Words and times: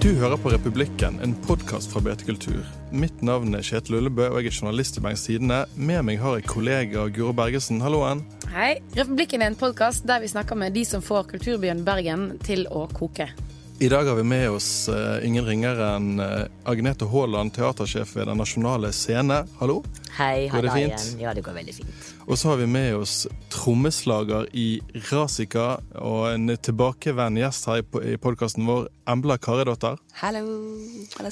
Du 0.00 0.14
hører 0.16 0.36
på 0.40 0.48
Republikken, 0.48 1.18
en 1.20 1.34
podkast 1.44 1.92
fra 1.92 2.00
BT 2.00 2.22
Kultur. 2.24 2.60
Mitt 2.90 3.18
navn 3.20 3.52
er 3.52 3.60
Kjetil 3.60 3.98
Ullebø, 3.98 4.30
og 4.32 4.38
jeg 4.40 4.48
er 4.48 4.54
journalist 4.56 4.96
i 4.96 5.02
Bergens 5.04 5.26
Tidende. 5.26 5.58
Med 5.76 6.06
meg 6.08 6.22
har 6.22 6.38
jeg 6.38 6.46
kollega 6.48 7.02
Guro 7.12 7.34
Bergesen. 7.36 7.82
Halloen. 7.84 8.22
Hei. 8.48 8.78
Republikken 8.96 9.44
er 9.44 9.52
en 9.52 9.58
podkast 9.60 10.06
der 10.08 10.22
vi 10.24 10.30
snakker 10.32 10.56
med 10.56 10.72
de 10.72 10.86
som 10.88 11.04
får 11.04 11.28
kulturbyen 11.34 11.84
Bergen 11.84 12.30
til 12.40 12.64
å 12.72 12.86
koke. 12.96 13.28
I 13.76 13.92
dag 13.92 14.08
har 14.08 14.16
vi 14.16 14.24
med 14.24 14.46
oss 14.56 14.88
uh, 14.88 15.20
ingen 15.20 15.44
ringere 15.44 15.92
enn 15.98 16.16
uh, 16.16 16.48
Agnete 16.64 17.04
Haaland, 17.12 17.52
teatersjef 17.56 18.16
ved 18.16 18.32
Den 18.32 18.40
nasjonale 18.40 18.94
scene. 18.96 19.42
Hallo. 19.60 19.82
Hei, 20.18 20.48
Går 20.52 20.62
det 20.66 20.72
fint? 20.74 20.92
igjen. 20.92 21.20
Ja, 21.22 21.32
det 21.34 21.42
går 21.46 21.54
veldig 21.54 21.74
fint. 21.74 22.08
Og 22.30 22.36
så 22.38 22.48
har 22.50 22.56
vi 22.60 22.66
med 22.70 22.94
oss 22.98 23.26
trommeslager 23.50 24.46
i 24.54 24.80
Rasika 25.10 25.78
og 25.98 26.26
en 26.34 26.50
tilbakevendende 26.62 27.44
gjest 27.44 27.66
her 27.70 27.80
i, 27.80 27.84
po- 27.86 28.02
podkasten 28.22 28.66
vår, 28.68 28.88
Embla 29.10 29.38
Karidotter. 29.42 29.96
Hallo. 30.20 30.42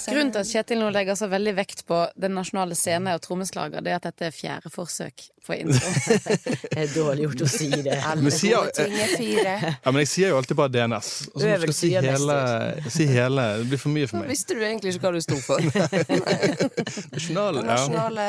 Grunnen 0.08 0.32
til 0.34 0.40
at 0.40 0.48
Kjetil 0.50 0.80
nå 0.82 0.88
legger 0.94 1.14
så 1.18 1.28
veldig 1.30 1.52
vekt 1.58 1.84
på 1.86 1.98
Den 2.18 2.34
nasjonale 2.38 2.74
scene 2.78 3.12
og 3.14 3.22
trommeslager, 3.22 3.82
det 3.84 3.92
er 3.92 3.98
at 4.00 4.08
dette 4.08 4.30
er 4.30 4.34
fjerde 4.34 4.72
forsøk 4.74 5.28
på 5.46 5.54
intro. 5.58 5.92
Det 6.68 6.82
er 6.82 6.90
dårlig 6.92 7.24
gjort 7.28 7.42
å 7.46 7.48
si 7.48 7.68
det. 7.70 7.94
Alle 8.10 8.22
Men 8.26 8.34
sier- 8.34 8.72
ting 8.76 8.96
er 9.00 9.14
fire. 9.16 9.54
Ja, 9.84 9.92
men 9.92 10.00
jeg 10.04 10.10
sier 10.10 10.32
jo 10.34 10.36
alltid 10.40 10.58
bare 10.58 10.72
DNS. 10.74 11.12
Og 11.32 11.40
så 11.40 11.44
må 11.46 11.48
jeg 11.52 11.60
Øvelse 11.62 11.78
si 11.78 11.92
hele, 11.94 12.90
si 12.98 13.06
hele. 13.08 13.46
Det 13.62 13.68
blir 13.72 13.80
for 13.84 13.94
mye 13.94 14.10
for 14.10 14.18
Nå 14.18 14.24
meg. 14.26 14.34
visste 14.34 14.58
du 14.58 14.62
egentlig 14.66 14.94
ikke 14.96 15.06
hva 15.06 15.14
du 15.14 15.22
sto 15.24 15.38
for. 15.40 15.58
Nasjonale, 17.14 17.62
ja. 17.62 17.66
Nasjonale 17.72 18.28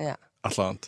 Ja. 0.00 0.16
Et 0.40 0.54
eller 0.54 0.70
annet. 0.70 0.86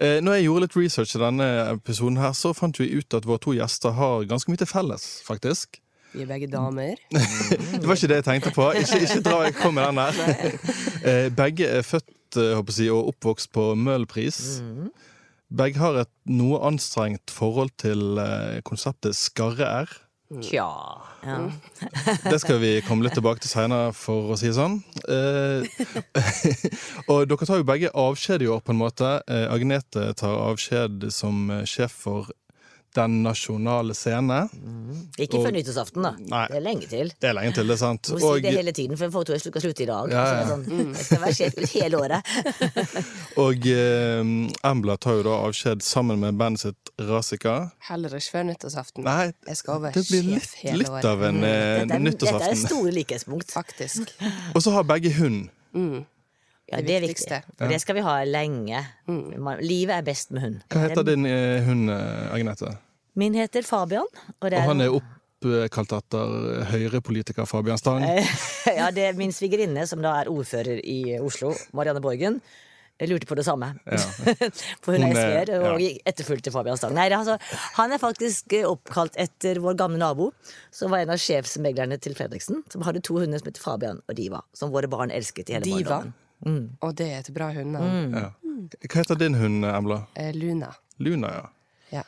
Eh, 0.00 0.18
når 0.24 0.38
jeg 0.38 0.46
gjorde 0.46 0.64
litt 0.64 0.76
research 0.78 1.12
i 1.16 1.20
denne 1.20 1.48
episoden, 1.74 2.16
her, 2.22 2.32
så 2.32 2.54
fant 2.56 2.78
vi 2.80 2.88
ut 2.96 3.16
at 3.18 3.26
våre 3.28 3.42
to 3.44 3.52
gjester 3.52 3.92
har 3.98 4.24
ganske 4.30 4.48
mye 4.48 4.62
til 4.62 4.70
felles, 4.70 5.04
faktisk. 5.26 5.80
Vi 6.14 6.24
er 6.24 6.30
begge 6.30 6.48
damer. 6.48 6.96
Det 7.80 7.84
var 7.84 7.98
ikke 7.98 8.08
det 8.08 8.22
jeg 8.22 8.26
tenkte 8.30 8.52
på. 8.56 8.70
Ikke, 8.80 9.02
ikke 9.04 9.20
dra 9.26 9.42
jeg 9.44 9.58
kom 9.58 9.76
med 9.76 9.90
den 9.90 10.00
der. 10.00 10.56
Eh, 11.04 11.28
begge 11.36 11.68
er 11.68 11.84
født 11.84 12.40
eh, 12.40 12.56
jeg, 12.80 12.90
og 12.92 13.12
oppvokst 13.12 13.52
på 13.52 13.74
Møhlenpris. 13.76 14.62
Begge 15.48 15.80
har 15.80 16.00
et 16.02 16.10
noe 16.28 16.58
anstrengt 16.66 17.32
forhold 17.32 17.70
til 17.80 18.18
eh, 18.20 18.60
konseptet 18.64 19.16
skarre-r. 19.16 19.92
Tja. 20.28 21.00
Ja. 21.24 21.50
Det 22.30 22.40
skal 22.42 22.58
vi 22.60 22.72
komme 22.84 23.06
litt 23.06 23.16
tilbake 23.16 23.40
til 23.40 23.48
seinere, 23.48 23.94
for 23.96 24.34
å 24.34 24.36
si 24.36 24.50
det 24.50 24.58
sånn. 24.58 24.76
Eh, 25.08 25.64
og 27.10 27.24
dere 27.30 27.48
tar 27.48 27.62
jo 27.62 27.68
begge 27.68 27.92
avskjed 27.96 28.44
i 28.44 28.50
år, 28.52 28.60
på 28.60 28.74
en 28.74 28.82
måte. 28.82 29.14
Eh, 29.24 29.46
Agnete 29.48 30.10
tar 30.20 30.36
avskjed 30.50 31.08
som 31.14 31.48
sjef 31.64 31.96
for 32.04 32.28
Den 32.96 33.18
nasjonale 33.22 33.94
scene. 33.94 34.38
Ikke 35.20 35.42
før 35.42 35.52
nyttårsaften, 35.54 36.06
da. 36.06 36.12
Nei. 36.18 36.44
Det 36.48 36.56
er 36.56 36.64
lenge 36.64 36.88
til. 36.88 37.12
Det 37.20 37.28
er 37.30 37.36
lenge 37.36 37.52
til, 37.58 37.68
det 37.68 37.76
er 37.76 37.80
sant. 37.82 38.08
Du 38.08 38.16
må 38.16 38.32
si 38.38 38.44
det 38.46 38.54
hele 38.56 38.72
tiden, 38.74 38.96
for 39.00 39.12
fotoet 39.18 39.44
skal 39.44 39.64
slutte 39.64 39.84
i 39.84 39.88
dag. 39.90 40.14
Ja, 40.14 40.24
det 40.24 40.38
ja. 40.38 40.48
sånn, 40.48 40.94
jeg 40.96 41.06
skal 41.10 41.22
være 41.24 41.36
sjef 41.36 41.58
ut 41.58 41.74
hele 41.76 42.00
året. 42.00 42.32
Og 43.44 43.68
eh, 43.74 44.32
Embla 44.72 44.98
tar 45.04 45.20
jo 45.20 45.26
da 45.28 45.38
avskjed 45.46 45.84
sammen 45.84 46.22
med 46.24 46.40
bandet 46.40 46.64
sitt 46.64 46.92
Rasika. 47.10 47.56
Heller 47.90 48.18
ikke 48.18 48.38
før 48.38 48.48
nyttårsaften. 48.50 49.06
Nei, 49.06 49.30
Jeg 49.46 49.60
skal 49.62 49.82
være 49.84 50.00
det 50.00 50.06
blir 50.08 50.24
sjef 50.24 50.34
litt, 50.34 50.60
hele 50.64 50.82
litt 50.82 50.94
året. 50.96 51.10
av 51.12 51.26
en 51.28 51.42
mm. 51.42 51.48
Dette 51.48 51.98
er, 52.00 52.38
dette 52.38 52.52
er 52.52 52.60
store 52.64 52.94
likhetspunkt. 52.96 53.52
Faktisk. 53.52 54.14
Og 54.54 54.64
så 54.64 54.74
har 54.74 54.88
begge 54.88 55.12
hund. 55.20 55.48
Ja, 56.70 56.76
Det 56.82 56.86
det 56.86 56.96
er 56.96 57.00
viktigste. 57.06 57.36
viktig. 57.40 57.56
For 57.58 57.68
det 57.72 57.80
skal 57.80 57.94
vi 57.96 58.00
ha 58.04 58.16
lenge. 58.28 58.82
Man- 59.08 59.60
Livet 59.64 59.94
er 59.96 60.02
best 60.02 60.30
med 60.30 60.42
hund. 60.42 60.58
Hva 60.68 60.82
heter 60.88 61.04
din 61.04 61.24
eh, 61.26 61.62
hund, 61.64 61.88
eh, 61.90 62.34
Agnete? 62.34 62.74
Min 63.16 63.34
heter 63.34 63.62
Fabian. 63.64 64.06
Og 64.42 64.50
det 64.50 64.58
Og 64.60 64.68
han 64.68 64.80
er 64.84 64.92
oppkalt 65.00 65.92
etter 65.96 66.64
Høyre-politiker 66.70 67.46
Fabian 67.46 67.78
Stang. 67.78 68.02
ja, 68.66 68.90
det 68.90 69.04
er 69.08 69.12
min 69.16 69.32
svigerinne, 69.32 69.86
som 69.88 70.02
da 70.02 70.20
er 70.20 70.28
ordfører 70.28 70.80
i 70.84 71.18
Oslo, 71.22 71.54
Marianne 71.72 72.00
Borgen. 72.04 72.40
Jeg 73.00 73.08
lurte 73.12 73.26
på 73.30 73.36
det 73.38 73.44
samme. 73.46 73.72
For 74.82 74.92
hun 74.92 75.02
Hun 75.06 75.16
er 75.16 75.16
er- 75.16 75.46
SV-er 75.46 75.72
og 75.72 75.80
ja. 75.80 75.90
etterfulgte 76.04 76.50
Fabian 76.52 76.76
Stang. 76.76 76.94
Nei, 76.98 77.08
altså, 77.14 77.38
han 77.78 77.92
er 77.94 77.98
faktisk 78.02 78.52
eh, 78.58 78.66
oppkalt 78.66 79.14
etter 79.16 79.60
vår 79.62 79.76
gamle 79.78 79.98
nabo, 80.02 80.32
som 80.74 80.90
var 80.90 80.98
en 81.06 81.10
av 81.14 81.16
sjefsmeglerne 81.22 81.98
til 82.02 82.14
Fredriksen. 82.18 82.64
Som 82.68 82.82
hadde 82.82 83.00
to 83.06 83.14
hunder 83.22 83.38
som 83.38 83.46
het 83.52 83.58
Fabian 83.62 84.02
og 84.08 84.16
Diva, 84.18 84.42
som 84.52 84.70
våre 84.74 84.90
barn 84.90 85.10
elsket 85.14 85.48
i 85.48 85.54
hele 85.54 85.64
Diva. 85.64 85.88
barndommen. 86.02 86.14
Og 86.46 86.94
det 86.96 87.08
er 87.12 87.18
et 87.24 87.30
bra 87.34 87.50
hundenavn. 87.52 88.12
Ja. 88.14 88.30
Hva 88.84 89.00
heter 89.02 89.18
din 89.18 89.34
hund, 89.38 89.64
Embla? 89.64 90.02
Eh, 90.14 90.30
Luna. 90.34 90.72
Luna, 90.98 91.30
ja. 91.34 91.46
Ja. 91.90 92.04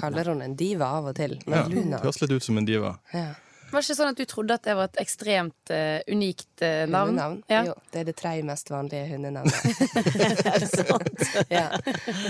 Kaller 0.00 0.24
hun 0.32 0.42
en 0.42 0.56
diva 0.56 0.88
av 0.98 1.10
og 1.12 1.14
til, 1.16 1.38
men 1.46 1.58
ja. 1.58 1.66
Luna 1.68 2.00
Høres 2.02 2.20
litt 2.22 2.32
ut 2.32 2.42
som 2.44 2.58
en 2.58 2.66
diva. 2.68 2.98
ja. 3.12 3.34
Var 3.70 3.82
det 3.82 3.84
ikke 3.84 3.96
sånn 3.98 4.10
at 4.12 4.18
du 4.18 4.24
trodde 4.28 4.56
at 4.56 4.64
det 4.64 4.74
var 4.78 4.88
et 4.88 4.98
ekstremt 5.02 5.72
uh, 5.72 5.98
unikt 6.08 6.62
uh, 6.62 6.86
navn? 6.88 7.12
Hundenavn? 7.12 7.42
Ja. 7.52 7.60
Jo, 7.68 7.74
det 7.92 8.00
er 8.00 8.06
det 8.08 8.14
tredje 8.16 8.46
mest 8.48 8.70
vanlige 8.72 9.10
hundenavnet. 9.10 9.54
Er 10.48 10.62
det 10.62 10.68
sant? 10.70 11.24
ja. 11.52 11.66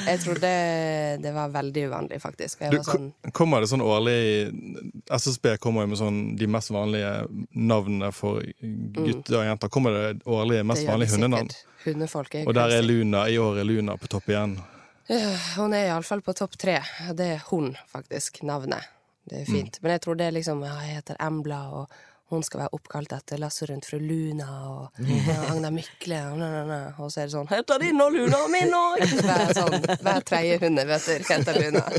Jeg 0.08 0.22
trodde 0.24 0.50
det 1.22 1.32
var 1.36 1.52
veldig 1.54 1.84
uvanlig, 1.92 2.18
faktisk. 2.22 2.64
Jeg 2.66 2.74
Du, 2.74 2.80
var 2.80 2.90
sånn 2.90 3.12
kommer 3.36 3.62
det 3.62 3.70
sånn 3.70 3.84
årlig 3.86 4.18
SSB 5.14 5.54
kommer 5.62 5.86
jo 5.86 5.92
med 5.92 6.00
sånn 6.00 6.18
de 6.40 6.50
mest 6.50 6.74
vanlige 6.74 7.12
navnene 7.54 8.10
for 8.14 8.42
gutter 8.98 9.40
og 9.42 9.46
jenter. 9.52 9.72
Kommer 9.72 9.94
det 9.94 10.26
årlige 10.26 10.66
mest 10.66 10.82
det 10.82 10.88
de 10.88 10.94
vanlige 10.96 11.14
hundenavn? 11.16 11.54
Hundefolk 11.86 12.34
er 12.34 12.50
Og 12.50 12.58
der 12.58 12.74
er. 12.80 12.82
Luna, 12.88 13.28
i 13.30 13.38
år 13.38 13.62
er 13.62 13.68
Luna 13.68 13.94
på 14.00 14.10
topp 14.10 14.30
igjen. 14.32 14.58
Ja, 15.08 15.32
Hun 15.56 15.72
er 15.72 15.88
iallfall 15.88 16.20
på 16.24 16.34
topp 16.36 16.58
tre. 16.60 16.80
Det 17.16 17.34
er 17.38 17.42
hun, 17.48 17.76
faktisk. 17.88 18.42
Navnet. 18.42 18.97
Det 19.28 19.42
er 19.42 19.48
fint. 19.48 19.80
Men 19.82 19.96
jeg 19.96 20.04
tror 20.04 20.18
det 20.18 20.28
er 20.28 20.38
liksom 20.38 20.62
jeg 20.66 20.94
heter 20.98 21.18
Embla, 21.24 21.60
og 21.80 21.98
hun 22.28 22.42
skal 22.44 22.60
være 22.60 22.76
oppkalt 22.76 23.12
etter 23.16 23.40
Lasse 23.40 23.66
rundt 23.70 23.86
fru 23.88 23.98
Luna 24.02 24.48
og 24.68 24.98
ja, 25.08 25.36
Agna 25.48 25.70
Mykle. 25.72 26.18
Og, 26.34 26.42
og 27.04 27.12
så 27.12 27.22
er 27.22 27.30
det 27.30 27.34
sånn 27.36 27.48
'Heter 27.48 27.80
din 27.80 28.02
og 28.04 28.12
Luna 28.12 28.42
min 28.52 28.74
òg!' 28.76 29.04
Hver, 29.28 29.54
sånn, 29.56 29.78
hver 30.04 30.26
tredje 30.28 30.58
hund 30.64 30.82
heter 30.82 31.62
Luna. 31.62 31.86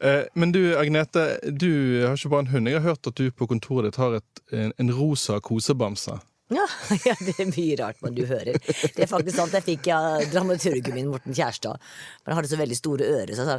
Eh, 0.00 0.24
men 0.34 0.52
du, 0.52 0.78
Agnete, 0.80 1.38
du 1.52 2.02
har 2.06 2.16
ikke 2.16 2.30
bare 2.32 2.40
en 2.46 2.52
hund. 2.54 2.68
Jeg 2.68 2.80
har 2.80 2.88
hørt 2.88 3.06
at 3.06 3.18
du 3.20 3.28
på 3.30 3.46
kontoret 3.46 3.92
ditt 3.92 3.98
har 4.00 4.16
et, 4.16 4.40
en, 4.52 4.72
en 4.80 4.92
rosa 4.96 5.36
kosebamse. 5.44 6.16
Ja, 6.52 6.64
ja, 7.08 7.14
det 7.24 7.34
er 7.40 7.48
mye 7.48 7.76
rart 7.80 8.02
man 8.04 8.12
du 8.16 8.24
hører. 8.28 8.58
Det 8.60 9.06
er 9.06 9.08
faktisk 9.08 9.38
sant, 9.38 9.54
Jeg 9.56 9.64
fikk 9.64 9.88
av 9.96 10.26
dramaturgen 10.32 10.92
min, 10.96 11.08
Morten 11.08 11.32
Kjærstad. 11.36 11.80
For 12.20 12.32
han 12.34 12.40
hadde 12.40 12.50
så 12.52 12.58
veldig 12.60 12.76
store 12.76 13.08
ører. 13.14 13.32
Så 13.38 13.46
sa, 13.48 13.56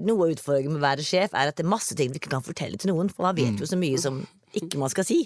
Noe 0.00 0.30
av 0.30 0.32
utfordringen 0.32 0.72
med 0.72 0.80
å 0.80 0.86
være 0.86 1.04
sjef 1.04 1.36
er 1.36 1.52
at 1.52 1.58
det 1.60 1.66
er 1.66 1.72
masse 1.74 1.96
ting 1.98 2.14
vi 2.14 2.22
ikke 2.22 2.32
kan 2.32 2.46
fortelle 2.46 2.80
til 2.80 2.94
noen. 2.94 3.12
For 3.12 3.28
man 3.28 3.36
vet 3.36 3.60
jo 3.60 3.68
så 3.68 3.76
mye 3.80 4.00
som 4.00 4.22
ikke 4.56 4.78
man 4.80 4.88
skal 4.88 5.04
si. 5.04 5.18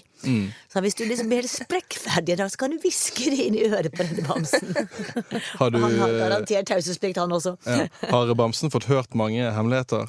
Så 0.67 0.81
hvis 0.83 0.97
du 0.99 1.05
liksom 1.07 1.29
blir 1.31 1.45
helt 1.45 1.53
sprekkferdig, 1.53 2.35
da, 2.41 2.49
så 2.51 2.59
kan 2.59 2.73
du 2.73 2.81
hviske 2.83 3.29
det 3.31 3.39
inn 3.45 3.55
i 3.55 3.63
øret 3.69 3.93
på 3.95 4.03
denne 4.03 4.25
bamsen. 4.27 4.73
Har 5.61 5.71
du 5.71 5.79
Han 5.79 5.95
har 5.95 6.11
eh, 6.11 6.19
garantert 6.25 6.67
taushetsplikt, 6.73 7.21
han 7.21 7.31
også. 7.31 7.55
ja, 7.63 7.87
Har 8.11 8.35
bamsen 8.35 8.73
fått 8.73 8.89
hørt 8.91 9.15
mange 9.15 9.47
hemmeligheter? 9.55 10.03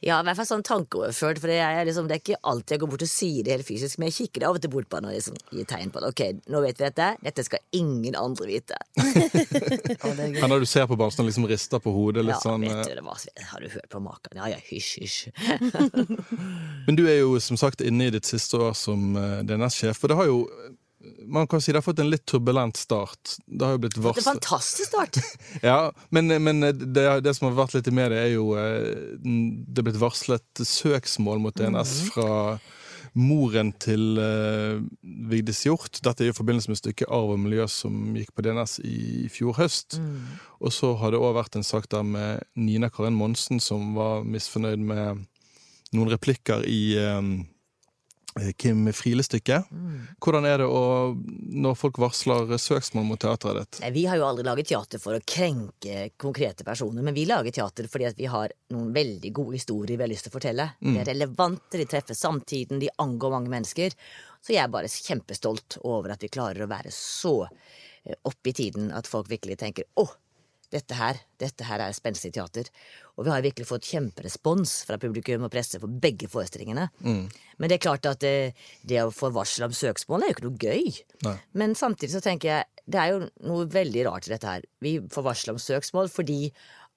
Ja, 0.00 0.16
i 0.22 0.24
hvert 0.24 0.38
fall 0.38 0.48
sånn 0.48 0.62
tankeoverført, 0.64 1.42
for 1.42 1.52
det 1.52 1.58
er, 1.60 1.78
liksom, 1.84 2.06
det 2.08 2.16
er 2.16 2.22
ikke 2.22 2.38
alltid 2.48 2.72
jeg 2.72 2.80
går 2.80 2.90
bort 2.94 3.02
og 3.04 3.10
sier 3.10 3.44
det 3.44 3.52
helt 3.52 3.68
fysisk, 3.68 3.98
men 4.00 4.08
jeg 4.08 4.16
kikker 4.16 4.46
av 4.48 4.56
og 4.56 4.62
til 4.64 4.72
bort 4.72 4.88
på 4.88 4.96
han 4.96 5.08
og 5.10 5.12
liksom, 5.12 5.36
gir 5.52 5.66
tegn 5.68 5.92
på 5.92 6.00
det. 6.00 6.12
Ok, 6.14 6.22
nå 6.54 6.62
vet 6.64 6.80
vi 6.80 6.86
dette, 6.86 7.08
dette 7.20 7.44
skal 7.44 7.60
ingen 7.76 8.16
andre 8.16 8.48
vite. 8.48 8.78
ja, 8.96 10.14
det 10.16 10.30
gøy. 10.32 10.40
Han 10.40 10.54
når 10.54 10.64
du 10.64 10.70
ser 10.72 10.88
på 10.88 10.96
bamsen 11.00 11.26
og 11.26 11.28
liksom 11.28 11.48
rister 11.50 11.84
på 11.84 11.92
hodet 11.92 12.24
litt 12.24 12.38
Ja, 12.38 12.40
sånn 12.46 12.64
vet 12.64 12.78
eh, 12.78 12.88
du, 12.88 12.94
det 13.02 13.04
var, 13.10 13.26
har 13.52 13.66
du 13.66 13.68
hørt 13.76 13.90
på 13.92 14.00
maken? 14.06 14.40
Ja, 14.40 14.48
ja, 14.54 14.60
hysj, 14.70 15.04
hysj. 15.04 15.18
Men 16.88 16.96
du 16.96 17.04
er 17.04 17.20
jo 17.20 17.36
som 17.44 17.60
sagt 17.60 17.84
inne 17.84 18.08
i 18.08 18.14
ditt 18.16 18.28
siste 18.28 18.56
år 18.56 18.72
som 18.78 19.12
eh, 19.20 19.42
DNS-sjef, 19.44 20.00
og 20.00 20.14
det 20.14 20.20
har 20.22 20.32
jo 20.32 20.40
man 21.24 21.46
kan 21.46 21.60
si 21.60 21.72
det 21.72 21.80
har 21.80 21.86
fått 21.86 22.00
en 22.02 22.10
litt 22.10 22.26
turbulent 22.28 22.76
start. 22.76 23.36
Det 23.46 23.64
har 23.64 23.76
jo 23.76 23.82
blitt 23.84 23.96
Det 23.96 24.04
er 24.04 24.18
en 24.20 24.28
fantastisk 24.34 24.90
start. 24.90 25.20
Ja, 25.70 25.92
men, 26.10 26.28
men 26.42 26.60
det, 26.60 27.06
det 27.24 27.34
som 27.36 27.48
har 27.48 27.56
vært 27.56 27.78
litt 27.78 27.88
i 27.88 27.94
media, 27.94 28.20
er 28.20 28.34
jo 28.34 28.52
eh, 28.60 29.16
Det 29.20 29.80
er 29.80 29.88
blitt 29.88 30.00
varslet 30.00 30.64
søksmål 30.64 31.40
mot 31.42 31.56
DNS 31.56 31.96
fra 32.10 32.58
moren 33.18 33.72
til 33.82 34.20
uh, 34.20 34.78
Vigdis 35.02 35.64
Hjorth. 35.66 35.98
Dette 36.04 36.22
er 36.22 36.30
i 36.30 36.36
forbindelse 36.36 36.70
med 36.70 36.78
stykket 36.78 37.10
Arv 37.10 37.32
og 37.34 37.40
miljø 37.42 37.66
som 37.70 38.12
gikk 38.14 38.30
på 38.36 38.44
DNS 38.46 38.76
i 38.86 39.26
fjor 39.32 39.56
høst. 39.58 39.98
Og 40.60 40.70
så 40.74 40.92
har 41.00 41.10
det 41.10 41.18
òg 41.18 41.34
vært 41.40 41.58
en 41.58 41.66
sak 41.66 41.88
der 41.90 42.06
med 42.06 42.44
Nina 42.54 42.90
Karin 42.92 43.18
Monsen 43.18 43.58
som 43.62 43.96
var 43.98 44.22
misfornøyd 44.22 44.84
med 44.92 45.24
noen 45.96 46.12
replikker 46.12 46.62
i 46.70 46.82
eh, 47.00 47.18
Kim 48.56 48.86
Friele-stykket. 48.94 49.66
Hvordan 50.22 50.46
er 50.46 50.62
det 50.62 50.68
å, 50.70 51.12
når 51.50 51.74
folk 51.78 51.98
varsler 52.02 52.52
søksmål 52.62 53.08
mot 53.08 53.20
teateret 53.20 53.66
ditt? 53.66 53.80
Nei, 53.82 53.90
Vi 53.96 54.04
har 54.06 54.20
jo 54.20 54.26
aldri 54.28 54.46
laget 54.46 54.70
teater 54.70 55.02
for 55.02 55.18
å 55.18 55.24
krenke 55.26 56.10
konkrete 56.20 56.64
personer, 56.66 57.02
men 57.02 57.16
vi 57.16 57.26
lager 57.26 57.54
teater 57.56 57.90
fordi 57.90 58.06
at 58.06 58.18
vi 58.20 58.30
har 58.30 58.54
noen 58.70 58.94
veldig 58.94 59.32
gode 59.34 59.58
historier 59.58 59.98
vi 59.98 60.06
har 60.06 60.12
lyst 60.12 60.28
til 60.28 60.34
å 60.34 60.38
fortelle. 60.38 60.68
De 60.78 60.94
er 61.02 61.10
relevante, 61.10 61.80
de 61.80 61.88
treffer 61.90 62.18
samtiden, 62.18 62.80
de 62.82 62.92
angår 63.02 63.34
mange 63.34 63.52
mennesker. 63.52 63.98
Så 64.40 64.54
jeg 64.54 64.62
er 64.62 64.72
bare 64.72 64.88
kjempestolt 64.90 65.80
over 65.82 66.14
at 66.14 66.22
vi 66.22 66.32
klarer 66.32 66.64
å 66.64 66.70
være 66.70 66.94
så 66.94 67.36
oppe 68.24 68.52
i 68.52 68.56
tiden 68.56 68.92
at 68.96 69.10
folk 69.10 69.28
virkelig 69.28 69.58
tenker 69.60 69.84
åh, 70.00 70.14
dette 70.70 70.94
her, 70.94 71.18
dette 71.42 71.66
her 71.66 71.82
er 71.82 71.94
spenstig 71.96 72.32
teater. 72.36 72.68
Og 73.20 73.26
vi 73.26 73.32
har 73.34 73.44
virkelig 73.44 73.68
fått 73.68 73.84
kjemperespons 73.84 74.78
fra 74.88 74.96
publikum 75.00 75.44
og 75.44 75.52
presse 75.52 75.76
for 75.82 75.92
begge 76.00 76.24
forestillingene. 76.32 76.86
Men 77.04 77.68
det 77.68 77.76
er 77.76 77.82
klart 77.84 78.08
at 78.08 78.22
det, 78.24 78.54
det 78.88 79.02
å 79.04 79.12
få 79.12 79.28
varsel 79.34 79.66
om 79.66 79.74
søksmål 79.76 80.24
er 80.24 80.32
jo 80.32 80.36
ikke 80.38 80.46
noe 80.46 80.62
gøy. 80.64 81.00
Nei. 81.26 81.34
Men 81.60 81.76
samtidig 81.76 82.14
så 82.14 82.22
tenker 82.24 82.48
jeg 82.48 82.86
det 82.90 82.98
er 83.02 83.12
jo 83.12 83.20
noe 83.46 83.68
veldig 83.70 84.06
rart 84.08 84.26
i 84.26 84.32
dette 84.32 84.48
her. 84.48 84.64
Vi 84.80 84.96
får 85.12 85.26
varsel 85.28 85.52
om 85.52 85.60
søksmål 85.60 86.08
fordi 86.10 86.48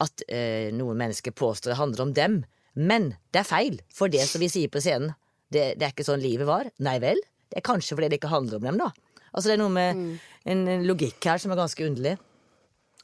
at 0.03 0.23
eh, 0.31 0.71
noen 0.73 0.97
mennesker 1.03 1.35
påstår 1.35 1.73
det 1.73 1.81
handler 1.81 2.07
om 2.07 2.15
dem. 2.15 2.39
Men 2.73 3.11
det 3.35 3.43
er 3.43 3.49
feil, 3.51 3.79
for 3.93 4.09
det 4.09 4.23
som 4.29 4.41
vi 4.41 4.49
sier 4.49 4.71
på 4.71 4.81
scenen, 4.81 5.11
det, 5.53 5.73
det 5.77 5.85
er 5.85 5.91
ikke 5.93 6.07
sånn 6.07 6.23
livet 6.23 6.47
var. 6.49 6.71
Nei 6.81 6.97
vel? 7.03 7.19
Det 7.51 7.59
er 7.59 7.67
kanskje 7.67 7.97
fordi 7.97 8.09
det 8.09 8.21
ikke 8.21 8.31
handler 8.31 8.57
om 8.57 8.69
dem, 8.71 8.79
da. 8.81 8.89
Altså 9.33 9.49
Det 9.49 9.57
er 9.57 9.61
noe 9.61 9.73
med 9.73 9.99
en, 10.49 10.63
en 10.71 10.85
logikk 10.87 11.27
her 11.27 11.41
som 11.41 11.53
er 11.53 11.59
ganske 11.59 11.85
underlig. 11.85 12.15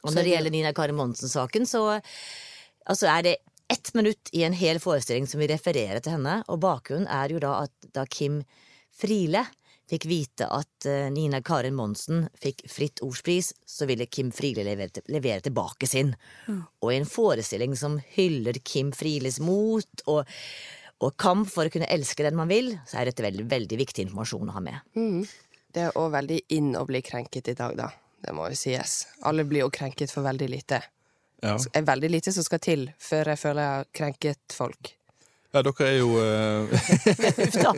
Og 0.00 0.14
når 0.14 0.24
det 0.24 0.32
gjelder 0.32 0.54
Nina 0.54 0.72
Kari 0.74 0.94
Monsen-saken, 0.96 1.66
så 1.68 1.84
altså 2.88 3.08
er 3.12 3.22
det 3.26 3.36
ett 3.70 3.92
minutt 3.94 4.30
i 4.34 4.42
en 4.42 4.52
hel 4.56 4.80
forestilling 4.82 5.28
som 5.30 5.38
vi 5.40 5.46
refererer 5.50 6.00
til 6.02 6.16
henne, 6.16 6.40
og 6.50 6.60
bakgrunnen 6.64 7.06
er 7.10 7.30
jo 7.30 7.38
da 7.42 7.52
at 7.66 7.90
da 7.94 8.04
Kim 8.10 8.40
Friele 8.90 9.44
fikk 9.90 10.04
vite 10.06 10.46
at 10.54 10.86
eh, 10.86 11.08
Nina 11.10 11.40
Karin 11.42 11.74
Monsen 11.74 12.28
fikk 12.38 12.62
Fritt 12.70 13.00
Ordspris, 13.02 13.52
så 13.66 13.86
ville 13.90 14.06
Kim 14.06 14.28
Friele 14.34 14.62
levere, 14.66 14.90
til- 14.94 15.06
levere 15.10 15.42
tilbake 15.42 15.86
sin. 15.90 16.12
Og 16.82 16.92
i 16.92 16.98
en 17.00 17.08
forestilling 17.10 17.74
som 17.78 17.96
hyller 18.14 18.58
Kim 18.62 18.92
Frieles 18.94 19.40
mot 19.42 20.04
og, 20.06 20.28
og 21.02 21.16
kamp 21.18 21.50
for 21.50 21.66
å 21.66 21.72
kunne 21.74 21.90
elske 21.90 22.22
den 22.26 22.38
man 22.38 22.50
vil, 22.50 22.72
så 22.86 23.00
er 23.00 23.10
dette 23.10 23.22
veldig, 23.26 23.48
veldig 23.50 23.78
viktig 23.82 24.06
informasjon 24.06 24.50
å 24.52 24.54
ha 24.58 24.62
med. 24.62 24.78
Det 25.74 25.88
er 25.88 25.98
òg 25.98 26.10
veldig 26.14 26.38
inn 26.54 26.72
å 26.78 26.84
bli 26.86 27.02
krenket 27.06 27.50
i 27.50 27.58
dag, 27.58 27.74
da. 27.78 27.90
Det 28.20 28.34
må 28.36 28.46
jo 28.50 28.58
sies. 28.58 29.04
Alle 29.26 29.42
blir 29.48 29.62
jo 29.64 29.70
krenket 29.74 30.10
for 30.14 30.22
veldig 30.26 30.50
lite. 30.54 30.82
Ja. 31.42 31.56
Veldig 31.92 32.10
lite 32.10 32.32
som 32.36 32.44
skal 32.46 32.60
til 32.62 32.88
før 33.00 33.32
jeg 33.32 33.40
føler 33.40 33.62
jeg 33.62 33.78
har 33.78 33.92
krenket 33.96 34.56
folk. 34.56 34.94
Ja, 35.50 35.64
dere 35.66 35.86
er 35.88 35.96
jo 35.98 36.10
eh, 36.22 36.70
Uff 37.44 37.56
da. 37.58 37.72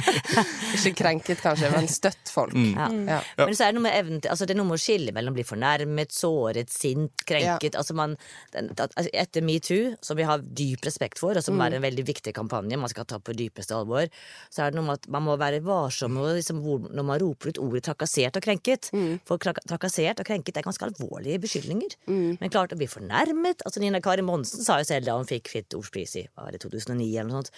Ikke 0.76 0.92
krenket, 1.00 1.40
kanskje, 1.42 1.70
men 1.74 1.88
støtt 1.90 2.30
folk. 2.30 2.54
Mm. 2.54 2.76
Ja. 2.76 3.16
Ja. 3.16 3.46
Men 3.48 3.56
så 3.58 3.66
er 3.66 3.72
det 3.72 3.78
noe 3.80 3.86
med 3.88 3.96
evnen 3.98 4.22
til 4.22 4.30
altså, 4.30 4.46
Det 4.46 4.54
er 4.54 4.60
noe 4.60 4.68
med 4.68 4.78
å 4.78 4.82
skille 4.84 5.14
mellom 5.16 5.34
å 5.34 5.38
bli 5.40 5.46
fornærmet, 5.48 6.14
såret, 6.14 6.70
sint, 6.70 7.24
krenket 7.26 7.74
altså, 7.78 7.96
man, 7.98 8.14
den, 8.54 8.70
altså, 8.76 9.08
Etter 9.10 9.42
metoo, 9.42 9.96
som 10.06 10.18
vi 10.20 10.28
har 10.28 10.44
dyp 10.44 10.86
respekt 10.86 11.18
for, 11.18 11.34
og 11.34 11.42
som 11.42 11.58
mm. 11.58 11.64
er 11.66 11.78
en 11.78 11.86
veldig 11.88 12.04
viktig 12.12 12.34
kampanje 12.36 12.78
man 12.78 12.92
skal 12.92 13.08
ta 13.10 13.18
på 13.18 13.34
dypeste 13.34 13.74
alvor, 13.74 14.06
så 14.52 14.62
er 14.62 14.70
det 14.70 14.78
noe 14.78 14.86
med 14.92 15.00
at 15.00 15.10
man 15.10 15.26
må 15.26 15.34
være 15.40 15.64
varsom 15.66 16.14
med, 16.14 16.36
liksom, 16.38 16.62
når 16.94 17.08
man 17.10 17.20
roper 17.24 17.50
ut 17.50 17.62
ordet 17.62 17.82
trakassert 17.88 18.38
og 18.38 18.46
krenket. 18.46 18.92
Mm. 18.94 19.18
For 19.26 19.42
trakassert 19.42 20.22
og 20.22 20.30
krenket 20.30 20.62
er 20.62 20.66
ganske 20.68 20.86
alvorlige 20.86 21.42
beskyldninger. 21.42 21.98
Mm. 22.06 22.38
Men 22.38 22.54
klart 22.54 22.76
å 22.76 22.78
bli 22.78 22.86
fornærmet 22.90 23.66
altså 23.66 23.82
Nina 23.82 23.98
Kari 24.04 24.22
Monsen 24.26 24.62
sa 24.62 24.78
jo 24.78 24.86
selv 24.86 25.10
da 25.10 25.18
hun 25.18 25.26
fikk 25.28 25.50
Fritt 25.50 25.74
ordspris 25.74 26.14
i 26.20 26.24
2009 26.30 26.99
ironi 27.00 27.16
eller 27.16 27.30
noe 27.30 27.42
sånt. 27.42 27.56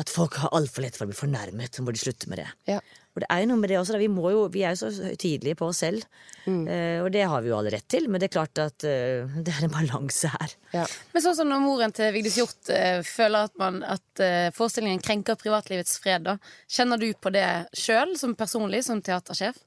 At 0.00 0.10
folk 0.12 0.36
har 0.38 0.52
altfor 0.54 0.84
lett 0.84 0.96
for 0.96 1.06
å 1.06 1.10
bli 1.10 1.18
fornærmet. 1.18 1.74
Så 1.74 1.82
må 1.82 1.90
de 1.90 1.98
slutte 1.98 2.30
med 2.30 2.38
det. 2.38 2.50
Ja. 2.70 2.78
Og 3.10 3.24
det 3.24 3.26
er 3.26 3.40
jo 3.42 3.48
noe 3.50 3.58
med 3.58 3.72
det 3.72 3.78
også. 3.80 3.98
Vi, 3.98 4.06
jo, 4.06 4.42
vi 4.54 4.62
er 4.62 4.76
jo 4.76 4.84
så 4.84 5.08
høytidelige 5.08 5.58
på 5.58 5.66
oss 5.66 5.80
selv. 5.82 6.04
Mm. 6.44 6.60
Eh, 6.70 6.98
og 7.02 7.08
det 7.10 7.24
har 7.26 7.42
vi 7.42 7.50
jo 7.50 7.56
alle 7.58 7.72
rett 7.74 7.88
til, 7.90 8.06
men 8.06 8.22
det 8.22 8.28
er 8.28 8.36
klart 8.36 8.60
at 8.62 8.86
eh, 8.86 9.26
det 9.42 9.50
er 9.50 9.66
en 9.66 9.74
balanse 9.74 10.30
her. 10.30 10.54
Ja. 10.76 10.84
Men 11.10 11.24
sånn 11.24 11.34
som 11.40 11.50
når 11.50 11.64
moren 11.64 11.94
til 11.96 12.14
Vigdis 12.14 12.38
Hjorth 12.38 12.70
eh, 12.70 13.00
føler 13.06 13.50
at, 13.50 13.56
man, 13.58 13.82
at, 13.82 14.22
forestillingen 14.54 15.02
krenker 15.02 15.38
privatlivets 15.40 15.98
fred, 15.98 16.28
da. 16.28 16.36
Kjenner 16.70 17.02
du 17.02 17.10
på 17.18 17.34
det 17.34 17.48
sjøl, 17.74 18.14
som 18.20 18.38
personlig, 18.38 18.84
som 18.86 19.02
teatersjef? 19.02 19.58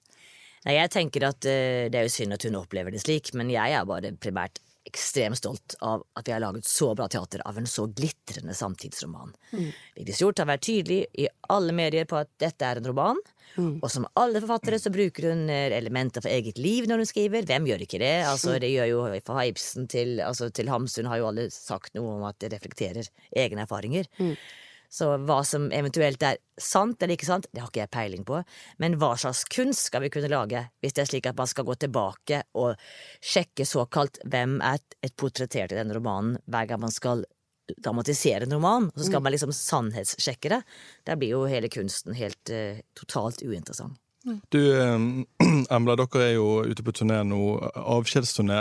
Nei, 0.63 0.77
jeg 0.77 0.93
tenker 0.93 1.25
at 1.27 1.43
uh, 1.43 1.89
Det 1.91 1.97
er 1.99 2.05
jo 2.07 2.11
synd 2.13 2.37
at 2.37 2.45
hun 2.47 2.55
opplever 2.55 2.93
det 2.93 3.01
slik, 3.03 3.33
men 3.35 3.49
jeg 3.51 3.75
er 3.75 3.87
bare 3.89 4.13
primært 4.15 4.61
ekstremt 4.85 5.37
stolt 5.39 5.75
av 5.81 6.03
at 6.19 6.27
vi 6.27 6.33
har 6.35 6.41
laget 6.43 6.67
så 6.67 6.91
bra 6.95 7.07
teater 7.11 7.41
av 7.47 7.57
en 7.57 7.67
så 7.69 7.85
glitrende 7.87 8.55
samtidsroman. 8.57 9.33
Vigdis 9.95 10.21
Hjorth 10.21 10.43
har 10.43 10.49
vært 10.49 10.65
tydelig 10.67 11.05
i 11.13 11.29
alle 11.53 11.75
medier 11.75 12.09
på 12.09 12.19
at 12.19 12.31
dette 12.41 12.67
er 12.67 12.81
en 12.81 12.89
roman. 12.91 13.21
Og 13.55 13.85
som 13.91 14.07
alle 14.17 14.41
forfattere 14.41 14.79
så 14.81 14.89
bruker 14.93 15.29
hun 15.29 15.45
eh, 15.51 15.69
elementer 15.77 16.23
fra 16.25 16.31
eget 16.33 16.57
liv 16.57 16.87
når 16.89 17.03
hun 17.03 17.09
skriver. 17.09 17.45
Hvem 17.45 17.67
gjør 17.69 17.83
ikke 17.85 17.99
det? 18.01 18.15
Altså, 18.25 18.55
det 18.61 18.71
gjør 18.73 18.89
jo 18.89 19.03
Fra 19.27 19.45
Ibsen 19.45 19.85
til, 19.91 20.15
altså, 20.25 20.49
til 20.49 20.71
Hamsun 20.73 21.09
har 21.11 21.21
jo 21.21 21.29
alle 21.29 21.45
sagt 21.53 21.93
noe 21.97 22.15
om 22.17 22.25
at 22.25 22.39
det 22.41 22.53
reflekterer 22.55 23.09
egne 23.29 23.67
erfaringer. 23.67 24.09
Så 24.93 25.07
hva 25.25 25.39
som 25.47 25.71
eventuelt 25.73 26.21
er 26.21 26.37
sant 26.61 27.01
eller 27.01 27.17
ikke 27.17 27.25
sant, 27.25 27.47
det 27.49 27.63
har 27.63 27.71
ikke 27.71 27.81
jeg 27.81 27.93
peiling 27.95 28.25
på. 28.27 28.43
Men 28.77 28.99
hva 29.01 29.15
slags 29.17 29.41
kunst 29.49 29.87
skal 29.89 30.03
vi 30.05 30.11
kunne 30.13 30.29
lage 30.29 30.61
hvis 30.83 30.93
det 30.93 31.01
er 31.01 31.09
slik 31.09 31.29
at 31.31 31.39
man 31.39 31.49
skal 31.49 31.65
gå 31.65 31.75
tilbake 31.81 32.43
og 32.61 32.75
sjekke 33.17 33.65
såkalt 33.65 34.21
hvem 34.29 34.59
er 34.61 34.83
et 35.01 35.15
portrettert 35.17 35.73
i 35.73 35.79
denne 35.79 35.97
romanen 35.97 36.37
hver 36.45 36.69
gang 36.69 36.83
man 36.83 36.93
skal 36.93 37.25
dramatisere 37.79 38.43
en 38.43 38.53
roman, 38.53 38.89
så 38.95 39.07
skal 39.07 39.21
man 39.23 39.31
liksom 39.31 39.53
sannhetssjekke 39.55 40.51
det. 40.51 40.61
Da 41.07 41.15
blir 41.17 41.31
jo 41.31 41.43
hele 41.49 41.71
kunsten 41.71 42.13
helt 42.17 42.51
uh, 42.51 42.79
totalt 42.99 43.41
uinteressant. 43.41 43.97
Du, 44.53 44.59
eh, 44.59 44.99
Embla, 45.75 45.97
dere 45.99 46.27
er 46.27 46.33
jo 46.37 46.63
ute 46.63 46.83
på 46.85 46.93
turné 46.95 47.23
nå. 47.27 47.41
Avskjedsturné. 47.75 48.59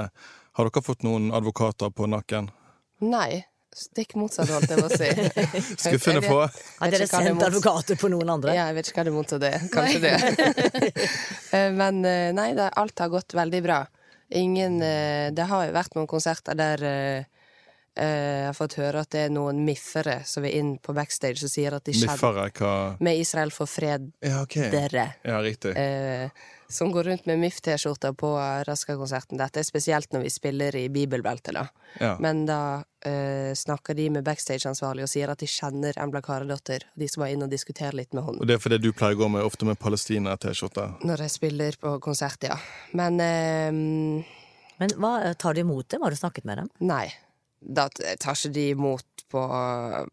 Har 0.59 0.69
dere 0.69 0.83
fått 0.85 1.05
noen 1.07 1.31
advokater 1.35 1.93
på 1.95 2.09
nakken? 2.11 2.51
Nei. 3.03 3.45
Stikk 3.73 4.15
motsatt, 4.21 4.51
holdt 4.53 4.69
jeg 4.69 4.83
på 4.83 4.89
å 4.89 4.97
si. 5.01 5.07
Skuffende 5.87 6.21
få. 6.27 6.41
Har 6.81 6.93
dere 6.93 7.07
er 7.07 7.09
sendt 7.09 7.33
mot- 7.39 7.47
advokater 7.47 7.97
på 7.97 8.11
noen 8.13 8.29
andre? 8.35 8.53
Ja, 8.57 8.67
jeg 8.69 8.77
vet 8.81 8.91
ikke 8.91 9.01
hva 9.01 9.07
det 9.07 9.13
er 9.13 9.17
mot 9.17 9.33
det. 9.47 9.53
Kanskje 9.73 10.03
det. 10.05 11.01
Eh, 11.57 11.69
Men 11.77 11.99
eh, 12.09 12.31
nei, 12.37 12.51
det, 12.57 12.71
alt 12.81 13.01
har 13.05 13.11
gått 13.13 13.35
veldig 13.37 13.59
bra. 13.65 13.81
Ingen 14.33 14.79
eh, 14.85 15.29
Det 15.37 15.45
har 15.51 15.67
jo 15.67 15.75
vært 15.75 15.97
noen 15.99 16.09
konserter 16.09 16.57
der 16.57 16.85
jeg 17.95 18.47
har 18.47 18.57
fått 18.57 18.79
høre 18.81 19.03
at 19.05 19.11
det 19.13 19.27
er 19.27 19.33
noen 19.35 19.59
miffere 19.67 20.23
som 20.25 20.47
er 20.49 20.55
inn 20.57 20.77
på 20.81 20.95
backstage 20.97 21.45
og 21.45 21.51
sier 21.53 21.75
at 21.77 21.85
de 21.85 21.93
skjedde 21.93 22.15
Miffere, 22.17 22.49
hva 22.57 22.73
med 23.05 23.21
Israel 23.21 23.53
for 23.53 23.69
fred, 23.69 24.11
Ja, 24.25 24.43
okay. 24.47 24.71
dere. 24.73 25.11
Ja, 25.29 25.43
riktig. 25.45 25.75
Eh, 25.77 26.31
som 26.73 26.89
går 26.93 27.05
rundt 27.05 27.27
med 27.29 27.37
MIF-T-skjorter 27.43 28.15
på 28.17 28.31
Raska-konserten. 28.65 29.37
Dette 29.37 29.61
er 29.61 29.67
spesielt 29.69 30.09
når 30.15 30.23
vi 30.25 30.31
spiller 30.33 30.77
i 30.81 30.87
bibelbeltet, 30.89 31.53
da. 31.53 31.67
Ja. 32.01 32.15
Men 32.25 32.47
da 32.49 32.61
eh, 33.05 33.53
snakker 33.53 33.93
de 33.99 34.07
med 34.15 34.25
backstage-ansvarlig 34.25 35.05
og 35.05 35.11
sier 35.13 35.29
at 35.29 35.43
de 35.45 35.49
kjenner 35.53 35.99
Embla 36.01 36.23
Karedotter. 36.25 36.87
De 36.97 37.09
skal 37.13 37.27
bare 37.27 37.35
inn 37.37 37.45
og 37.45 37.53
diskutere 37.53 37.93
litt 37.99 38.17
med 38.17 38.25
henne. 38.25 38.41
Og 38.41 38.49
det 38.49 38.57
er 38.57 38.63
fordi 38.65 38.79
du 38.81 38.89
pleier 38.97 39.19
å 39.19 39.25
gå 39.27 39.29
med 39.35 39.45
ofte 39.45 39.69
med 39.69 39.77
Palestina-T-skjorta? 39.85 40.87
Når 41.05 41.27
jeg 41.27 41.35
spiller 41.37 41.77
på 41.83 41.99
konsert, 42.01 42.49
ja. 42.49 42.57
Men 42.97 43.21
eh, 43.21 43.69
Men 44.81 44.97
hva 44.97 45.13
tar 45.39 45.55
du 45.55 45.61
imot 45.61 45.93
dem? 45.93 46.01
Har 46.03 46.11
du 46.11 46.17
snakket 46.17 46.49
med 46.49 46.63
dem? 46.63 46.73
nei. 46.81 47.11
Da 47.63 47.89
tar 47.93 48.35
ikke 48.35 48.55
de 48.55 48.69
imot 48.73 49.27
på 49.33 49.43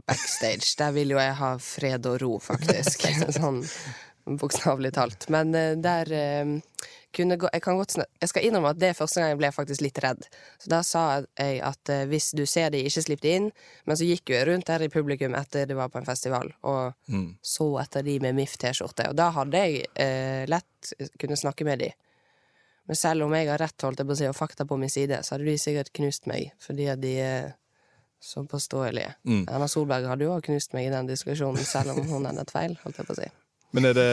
backstage. 0.08 0.76
Der 0.80 0.94
vil 0.96 1.16
jo 1.16 1.20
jeg 1.20 1.36
ha 1.40 1.56
fred 1.64 2.06
og 2.10 2.22
ro, 2.22 2.38
faktisk. 2.44 3.08
sånn 3.40 3.64
bokstavelig 4.40 4.94
talt. 4.94 5.28
Men 5.34 5.56
eh, 5.56 5.76
der 5.82 6.12
eh, 6.14 6.52
kunne 7.16 7.40
gå 7.42 7.50
Jeg 7.54 7.64
kan 7.66 7.78
godt 7.80 7.96
Jeg 7.98 8.30
skal 8.30 8.46
innrømme 8.46 8.74
at 8.76 8.80
det 8.80 8.92
første 8.98 9.22
gang 9.22 9.32
jeg 9.32 9.40
ble 9.40 9.52
faktisk 9.56 9.82
litt 9.82 10.00
redd. 10.04 10.28
Så 10.62 10.70
da 10.70 10.82
sa 10.86 11.06
jeg 11.40 11.62
at 11.66 11.94
eh, 11.94 12.06
hvis 12.10 12.32
du 12.38 12.46
ser 12.46 12.70
de, 12.74 12.84
ikke 12.86 13.06
slipp 13.06 13.24
de 13.26 13.36
inn. 13.40 13.50
Men 13.90 13.98
så 14.00 14.08
gikk 14.08 14.30
jo 14.30 14.38
jeg 14.38 14.50
rundt 14.52 14.70
der 14.70 14.86
i 14.86 14.92
publikum 14.94 15.38
etter 15.40 15.66
det 15.70 15.78
var 15.80 15.90
på 15.90 16.02
en 16.02 16.08
festival, 16.08 16.52
og 16.62 16.94
så 17.42 17.72
etter 17.82 18.06
de 18.06 18.20
med 18.24 18.38
MIF-T-skjorte. 18.38 19.10
Og 19.10 19.18
da 19.18 19.32
hadde 19.36 19.64
jeg 19.66 19.90
eh, 19.98 20.46
lett 20.50 20.94
kunne 21.20 21.40
snakke 21.40 21.66
med 21.68 21.82
de. 21.86 21.90
Men 22.90 22.98
selv 22.98 23.28
om 23.28 23.34
jeg 23.38 23.46
har 23.52 23.62
rett 23.62 23.86
holdt 23.86 24.00
jeg 24.02 24.08
på 24.10 24.16
å 24.16 24.18
si, 24.18 24.28
og 24.28 24.36
fakta 24.38 24.66
på 24.66 24.78
min 24.82 24.90
side, 24.90 25.20
så 25.24 25.36
hadde 25.36 25.46
de 25.46 25.58
sikkert 25.62 25.92
knust 25.94 26.26
meg, 26.30 26.48
fordi 26.64 26.88
at 26.90 27.02
de 27.04 27.12
er 27.22 27.52
så 28.20 28.42
påståelige. 28.50 29.12
Erna 29.46 29.68
Solberg 29.72 30.08
hadde 30.10 30.26
jo 30.26 30.32
også 30.34 30.48
knust 30.50 30.74
meg 30.76 30.88
i 30.90 30.94
den 30.96 31.08
diskusjonen, 31.08 31.62
selv 31.70 31.94
om 31.94 32.02
hun 32.10 32.26
hadde 32.28 32.42
et 32.48 32.52
feil, 32.52 32.74
holdt 32.82 32.98
jeg 33.00 33.08
på 33.08 33.14
å 33.16 33.20
si. 33.22 33.30
Men 33.78 33.86
er 33.86 33.94
det, 33.94 34.08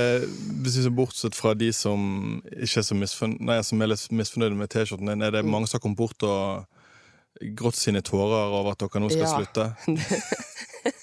hvis 0.61 0.76
vi 0.76 0.83
ser 0.85 0.92
bortsett 0.92 1.35
fra 1.35 1.54
de 1.56 1.71
som 1.73 2.02
ikke 2.52 2.83
er 2.83 2.85
så 2.85 2.95
misforn 3.00 3.38
nei, 3.49 3.56
som 3.64 3.80
er 3.80 3.88
litt 3.95 4.04
misfornøyde 4.12 4.59
med 4.61 4.68
T-skjorten 4.75 5.09
din, 5.09 5.25
er 5.25 5.33
det 5.38 5.42
mange 5.49 5.71
som 5.71 5.78
har 5.78 5.85
kommet 5.87 5.97
bort 6.02 6.26
og 6.28 6.68
grått 7.56 7.80
sine 7.80 8.04
tårer 8.04 8.52
over 8.61 8.75
at 8.76 8.85
dere 8.85 9.00
nå 9.00 9.09
skal 9.09 9.25
Ja. 9.25 9.33
slutte? 9.40 9.64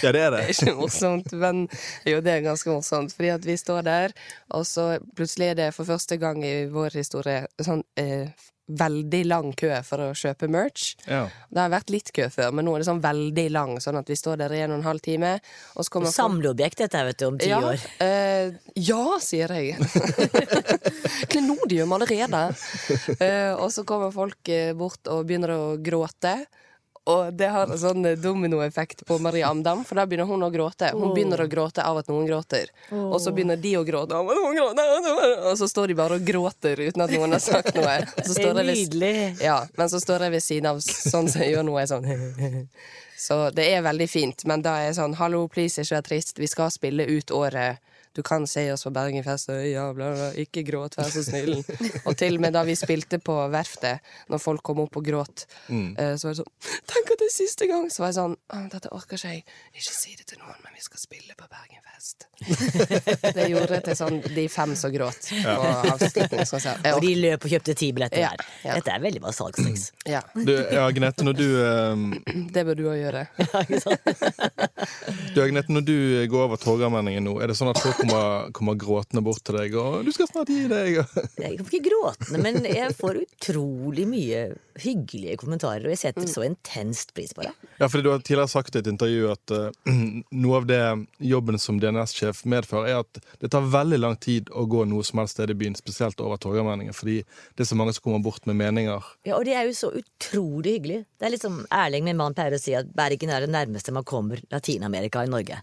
ja, 0.00 0.12
det 0.14 0.22
er 0.26 0.30
det. 0.36 0.44
Det 0.46 0.46
er 0.46 0.54
ikke 0.56 0.78
morsomt, 0.78 1.34
men 1.38 1.66
jo, 2.08 2.20
det 2.24 2.32
er 2.36 2.46
ganske 2.46 2.70
morsomt. 2.72 3.12
Fordi 3.16 3.34
at 3.34 3.44
vi 3.46 3.58
står 3.60 3.84
der, 3.86 4.16
og 4.56 4.64
så 4.68 4.86
plutselig 5.16 5.52
er 5.52 5.60
det 5.64 5.68
for 5.76 5.88
første 5.88 6.18
gang 6.22 6.40
i 6.46 6.54
vår 6.72 6.96
historie 7.00 7.44
sånn 7.62 7.84
eh, 8.00 8.30
veldig 8.72 9.22
lang 9.26 9.50
kø 9.58 9.70
for 9.84 10.00
å 10.04 10.08
kjøpe 10.16 10.48
merch. 10.50 10.92
Ja. 11.10 11.24
Det 11.50 11.60
har 11.60 11.72
vært 11.72 11.90
litt 11.92 12.12
kø 12.14 12.28
før, 12.32 12.52
men 12.54 12.66
nå 12.66 12.74
er 12.76 12.82
det 12.82 12.88
sånn 12.88 13.02
veldig 13.04 13.46
lang, 13.52 13.74
sånn 13.82 13.98
at 14.00 14.08
vi 14.08 14.16
står 14.16 14.38
der 14.44 14.54
i 14.54 14.62
en 14.64 14.74
og 14.74 14.80
en 14.80 14.86
halv 14.86 15.02
time. 15.04 15.34
Og 15.74 15.86
så 15.86 15.94
kommer 15.96 16.14
Samleobjekt 16.14 16.84
dette 16.84 17.00
her, 17.00 17.10
vet 17.10 17.20
du, 17.20 17.26
om 17.28 17.38
ti 17.40 17.50
ja, 17.50 17.60
år. 17.72 17.82
eh, 18.04 18.54
ja, 18.78 19.02
sier 19.22 19.52
jeg. 19.58 19.76
Klenodium 21.32 21.92
allerede. 21.98 22.44
Eh, 23.22 23.52
og 23.54 23.68
så 23.72 23.84
kommer 23.86 24.12
folk 24.14 24.48
eh, 24.50 24.72
bort 24.76 25.06
og 25.10 25.26
begynner 25.28 25.52
å 25.54 25.62
gråte. 25.82 26.32
Og 27.10 27.32
det 27.34 27.48
har 27.50 27.66
en 27.66 27.78
sånn 27.78 28.04
eh, 28.06 28.18
dominoeffekt 28.20 29.02
på 29.08 29.16
Marie 29.18 29.42
Amdam, 29.46 29.80
for 29.86 29.98
da 29.98 30.04
begynner 30.06 30.28
hun 30.30 30.44
å 30.46 30.50
gråte. 30.54 30.92
Hun 30.94 31.14
begynner 31.16 31.42
å 31.42 31.48
gråte 31.50 31.82
av 31.82 31.98
at 31.98 32.10
noen 32.12 32.28
gråter. 32.28 32.70
Og 32.94 33.18
så 33.22 33.32
begynner 33.34 33.58
de 33.58 33.72
å 33.80 33.82
gråte 33.86 34.14
av 34.14 34.30
at 34.30 34.38
noen 34.38 34.54
gråter. 34.60 35.48
Og 35.50 35.56
så 35.58 35.66
står 35.70 35.90
de 35.90 35.98
bare 35.98 36.20
og 36.20 36.26
gråter 36.26 36.78
uten 36.78 37.02
at 37.02 37.10
noen 37.10 37.34
har 37.34 37.42
sagt 37.42 37.74
noe. 37.74 37.96
Det 38.32 38.46
er 38.46 38.62
nydelig. 38.62 39.14
Ja, 39.42 39.58
men 39.78 39.90
så 39.90 39.98
står 40.02 40.28
jeg 40.28 40.36
ved 40.36 40.44
siden 40.44 40.70
av 40.70 40.78
sånn 40.84 41.26
som 41.30 41.42
jeg 41.42 41.56
gjør 41.56 41.66
nå, 41.66 41.74
er 41.80 41.90
sånn 41.90 42.06
Så 43.22 43.36
det 43.54 43.68
er 43.70 43.84
veldig 43.84 44.08
fint, 44.10 44.42
men 44.50 44.62
da 44.64 44.78
er 44.80 44.88
jeg 44.88 44.96
sånn 44.98 45.12
Hallo, 45.18 45.44
please, 45.50 45.82
ikke 45.82 45.98
vær 45.98 46.06
trist. 46.06 46.38
Vi 46.42 46.48
skal 46.50 46.72
spille 46.74 47.06
ut 47.06 47.30
året. 47.34 47.82
Du 48.16 48.22
kan 48.26 48.46
se 48.50 48.66
oss 48.72 48.84
på 48.86 48.92
Bergenfest, 48.94 49.52
og 49.52 49.62
ja, 49.66 49.86
bla, 49.96 50.10
bla. 50.16 50.30
Ikke 50.42 50.64
gråt, 50.66 50.98
vær 50.98 51.10
så 51.12 51.24
snill. 51.26 51.60
Og 52.04 52.16
til 52.18 52.38
og 52.38 52.44
med 52.44 52.56
da 52.56 52.64
vi 52.68 52.76
spilte 52.78 53.20
på 53.22 53.36
Verftet, 53.52 54.02
når 54.32 54.42
folk 54.42 54.64
kom 54.66 54.82
opp 54.84 54.98
og 55.00 55.06
gråt, 55.06 55.46
mm. 55.68 55.88
så 56.18 56.28
var 56.28 56.34
det 56.34 56.42
sånn 56.42 56.50
Tenk 56.92 57.14
at 57.14 57.22
det 57.22 57.28
er 57.28 57.34
siste 57.34 57.68
gang! 57.70 57.88
Så 57.92 58.04
var 58.04 58.12
jeg 58.12 58.18
sånn 58.20 58.36
Dette 58.72 58.92
orker 58.92 59.18
ikke 59.18 59.32
jeg. 59.32 59.44
Ikke 59.72 59.94
si 59.96 60.16
det 60.18 60.26
til 60.28 60.40
noen, 60.42 60.58
men 60.64 60.76
vi 60.76 60.84
skal 60.84 61.00
spille 61.00 61.36
på 61.38 61.48
Bergenfest. 61.48 62.28
det 63.36 63.46
gjorde 63.52 63.78
til 63.86 63.96
sånn 63.96 64.18
de 64.34 64.44
fem 64.50 64.72
som 64.78 64.90
gråt 64.90 65.28
ja. 65.36 65.52
Og 66.96 67.04
de 67.04 67.12
løp 67.20 67.46
og 67.46 67.52
kjøpte 67.52 67.74
ti 67.78 67.92
billetter 67.94 68.24
Ja, 68.24 68.32
ja. 68.64 68.74
Dette 68.78 68.94
er 68.96 69.02
veldig 69.04 69.22
bra 69.22 69.34
salgstriks. 69.34 69.92
Ja, 70.12 70.20
Du, 70.34 70.50
ja, 70.50 70.82
Agnete, 70.88 71.22
når 71.24 71.36
du 71.38 71.46
um... 71.62 72.08
det 72.54 72.64
bør 72.66 72.78
du 72.78 72.84
òg 72.90 72.98
gjøre. 72.98 73.22
Du, 75.32 75.38
Agnete, 75.44 75.72
når 75.72 75.84
du 75.86 75.96
går 76.28 76.46
over 76.48 76.60
Torgallmenningen 76.60 77.24
nå, 77.24 77.36
er 77.40 77.52
det 77.52 77.56
sånn 77.56 77.70
at 77.70 77.78
folk 77.80 78.01
kommer, 78.02 78.50
kommer 78.56 78.78
gråtende 78.80 79.22
bort 79.24 79.42
til 79.46 79.58
deg 79.58 79.76
og 79.80 80.02
'Du 80.04 80.12
skal 80.12 80.28
snart 80.30 80.52
gi 80.52 80.66
deg'? 80.70 81.00
Jeg 81.38 81.56
kommer 81.58 81.72
ikke 81.72 81.88
gråtende, 81.88 82.42
men 82.42 82.68
jeg 82.68 82.94
får 82.98 83.22
utrolig 83.22 84.06
mye 84.08 84.42
hyggelige 84.80 85.36
kommentarer, 85.40 85.84
og 85.84 85.92
jeg 85.92 86.00
setter 86.00 86.28
så 86.30 86.44
intenst 86.46 87.12
pris 87.16 87.34
på 87.36 87.44
det. 87.44 87.52
Ja, 87.78 87.88
fordi 87.88 88.02
Du 88.02 88.10
har 88.10 88.18
tidligere 88.18 88.48
sagt 88.48 88.74
i 88.74 88.80
et 88.80 88.88
intervju 88.90 89.30
at 89.32 89.54
uh, 89.54 89.70
noe 90.44 90.56
av 90.56 90.66
det 90.66 90.82
jobben 91.18 91.58
som 91.58 91.78
DNS-sjef 91.80 92.44
medfører, 92.48 92.88
er 92.88 93.02
at 93.04 93.20
det 93.40 93.52
tar 93.52 93.68
veldig 93.68 94.00
lang 94.00 94.16
tid 94.16 94.50
å 94.50 94.64
gå 94.66 94.84
noe 94.88 95.04
som 95.06 95.22
helst 95.22 95.36
sted 95.36 95.52
i 95.52 95.58
byen, 95.58 95.76
spesielt 95.78 96.20
over 96.20 96.40
Torgallmenningen, 96.42 96.96
fordi 96.96 97.20
det 97.56 97.66
er 97.66 97.70
så 97.70 97.78
mange 97.78 97.94
som 97.96 98.06
kommer 98.06 98.24
bort 98.24 98.46
med 98.48 98.58
meninger. 98.58 99.12
Ja, 99.28 99.36
Og 99.36 99.44
det 99.44 99.54
er 99.54 99.68
jo 99.68 99.76
så 99.76 99.92
utrolig 99.92 100.78
hyggelig. 100.78 101.04
Det 101.18 101.28
er 101.28 101.34
litt 101.36 101.46
som 101.46 101.62
Erling, 101.70 102.04
min 102.08 102.18
mann, 102.18 102.34
pleier 102.34 102.56
å 102.56 102.60
si 102.60 102.74
at 102.76 102.90
Bergen 102.96 103.30
er 103.32 103.44
det 103.44 103.52
nærmeste 103.52 103.94
man 103.94 104.06
kommer 104.08 104.42
Latin-Amerika 104.52 105.24
i 105.24 105.30
Norge. 105.30 105.62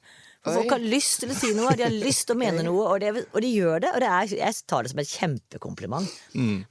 Folk 0.56 0.74
har 0.74 0.84
lyst 0.84 1.22
til 1.24 1.34
å 1.34 1.38
si 1.38 1.52
noe, 1.58 1.76
de 1.78 1.86
har 1.86 1.94
lyst 1.94 2.28
til 2.30 2.38
å 2.38 2.40
mene 2.40 2.64
noe, 2.68 2.86
og, 2.86 3.04
det, 3.04 3.26
og 3.30 3.46
de 3.46 3.52
gjør 3.52 3.86
det. 3.86 3.94
Og 3.94 4.04
det 4.04 4.10
er, 4.16 4.34
jeg 4.42 4.58
tar 4.70 4.86
det 4.86 4.94
som 4.94 5.04
et 5.04 5.14
kjempekompliment. 5.14 6.18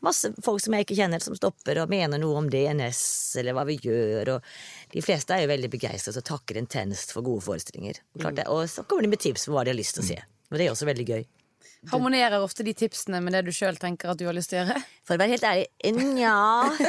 Masse 0.05 0.33
folk 0.45 0.63
som 0.65 0.77
jeg 0.77 0.87
ikke 0.87 0.99
kjenner, 0.99 1.25
som 1.25 1.37
stopper 1.39 1.83
og 1.83 1.93
mener 1.93 2.21
noe 2.23 2.43
om 2.43 2.51
DNS, 2.53 3.03
eller 3.43 3.57
hva 3.57 3.67
vi 3.69 3.79
gjør. 3.85 4.35
Og 4.37 4.95
de 4.95 5.05
fleste 5.05 5.37
er 5.37 5.45
jo 5.45 5.53
veldig 5.53 5.73
begeistret 5.73 6.21
og 6.21 6.29
takker 6.29 6.61
intenst 6.61 7.15
for 7.17 7.27
gode 7.27 7.45
forestillinger. 7.47 8.03
Klart 8.21 8.41
det. 8.41 8.49
Og 8.53 8.67
så 8.71 8.87
kommer 8.89 9.07
de 9.07 9.15
med 9.15 9.25
tips 9.25 9.49
på 9.49 9.57
hva 9.57 9.67
de 9.67 9.75
har 9.75 9.81
lyst 9.81 9.99
til 9.99 10.07
å 10.07 10.11
se. 10.13 10.23
Og 10.49 10.57
det 10.57 10.67
er 10.69 10.73
også 10.73 10.89
veldig 10.89 11.09
gøy. 11.09 11.27
Harmonerer 11.87 12.43
ofte 12.43 12.65
de 12.67 12.73
tipsene 12.75 13.21
med 13.23 13.37
det 13.37 13.45
du 13.47 13.53
sjøl 13.55 13.77
tenker 13.79 14.11
at 14.11 14.19
du 14.19 14.25
har 14.27 14.35
lyst 14.35 14.51
til 14.51 14.59
å 14.59 14.65
gjøre? 14.65 14.81
For 15.07 15.15
å 15.15 15.23
være 15.23 15.37
helt 15.37 15.47
ærlig, 15.47 15.67
nja 15.95 16.35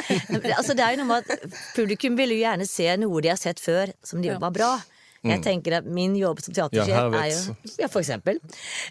altså, 0.58 0.74
Det 0.74 0.84
er 0.84 0.96
jo 0.96 1.02
noe 1.02 1.10
med 1.12 1.30
at 1.30 1.60
publikum 1.76 2.18
vil 2.18 2.34
jo 2.34 2.40
gjerne 2.42 2.66
se 2.68 2.88
noe 3.00 3.22
de 3.22 3.30
har 3.30 3.38
sett 3.40 3.62
før, 3.62 3.94
som 4.04 4.22
de 4.24 4.34
var 4.34 4.54
bra. 4.54 4.72
Jeg 5.22 5.42
tenker 5.44 5.74
at 5.80 5.84
Min 5.84 6.14
jobb 6.16 6.40
som 6.40 6.54
teatersjef 6.56 6.88
Ja, 6.88 7.08
er 7.12 7.28
jo 7.28 7.54
Ja, 7.82 7.88
for 7.92 8.00
eksempel. 8.00 8.38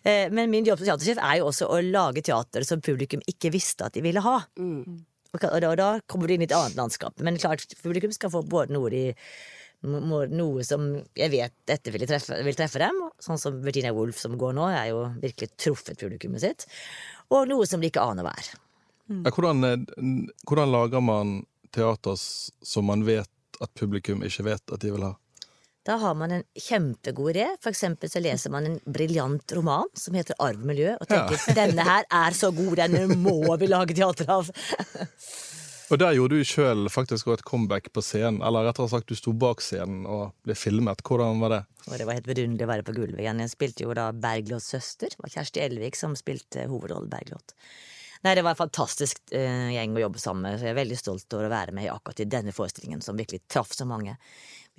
Eh, 0.03 0.29
Men 0.29 0.51
min 0.51 0.65
jobb 0.65 0.77
som 0.77 0.86
teatersjef 0.91 1.17
er 1.17 1.39
jo 1.39 1.48
også 1.50 1.69
å 1.69 1.79
lage 1.81 2.21
teater 2.21 2.65
som 2.67 2.81
publikum 2.81 3.24
ikke 3.25 3.51
visste 3.51 3.88
at 3.88 3.93
de 3.98 4.01
ville 4.05 4.21
ha. 4.21 4.36
Og 4.57 5.43
og 5.43 5.62
da, 5.62 5.69
og 5.69 5.77
da 5.77 5.89
kommer 6.09 6.27
du 6.27 6.33
inn 6.33 6.41
i 6.41 6.50
et 6.50 6.53
annet 6.57 6.77
landskap. 6.77 7.17
Men 7.21 7.38
klart, 7.38 7.65
publikum 7.83 8.13
skal 8.13 8.29
få 8.33 8.43
både 8.45 8.74
noe 8.74 8.89
de 8.89 9.03
noe 9.81 10.63
som 10.67 10.89
jeg 11.15 11.31
vet 11.31 11.53
dette 11.69 11.91
vil 11.93 12.03
treffe, 12.07 12.43
vil 12.43 12.55
treffe 12.57 12.81
dem. 12.81 12.98
Sånn 13.24 13.39
som 13.39 13.62
Virginia 13.63 13.93
Woolf 13.95 14.17
som 14.19 14.36
går 14.38 14.53
nå, 14.57 14.65
er 14.75 14.89
jo 14.91 15.05
virkelig 15.21 15.53
truffet 15.55 16.00
publikummet 16.01 16.41
sitt. 16.43 16.65
Og 17.31 17.48
noe 17.48 17.65
som 17.69 17.79
de 17.79 17.88
ikke 17.88 18.03
aner 18.03 18.25
hva 18.27 18.33
er. 18.36 18.50
Ja, 19.09 19.31
hvordan, 19.31 19.63
eh, 19.63 20.33
hvordan 20.45 20.71
lager 20.71 21.01
man 21.01 21.45
teater 21.71 22.17
som 22.19 22.86
man 22.86 23.05
vet 23.05 23.29
at 23.62 23.74
publikum 23.74 24.21
ikke 24.24 24.43
vet 24.43 24.71
at 24.71 24.79
de 24.83 24.91
vil 24.91 25.07
ha? 25.07 25.15
Da 25.88 25.95
har 26.01 26.15
man 26.15 26.33
en 26.36 26.43
kjempegod 26.59 27.31
idé. 27.33 27.45
For 27.63 27.71
eksempel 27.71 28.12
så 28.12 28.21
leser 28.21 28.51
man 28.53 28.67
en 28.67 28.79
briljant 28.86 29.55
roman 29.55 29.88
som 29.98 30.17
heter 30.17 30.38
Arv 30.43 30.59
og 30.59 30.67
miljø, 30.69 30.95
og 31.00 31.07
tenker 31.09 31.55
denne 31.57 31.86
her 31.88 32.03
er 32.05 32.36
så 32.36 32.51
god, 32.55 32.75
denne 32.81 33.05
må 33.15 33.55
vi 33.62 33.71
lage 33.71 33.95
teater 33.98 34.29
av. 34.39 34.51
Og 35.89 35.98
der 35.98 36.13
gjorde 36.13 36.38
du 36.38 36.45
sjøl 36.45 36.86
faktisk 36.93 37.31
et 37.33 37.41
comeback 37.48 37.88
på 37.95 38.03
scenen. 38.05 38.43
Eller 38.45 38.67
rettere 38.67 38.91
sagt, 38.91 39.09
du 39.09 39.17
sto 39.17 39.33
bak 39.33 39.63
scenen 39.65 40.03
og 40.05 40.36
ble 40.45 40.53
filmet. 40.53 41.01
Hvordan 41.01 41.41
var 41.41 41.55
det? 41.55 41.62
Og 41.88 41.95
det 41.98 42.05
var 42.05 42.19
helt 42.19 42.29
vidunderlig 42.29 42.67
å 42.67 42.69
være 42.69 42.86
på 42.86 42.93
gulvet 43.00 43.24
igjen. 43.24 43.41
Jeg 43.41 43.53
spilte 43.55 43.88
jo 43.88 43.95
da 43.98 44.12
Bergljot 44.13 44.62
søster. 44.62 45.09
Det 45.09 45.24
var 45.24 45.33
Kjersti 45.33 45.63
Elvik 45.65 45.98
som 45.98 46.13
spilte 46.19 46.67
hovedrollen 46.69 47.09
Bergljot. 47.09 47.55
Nei, 48.21 48.36
Det 48.36 48.43
var 48.43 48.53
en 48.53 48.59
fantastisk 48.59 49.21
uh, 49.33 49.69
gjeng 49.74 49.98
å 49.98 50.03
jobbe 50.03 50.21
sammen 50.21 50.45
med. 50.45 50.59
Så 50.59 50.67
jeg 50.67 50.75
er 50.75 50.81
veldig 50.83 51.00
stolt 51.00 51.33
over 51.33 51.48
å 51.48 51.53
være 51.55 51.74
med 51.74 51.88
i 51.88 51.91
akkurat 51.93 52.21
i 52.21 52.29
denne 52.29 52.53
forestillingen, 52.53 53.01
som 53.01 53.17
virkelig 53.17 53.48
traff 53.50 53.74
så 53.74 53.88
mange. 53.89 54.19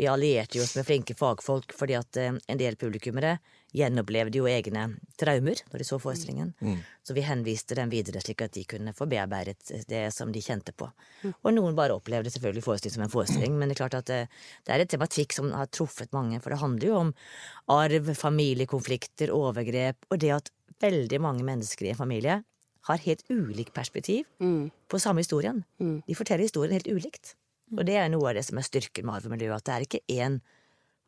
Vi 0.01 0.07
allierte 0.09 0.57
jo 0.57 0.65
oss 0.65 0.79
med 0.79 0.87
flinke 0.89 1.13
fagfolk 1.13 1.75
fordi 1.77 1.97
at 1.99 2.17
eh, 2.17 2.33
en 2.33 2.61
del 2.61 2.79
publikummere 2.81 3.35
gjenopplevde 3.77 4.41
jo 4.41 4.47
egne 4.49 4.87
traumer 5.21 5.61
når 5.69 5.83
de 5.83 5.87
så 5.87 5.99
forestillingen. 6.01 6.55
Så 7.07 7.13
vi 7.15 7.23
henviste 7.27 7.77
dem 7.77 7.91
videre 7.93 8.23
slik 8.25 8.41
at 8.43 8.55
de 8.57 8.65
kunne 8.65 8.95
få 8.97 9.07
bearbeidet 9.11 9.85
det 9.91 10.01
som 10.17 10.33
de 10.33 10.41
kjente 10.43 10.73
på. 10.73 10.89
Og 11.31 11.53
noen 11.53 11.77
bare 11.79 11.95
opplevde 11.95 12.33
selvfølgelig 12.33 12.65
forestillingen 12.65 12.97
som 12.97 13.05
en 13.07 13.13
forestilling, 13.13 13.59
men 13.61 13.69
det 13.69 13.77
er 13.77 13.83
klart 13.83 13.99
at 14.01 14.09
det, 14.09 14.21
det 14.67 14.75
er 14.75 14.83
en 14.83 14.91
tematikk 14.91 15.37
som 15.37 15.53
har 15.55 15.69
truffet 15.71 16.11
mange, 16.17 16.41
for 16.41 16.51
det 16.51 16.63
handler 16.65 16.89
jo 16.89 16.97
om 17.05 17.13
arv, 17.77 18.11
familiekonflikter, 18.19 19.31
overgrep, 19.37 20.09
og 20.11 20.19
det 20.25 20.33
at 20.41 20.51
veldig 20.83 21.21
mange 21.23 21.45
mennesker 21.47 21.87
i 21.87 21.93
en 21.93 22.01
familie 22.01 22.41
har 22.89 23.05
helt 23.05 23.23
ulikt 23.29 23.75
perspektiv 23.77 24.25
på 24.89 24.99
samme 24.99 25.23
historien. 25.23 25.63
De 26.09 26.17
forteller 26.17 26.49
historien 26.49 26.75
helt 26.75 26.89
ulikt. 26.89 27.37
Og 27.77 27.85
det 27.87 27.99
er 28.01 28.09
noe 28.11 28.31
av 28.31 28.39
det 28.39 28.47
som 28.47 28.59
er 28.59 28.67
styrken 28.67 29.07
med 29.07 29.21
arvemiljøet, 29.21 29.61
at 29.61 29.67
det 29.69 29.75
er 29.75 29.87
ikke 29.87 30.07
én 30.21 30.41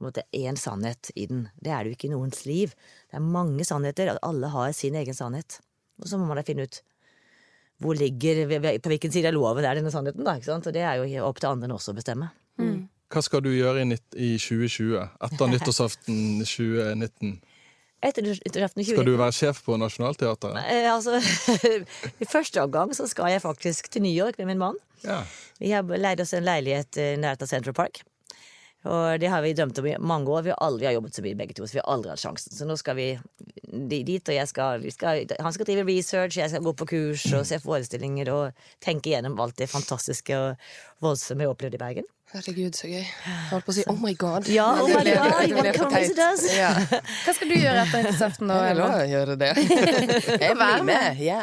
en 0.02 0.08
måte 0.08 0.24
én 0.34 0.58
sannhet 0.58 1.12
i 1.14 1.26
den. 1.30 1.46
Det 1.62 1.70
er 1.70 1.84
det 1.84 1.92
jo 1.92 1.96
ikke 1.96 2.08
i 2.08 2.14
noens 2.14 2.44
liv. 2.46 2.72
Det 3.10 3.18
er 3.18 3.22
mange 3.22 3.64
sannheter, 3.66 4.10
at 4.12 4.22
alle 4.26 4.50
har 4.50 4.72
sin 4.74 4.96
egen 4.98 5.14
sannhet. 5.14 5.60
Og 6.02 6.08
så 6.10 6.18
må 6.18 6.26
man 6.26 6.40
da 6.40 6.46
finne 6.46 6.66
ut 6.66 6.82
hvor 7.82 7.98
ligger, 7.98 8.44
på 8.78 8.90
hvilken 8.92 9.10
side 9.10 9.30
av 9.30 9.34
loven 9.34 9.66
er 9.66 9.78
denne 9.78 9.90
sannheten, 9.90 10.22
da. 10.26 10.36
ikke 10.38 10.50
sant? 10.50 10.68
Og 10.70 10.74
det 10.74 10.84
er 10.86 11.00
jo 11.00 11.24
opp 11.26 11.40
til 11.42 11.50
andre 11.50 11.74
også 11.74 11.94
å 11.94 11.98
bestemme. 11.98 12.28
Hva 13.12 13.22
skal 13.26 13.42
du 13.44 13.50
gjøre 13.50 13.82
i 13.82 14.34
2020? 14.38 14.94
Etter 15.26 15.50
nyttårsaften 15.52 16.44
2019? 16.46 17.34
Etter 18.02 18.24
nyttårsaften 18.26 18.82
20 18.82 18.96
Skal 18.96 19.06
du 19.06 19.14
være 19.14 19.34
sjef 19.36 19.60
på 19.62 19.76
Nationaltheatret? 19.78 20.56
Eh, 20.66 20.88
altså, 20.90 21.20
I 22.22 22.26
første 22.26 22.64
omgang 22.64 22.94
så 22.98 23.06
skal 23.10 23.30
jeg 23.30 23.44
faktisk 23.44 23.92
til 23.92 24.02
New 24.02 24.14
York 24.14 24.40
med 24.42 24.50
min 24.50 24.62
mann. 24.62 24.80
Ja. 25.06 25.20
Vi 25.62 25.70
har 25.70 25.86
leid 25.86 26.22
oss 26.24 26.34
en 26.34 26.46
leilighet 26.46 26.98
i 26.98 27.12
nært 27.22 27.44
av 27.44 27.50
Central 27.52 27.76
Park. 27.78 28.02
Og 28.82 29.20
det 29.22 29.30
har 29.30 29.44
vi 29.44 29.52
drømt 29.54 29.78
om 29.78 29.86
i 29.86 29.94
mange 30.02 30.30
år. 30.34 30.42
Vi 30.42 30.50
har 30.50 30.58
aldri 30.66 30.90
jobbet 30.90 31.14
så 31.14 31.22
mye 31.22 31.38
begge 31.38 31.54
to. 31.54 31.66
Så 31.66 31.78
vi 31.78 31.82
har 31.84 31.92
aldri 31.94 32.10
hatt 32.10 32.22
sjansen. 32.22 32.54
Så 32.56 32.66
nå 32.66 32.74
skal 32.80 32.98
vi 32.98 33.08
dit, 33.72 34.28
og 34.28 34.34
jeg 34.36 34.48
skal, 34.50 34.82
vi 34.84 34.90
skal 34.92 35.22
Han 35.40 35.52
skal 35.56 35.66
drive 35.68 35.84
research, 35.88 36.36
jeg 36.38 36.50
skal 36.52 36.62
gå 36.62 36.72
på 36.76 36.86
kurs 36.92 37.24
og 37.32 37.46
se 37.48 37.58
forestillinger 37.62 38.28
og 38.34 38.66
tenke 38.84 39.10
gjennom 39.14 39.38
alt 39.40 39.56
det 39.58 39.70
fantastiske 39.72 40.36
og 40.36 40.56
voldsomme 41.02 41.46
jeg 41.46 41.54
opplevde 41.54 41.78
i 41.80 41.80
Bergen. 41.80 42.10
Herregud, 42.32 42.72
så 42.72 42.86
gøy. 42.88 43.02
Jeg 43.02 43.34
holdt 43.50 43.64
på 43.66 43.72
å 43.72 43.74
si 43.76 43.82
oh 43.92 43.96
my 44.00 44.14
god. 44.16 44.46
Ja, 44.48 44.70
oh 44.80 44.86
my 44.88 45.02
Det 45.02 45.02
ble- 45.04 45.16
God, 45.20 45.40
det 45.42 45.48
ble 45.52 45.64
what 45.66 45.76
comes 45.82 46.12
it 46.12 46.16
does. 46.16 46.44
Ja. 46.56 46.70
Hva 47.26 47.34
skal 47.36 47.50
du 47.50 47.56
gjøre 47.58 47.82
etter 47.82 48.06
nyttårsaften? 48.06 48.48
da, 48.48 48.60
Jeg 48.70 48.78
lover 48.78 49.02
å 49.02 49.10
gjøre 49.10 49.36
det. 49.42 49.50
Jeg 50.46 50.56
blir 50.56 50.86
med. 50.88 51.20
Ja, 51.20 51.40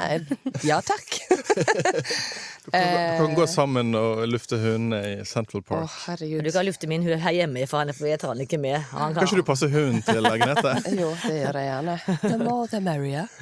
ja 0.65 0.79
takk. 0.81 1.19
Dere 2.69 3.17
kan 3.17 3.33
gå 3.37 3.45
sammen 3.49 3.93
og 3.97 4.21
lufte 4.29 4.59
hundene 4.61 4.99
i 5.07 5.13
Central 5.25 5.63
Å, 5.63 5.65
Park. 5.71 5.93
herregud. 6.05 6.43
Du 6.45 6.51
kan 6.53 6.67
lufte 6.67 6.89
min 6.91 7.03
hund 7.05 7.21
her 7.23 7.35
hjemme, 7.35 7.63
for 7.69 7.81
han- 7.81 7.93
jeg 7.93 8.19
tar 8.21 8.35
den 8.35 8.45
ikke 8.45 8.59
med. 8.61 8.77
Han 8.93 9.15
Kan 9.15 9.25
ikke 9.25 9.39
du 9.41 9.47
passe 9.47 9.69
hunden 9.71 10.03
til 10.05 10.25
Agnete? 10.29 10.75
Jo, 11.01 11.09
det 11.25 11.39
gjør 11.39 11.59
jeg 11.59 11.69
gjerne. 11.71 11.95
The 12.21 12.37
more 12.43 12.67
the 12.67 12.81
merrier. 12.81 13.27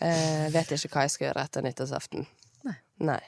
Eh, 0.00 0.46
vet 0.54 0.70
ikke 0.72 0.88
hva 0.94 1.02
jeg 1.04 1.12
skal 1.12 1.26
gjøre 1.30 1.42
etter 1.44 1.64
nyttårsaften. 1.66 2.22
Nei. 3.00 3.18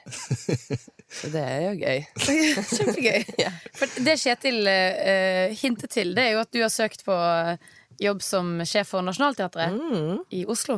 Så 1.09 1.29
det 1.33 1.41
er 1.41 1.61
jo 1.65 1.71
gøy. 1.81 2.03
Kjempegøy. 2.21 3.23
Ja. 3.41 3.49
For 3.77 3.89
det 4.05 4.15
Kjetil 4.21 4.59
uh, 4.69 5.53
hintet 5.57 5.89
til, 5.95 6.11
det 6.17 6.27
er 6.27 6.35
jo 6.35 6.41
at 6.43 6.51
du 6.53 6.59
har 6.61 6.69
søkt 6.73 7.01
på 7.07 7.13
eh, 7.13 7.57
jobb 8.01 8.21
som 8.25 8.59
sjef 8.69 8.91
for 8.93 9.05
Nationaltheatret 9.05 9.73
i 10.33 10.43
Oslo. 10.49 10.77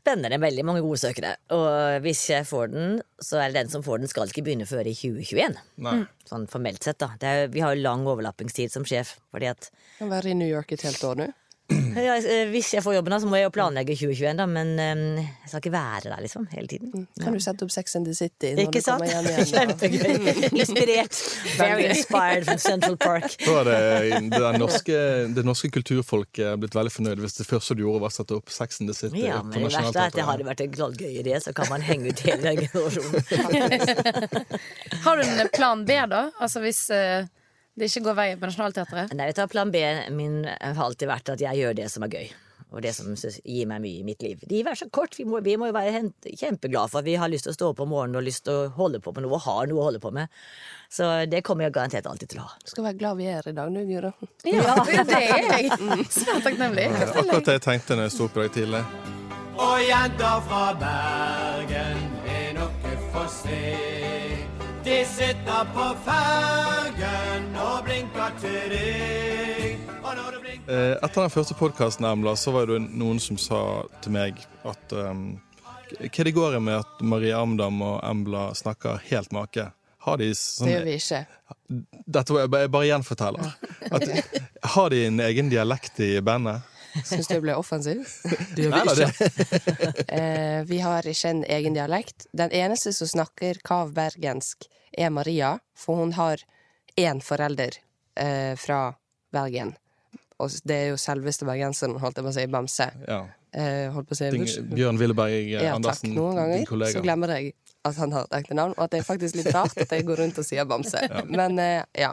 Spennende. 0.00 0.40
Veldig 0.40 0.64
mange 0.64 0.82
gode 0.84 1.00
søkere. 1.02 1.34
Og 1.52 2.00
hvis 2.04 2.22
jeg 2.30 2.46
får 2.48 2.72
den, 2.72 2.94
så 3.20 3.42
er 3.42 3.50
det 3.50 3.60
den 3.62 3.72
som 3.72 3.84
får 3.84 4.00
den, 4.00 4.10
skal 4.10 4.30
ikke 4.30 4.44
begynne 4.46 4.68
før 4.68 4.88
i 4.88 4.94
2021. 4.96 5.60
Nei. 5.84 5.98
Sånn 6.28 6.46
formelt 6.50 6.86
sett, 6.86 7.00
da. 7.02 7.12
Det 7.20 7.28
er, 7.28 7.50
vi 7.52 7.62
har 7.64 7.76
jo 7.76 7.84
lang 7.84 8.06
overlappingstid 8.08 8.72
som 8.72 8.86
sjef, 8.88 9.18
fordi 9.34 9.50
at 9.52 9.68
Kan 9.98 10.12
være 10.12 10.32
i 10.32 10.38
New 10.38 10.48
York 10.48 10.72
et 10.72 10.86
helt 10.88 11.04
år 11.04 11.20
nå. 11.20 11.28
Ja, 12.00 12.14
eh, 12.16 12.48
hvis 12.52 12.68
jeg 12.74 12.82
får 12.84 12.94
jobben, 12.96 13.14
så 13.20 13.26
må 13.28 13.36
jeg 13.38 13.44
jo 13.48 13.52
planlegge 13.54 13.94
2021, 13.98 14.36
da, 14.38 14.46
men 14.50 14.68
eh, 14.80 15.00
jeg 15.44 15.50
skal 15.50 15.60
ikke 15.62 15.72
være 15.74 16.02
der, 16.12 16.20
liksom, 16.24 16.46
hele 16.54 16.68
tiden. 16.70 17.06
Kan 17.20 17.34
du 17.36 17.40
sette 17.42 17.66
opp 17.66 17.72
Sex 17.74 17.96
and 17.98 18.06
the 18.08 18.14
City 18.16 18.52
når 18.56 18.62
Ikke 18.68 18.80
du 18.80 18.86
sant? 18.86 19.02
kommer 19.02 19.10
hjem 19.10 19.26
igjen? 19.30 19.48
Kjempegøy. 19.50 20.60
Inspirert. 20.60 21.18
Very 21.58 21.88
inspired 21.90 22.46
from 22.48 22.58
Central 22.62 22.96
Park. 23.00 23.28
Da 23.46 23.56
er 23.60 23.64
det, 23.70 24.20
det, 24.32 24.52
norske, 24.62 24.98
det 25.36 25.44
norske 25.46 25.70
kulturfolket 25.74 26.54
blitt 26.62 26.76
veldig 26.78 26.92
fornøyd 26.94 27.22
hvis 27.24 27.36
det 27.40 27.46
første 27.50 27.74
du 27.76 27.82
gjorde, 27.84 28.04
var 28.06 28.12
å 28.14 28.16
sette 28.20 28.38
opp 28.38 28.50
Sex 28.54 28.80
and 28.80 28.90
the 28.90 28.96
City. 28.96 29.24
Ja, 29.26 29.40
men 29.42 29.56
det 29.58 29.66
verste 29.74 29.90
er 29.98 30.08
at 30.12 30.16
det 30.16 30.26
hadde 30.28 30.46
vært 30.46 30.62
en 30.64 30.72
knallgøy 30.76 31.10
idé, 31.24 31.34
så 31.42 31.52
kan 31.56 31.68
man 31.72 31.84
henge 31.84 32.14
ut 32.14 32.22
hele 32.26 32.54
generasjonen. 32.62 33.20
Har 35.04 35.16
du 35.16 35.22
en 35.26 35.48
plan 35.54 35.84
B, 35.84 35.98
da? 36.10 36.26
Altså 36.40 36.62
hvis 36.64 36.86
eh, 36.94 37.26
det 37.78 37.88
ikke 37.90 38.06
går 38.08 38.16
veien 38.18 38.40
på 38.40 38.50
Nationaltheatret? 38.50 39.16
Nei, 39.16 39.30
vet 39.30 39.40
du, 39.40 39.46
Plan 39.50 39.70
B 39.72 39.82
min 40.14 40.44
har 40.46 40.84
alltid 40.84 41.10
vært 41.10 41.34
at 41.34 41.42
jeg 41.44 41.62
gjør 41.62 41.76
det 41.78 41.90
som 41.92 42.06
er 42.06 42.16
gøy. 42.16 42.30
Og 42.70 42.82
det 42.84 42.92
som 42.94 43.08
gir 43.18 43.66
meg 43.66 43.80
mye 43.82 43.98
i 43.98 44.04
mitt 44.06 44.20
liv. 44.22 44.42
Livet 44.50 44.72
er 44.72 44.78
så 44.78 44.86
kort. 44.94 45.16
Vi 45.18 45.24
må, 45.26 45.40
vi 45.42 45.56
må 45.58 45.66
jo 45.70 45.74
være 45.74 46.04
kjempeglade 46.38 46.92
for 46.92 47.00
at 47.00 47.08
vi 47.08 47.16
har 47.18 47.30
lyst 47.30 47.48
til 47.48 47.50
å 47.50 47.56
stå 47.56 47.70
opp 47.72 47.82
om 47.82 47.90
morgenen 47.90 48.20
og 48.20 48.26
lyst 48.28 48.44
til 48.46 48.54
å 48.54 48.68
holde 48.76 49.00
på 49.02 49.10
med 49.16 49.26
noe 49.26 49.34
og 49.40 49.42
har 49.48 49.70
noe 49.70 49.82
å 49.82 49.86
holde 49.88 50.02
på 50.02 50.12
med. 50.14 50.30
Så 50.90 51.08
det 51.30 51.42
kommer 51.46 51.66
jeg 51.66 51.74
garantert 51.74 52.06
alltid 52.06 52.30
til 52.30 52.42
å 52.42 52.46
ha. 52.46 52.54
Du 52.62 52.70
skal 52.70 52.86
være 52.86 53.00
glad 53.00 53.18
vi 53.18 53.26
er 53.26 53.40
her 53.40 53.50
i 53.50 53.56
dag, 53.58 53.74
du, 53.74 53.82
Guro. 53.90 54.12
Ja, 54.46 54.76
det 54.86 55.18
er 55.18 55.48
jeg. 55.50 55.72
Svært 56.14 56.46
takknemlig. 56.46 56.86
Det 56.94 57.08
er 57.08 57.16
akkurat 57.24 57.50
det 57.50 57.58
jeg 57.58 57.66
tenkte 57.66 57.98
når 57.98 58.06
jeg 58.06 58.16
sto 58.18 58.28
opp 58.30 58.38
i 58.38 58.44
dag 58.44 58.54
tidlig. 58.60 58.84
Og 59.60 59.82
jenter 59.82 60.44
fra 60.46 60.62
Bergen 60.84 62.06
er 62.38 62.54
noe 62.60 62.94
for 63.10 63.34
se. 63.40 63.99
De 64.84 65.04
sitter 65.04 65.64
på 65.74 65.84
fergen 66.06 67.48
og 67.60 67.84
blinker 67.86 68.36
til 68.40 68.72
deg. 68.72 69.76
Blinker 70.00 70.36
Eh, 70.70 70.94
Etter 71.02 71.24
den 71.24 71.32
første 71.32 71.54
podkasten 71.58 72.06
så 72.38 72.52
var 72.54 72.66
det 72.70 72.78
noen 72.94 73.18
som 73.22 73.36
sa 73.40 73.60
til 74.04 74.12
meg 74.14 74.38
at 74.68 74.92
um, 74.94 75.40
Hva 75.98 76.24
det 76.26 76.32
går 76.36 76.56
i 76.56 76.60
med 76.62 76.78
at 76.84 77.00
Marie 77.02 77.34
Amdam 77.34 77.80
og 77.82 77.96
Embla 78.06 78.50
snakker 78.54 79.00
helt 79.10 79.32
make? 79.34 79.64
Har 80.06 80.16
de 80.20 80.30
sånn 80.34 80.68
Det 80.70 80.76
gjør 80.76 80.86
vi 80.86 80.94
ikke. 81.00 81.22
Dette 82.06 82.32
var 82.36 82.40
jeg 82.44 82.50
bare- 82.54 82.62
jeg 82.66 82.70
bare 82.76 82.88
gjenforteller. 82.90 83.50
At, 83.90 84.06
har 84.76 84.88
de 84.94 85.02
en 85.08 85.20
egen 85.26 85.50
dialekt 85.50 86.00
i 86.06 86.12
bandet? 86.24 86.62
Syns 87.04 87.28
du 87.28 87.34
jeg 87.36 87.44
ble 87.44 87.54
offensiv? 87.58 88.02
Nei, 88.58 88.82
da, 88.86 88.94
det, 88.98 89.08
Eh, 90.20 90.60
vi 90.68 90.80
har 90.82 91.06
ikke 91.06 91.30
en 91.30 91.42
egen 91.44 91.76
dialekt. 91.76 92.26
Den 92.36 92.52
eneste 92.56 92.92
som 92.96 93.08
snakker 93.10 93.60
kav 93.66 93.92
bergensk, 93.96 94.66
er 94.98 95.10
Maria, 95.14 95.56
for 95.78 96.00
hun 96.02 96.16
har 96.16 96.42
én 96.98 97.20
forelder 97.22 97.76
eh, 98.18 98.56
fra 98.58 98.94
Bergen. 99.32 99.76
Og 100.40 100.50
det 100.66 100.76
er 100.76 100.88
jo 100.90 100.96
selveste 100.98 101.46
bergenseren, 101.46 101.98
holdt 102.02 102.18
jeg 102.18 102.26
på 102.26 102.32
å 102.32 102.38
si, 102.38 102.46
Bamse. 102.50 102.88
ja. 103.06 103.20
Eh, 103.50 103.88
holdt 103.90 104.06
på 104.06 104.14
å 104.14 104.18
si 104.18 104.28
Ding. 104.30 104.44
Bjørn 104.70 104.98
Willeberg 105.00 105.48
Ja, 105.50 105.58
takk. 105.64 105.76
Andersen, 105.80 106.12
Noen 106.14 106.36
din 106.38 106.66
ganger 106.70 106.92
så 106.92 107.00
glemmer 107.02 107.32
jeg 107.34 107.48
at 107.82 107.96
han 107.98 108.12
har 108.14 108.28
et 108.28 108.36
ekte 108.38 108.54
navn, 108.54 108.76
og 108.76 108.84
at 108.84 108.92
det 108.92 109.00
er 109.00 109.06
faktisk 109.08 109.38
litt 109.40 109.48
rart 109.54 109.74
at 109.74 109.90
jeg 109.90 110.06
går 110.06 110.20
rundt 110.22 110.38
og 110.38 110.46
sier 110.46 110.66
Bamse. 110.70 111.00
Men 111.26 111.58
eh, 111.58 111.82
ja. 111.98 112.12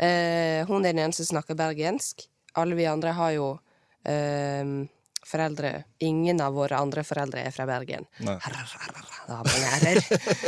Eh, 0.00 0.66
hun 0.66 0.82
er 0.82 0.94
den 0.94 1.04
eneste 1.04 1.22
som 1.26 1.36
snakker 1.36 1.58
bergensk. 1.58 2.24
Alle 2.58 2.74
vi 2.78 2.86
andre 2.90 3.12
har 3.14 3.34
jo 3.36 3.50
eh, 3.52 3.69
foreldre 5.30 5.84
Ingen 5.98 6.40
av 6.40 6.54
våre 6.56 6.78
andre 6.80 7.04
foreldre 7.04 7.42
er 7.44 7.54
fra 7.54 7.66
Bergen. 7.68 8.06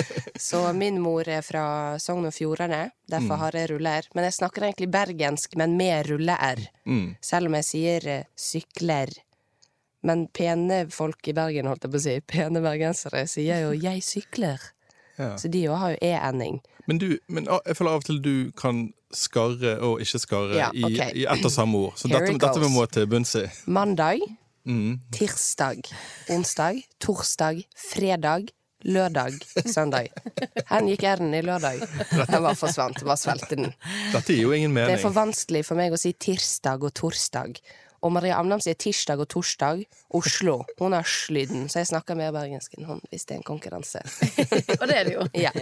Så 0.49 0.63
min 0.77 1.01
mor 1.03 1.29
er 1.29 1.45
fra 1.47 1.65
Sogn 2.03 2.27
og 2.29 2.35
Fjordane, 2.35 2.87
derfor 3.11 3.39
har 3.45 3.59
jeg 3.59 3.71
rulle-r. 3.73 4.09
Men 4.17 4.27
jeg 4.29 4.39
snakker 4.41 4.67
egentlig 4.67 4.91
bergensk, 4.93 5.57
men 5.61 5.77
med 5.79 6.09
rulle-r. 6.09 6.65
Mm. 6.89 7.13
Selv 7.23 7.51
om 7.51 7.59
jeg 7.61 7.69
sier 7.69 8.09
eh, 8.11 8.29
sykler. 8.35 9.13
Men 10.03 10.27
pene 10.35 10.85
folk 10.91 11.29
i 11.31 11.37
Bergen, 11.37 11.69
holdt 11.71 11.87
jeg 11.87 11.93
på 11.93 12.01
å 12.01 12.07
si, 12.09 12.17
pene 12.35 12.63
bergensere, 12.65 13.27
sier 13.31 13.67
jo 13.67 13.75
'jeg 13.85 14.03
sykler'. 14.07 14.71
Ja. 15.19 15.37
Så 15.37 15.49
de 15.53 15.65
òg 15.69 15.77
har 15.79 15.91
jo 15.95 15.99
e-ending. 16.03 16.61
Men, 16.89 16.99
du, 16.99 17.19
men 17.29 17.47
jeg 17.47 17.77
føler 17.79 17.91
av 17.93 18.01
og 18.03 18.05
til 18.09 18.21
du 18.25 18.35
kan 18.59 18.87
skarre 19.13 19.75
og 19.85 20.01
ikke 20.03 20.19
skarre 20.23 20.57
Ja, 20.57 20.71
i, 20.75 20.83
ok. 20.89 21.03
i 21.15 21.27
ett 21.29 21.45
og 21.45 21.53
samme 21.53 21.79
ord. 21.87 21.93
Så 22.01 22.09
Here 22.09 22.25
dette, 22.27 22.39
dette 22.47 22.63
vi 22.63 22.71
må 22.73 22.87
til 22.91 23.07
bunns 23.07 23.35
i. 23.37 23.47
Mandag, 23.67 24.21
Mm. 24.65 25.01
tirsdag, 25.11 25.81
onsdag, 26.31 26.85
torsdag, 27.03 27.65
fredag, 27.75 28.45
lørdag, 28.87 29.35
søndag. 29.67 30.09
Hen 30.71 30.87
gikk 30.87 31.03
r-en 31.03 31.35
i 31.35 31.41
lørdag. 31.43 31.81
Den 32.31 32.43
var 32.45 32.55
forsvant. 32.55 33.03
Bare 33.03 33.19
svelgte 33.19 33.59
den. 33.59 33.73
Dette 34.13 34.33
gir 34.37 34.45
jo 34.47 34.53
ingen 34.55 34.71
mening. 34.73 34.95
Det 34.95 35.01
er 35.01 35.03
for 35.03 35.17
vanskelig 35.19 35.65
for 35.67 35.75
meg 35.79 35.91
å 35.95 35.99
si 35.99 36.13
tirsdag 36.15 36.87
og 36.87 36.95
torsdag. 36.95 37.59
Og 38.03 38.11
Maria 38.11 38.35
Amnam 38.41 38.59
sier 38.63 38.75
tirsdag 38.75 39.21
og 39.23 39.29
torsdag. 39.31 39.85
Oslo. 40.19 40.59
Hun 40.81 40.93
har 40.97 41.07
slyden, 41.07 41.69
så 41.71 41.79
jeg 41.81 41.87
snakker 41.93 42.17
mer 42.19 42.33
bergensk 42.35 42.75
enn 42.77 42.89
hun 42.89 42.99
hvis 43.13 43.25
det 43.29 43.37
er 43.37 43.41
en 43.41 43.47
konkurranse. 43.47 44.03
Og 44.81 44.85
det 44.91 44.97
er 44.99 45.05
det 45.09 45.15
jo. 45.15 45.23
Ja. 45.39 45.53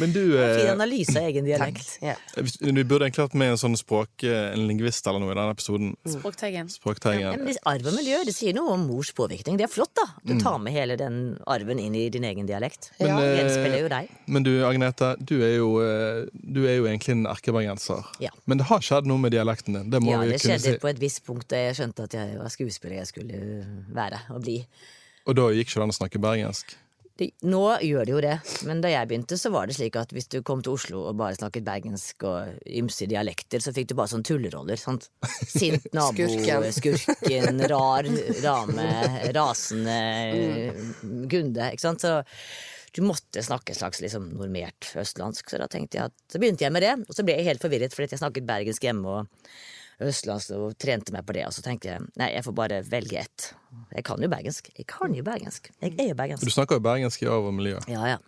Men 0.00 0.12
du, 0.14 0.20
Fin 0.32 0.64
eh, 0.66 0.72
analyse 0.72 1.14
av 1.20 1.28
egen 1.28 1.44
dialekt. 1.46 1.98
ja. 2.02 2.14
vi 2.36 2.84
burde 2.84 3.06
egentlig 3.06 3.26
hatt 3.26 3.36
med 3.38 3.52
en 3.54 3.60
sånn 3.60 3.76
språk, 3.78 4.24
eh, 4.26 4.52
en 4.54 4.64
lingvist 4.68 5.06
eller 5.10 5.22
noe 5.22 5.34
i 5.34 5.38
den 5.38 5.52
episoden. 5.52 5.92
Språkteigen. 6.08 6.70
Ja, 6.70 6.76
Språkteigen. 6.78 7.36
men 7.44 7.52
det- 7.52 7.62
Arv 7.68 7.86
og 7.92 7.94
miljø 7.98 8.22
det 8.24 8.34
sier 8.34 8.56
noe 8.56 8.72
om 8.74 8.86
mors 8.88 9.12
påvirkning. 9.14 9.58
Det 9.60 9.68
er 9.68 9.72
flott, 9.72 9.92
da. 9.94 10.06
Mm. 10.24 10.26
Du 10.32 10.44
tar 10.44 10.58
med 10.58 10.72
hele 10.74 10.96
den 11.00 11.20
arven 11.46 11.78
inn 11.78 11.94
i 11.94 12.08
din 12.08 12.24
egen 12.24 12.46
dialekt. 12.48 12.90
Men, 12.98 13.16
Det 13.16 13.28
eh, 13.28 13.36
gjenspeiler 13.42 13.80
jo 13.84 13.88
deg. 13.92 14.10
Men 14.26 14.42
du, 14.48 14.52
Agnete, 14.64 15.12
du 15.20 15.36
er 15.42 15.54
jo, 15.58 15.70
du 16.32 16.64
er 16.66 16.76
jo 16.80 16.88
egentlig 16.88 17.14
en 17.18 17.26
erkebergenser. 17.30 18.02
Ja. 18.24 18.30
Men 18.46 18.58
det 18.58 18.66
har 18.72 18.80
skjedd 18.80 19.06
noe 19.06 19.18
med 19.20 19.32
dialekten 19.36 19.74
din. 19.78 19.90
Det 19.90 20.02
må 20.02 20.10
Ja, 20.16 20.20
vi 20.24 20.32
det 20.34 20.42
kunne 20.42 20.58
si. 20.58 20.74
Et 20.94 21.02
visst 21.02 21.24
punkt 21.26 21.50
da 21.50 21.60
jeg 21.66 21.78
skjønte 21.80 22.06
at 22.08 22.16
jeg 22.16 22.38
var 22.40 22.52
skuespiller 22.54 23.00
jeg 23.02 23.10
skulle 23.10 23.42
være 23.94 24.24
og 24.34 24.40
bli. 24.46 24.60
Og 25.24 25.36
da 25.38 25.50
gikk 25.52 25.68
ikke 25.70 25.80
det 25.80 25.86
an 25.88 25.94
å 25.94 26.00
snakke 26.00 26.22
bergensk. 26.22 26.74
Det, 27.14 27.28
nå 27.46 27.60
gjør 27.78 28.08
det 28.08 28.10
jo 28.10 28.20
det, 28.24 28.34
men 28.66 28.80
da 28.82 28.90
jeg 28.90 29.06
begynte, 29.06 29.36
så 29.38 29.52
var 29.54 29.68
det 29.70 29.76
slik 29.76 29.94
at 30.00 30.10
hvis 30.10 30.26
du 30.32 30.40
kom 30.42 30.64
til 30.66 30.74
Oslo 30.74 31.04
og 31.06 31.14
bare 31.20 31.36
snakket 31.38 31.62
bergensk 31.62 32.24
og 32.26 32.64
ymse 32.66 33.06
dialekter, 33.06 33.62
så 33.62 33.70
fikk 33.76 33.92
du 33.92 33.94
bare 34.00 34.10
sånne 34.10 34.26
tulleroller. 34.26 34.80
Sant? 34.80 35.06
Sint 35.46 35.86
nabo, 35.94 36.26
Skurken. 36.26 36.66
skurken, 36.74 37.62
rar 37.70 38.08
dame, 38.42 38.88
rasende 39.38 40.00
kunde. 41.30 41.70
Ikke 41.70 41.86
sant? 41.86 42.02
Så 42.02 42.18
du 42.98 43.04
måtte 43.06 43.46
snakke 43.46 43.70
et 43.74 43.78
slags 43.78 44.02
liksom, 44.02 44.32
normert 44.38 44.90
østlandsk. 44.98 45.54
Så 45.54 45.62
da 45.62 45.70
tenkte 45.70 46.00
jeg 46.00 46.10
at, 46.10 46.18
så 46.30 46.42
begynte 46.42 46.66
jeg 46.66 46.74
med 46.74 46.82
det, 46.82 46.96
og 47.06 47.14
så 47.14 47.22
ble 47.26 47.38
jeg 47.38 47.46
helt 47.52 47.62
forvirret 47.62 47.94
fordi 47.94 48.10
jeg 48.10 48.24
snakket 48.24 48.50
bergensk 48.50 48.90
hjemme. 48.90 49.20
og 49.22 49.54
østlandsk 50.02 50.54
og 50.56 50.76
trente 50.80 51.14
meg 51.14 51.26
på 51.26 51.36
det, 51.36 51.46
og 51.48 51.54
så 51.54 51.62
tenkte 51.64 51.92
jeg 51.92 52.04
nei, 52.20 52.30
jeg 52.34 52.44
får 52.46 52.56
bare 52.58 52.82
velge 52.88 53.22
ett. 53.22 53.48
Jeg 53.94 54.06
kan 54.06 54.22
jo 54.22 54.30
bergensk. 54.30 54.70
Jeg 54.74 54.86
kan 54.90 55.14
jo 55.14 55.24
bergensk. 55.26 55.70
Jeg 55.82 55.96
er 55.98 56.12
jo 56.12 56.18
bergensk. 56.18 56.46
Du 56.46 56.54
snakker 56.54 56.80
jo 56.80 56.84
bergensk 56.84 57.22
i 57.22 57.30
av 57.30 57.50
og 57.50 57.54
miljø. 57.54 57.80
Ja, 57.90 58.14
ja. 58.14 58.22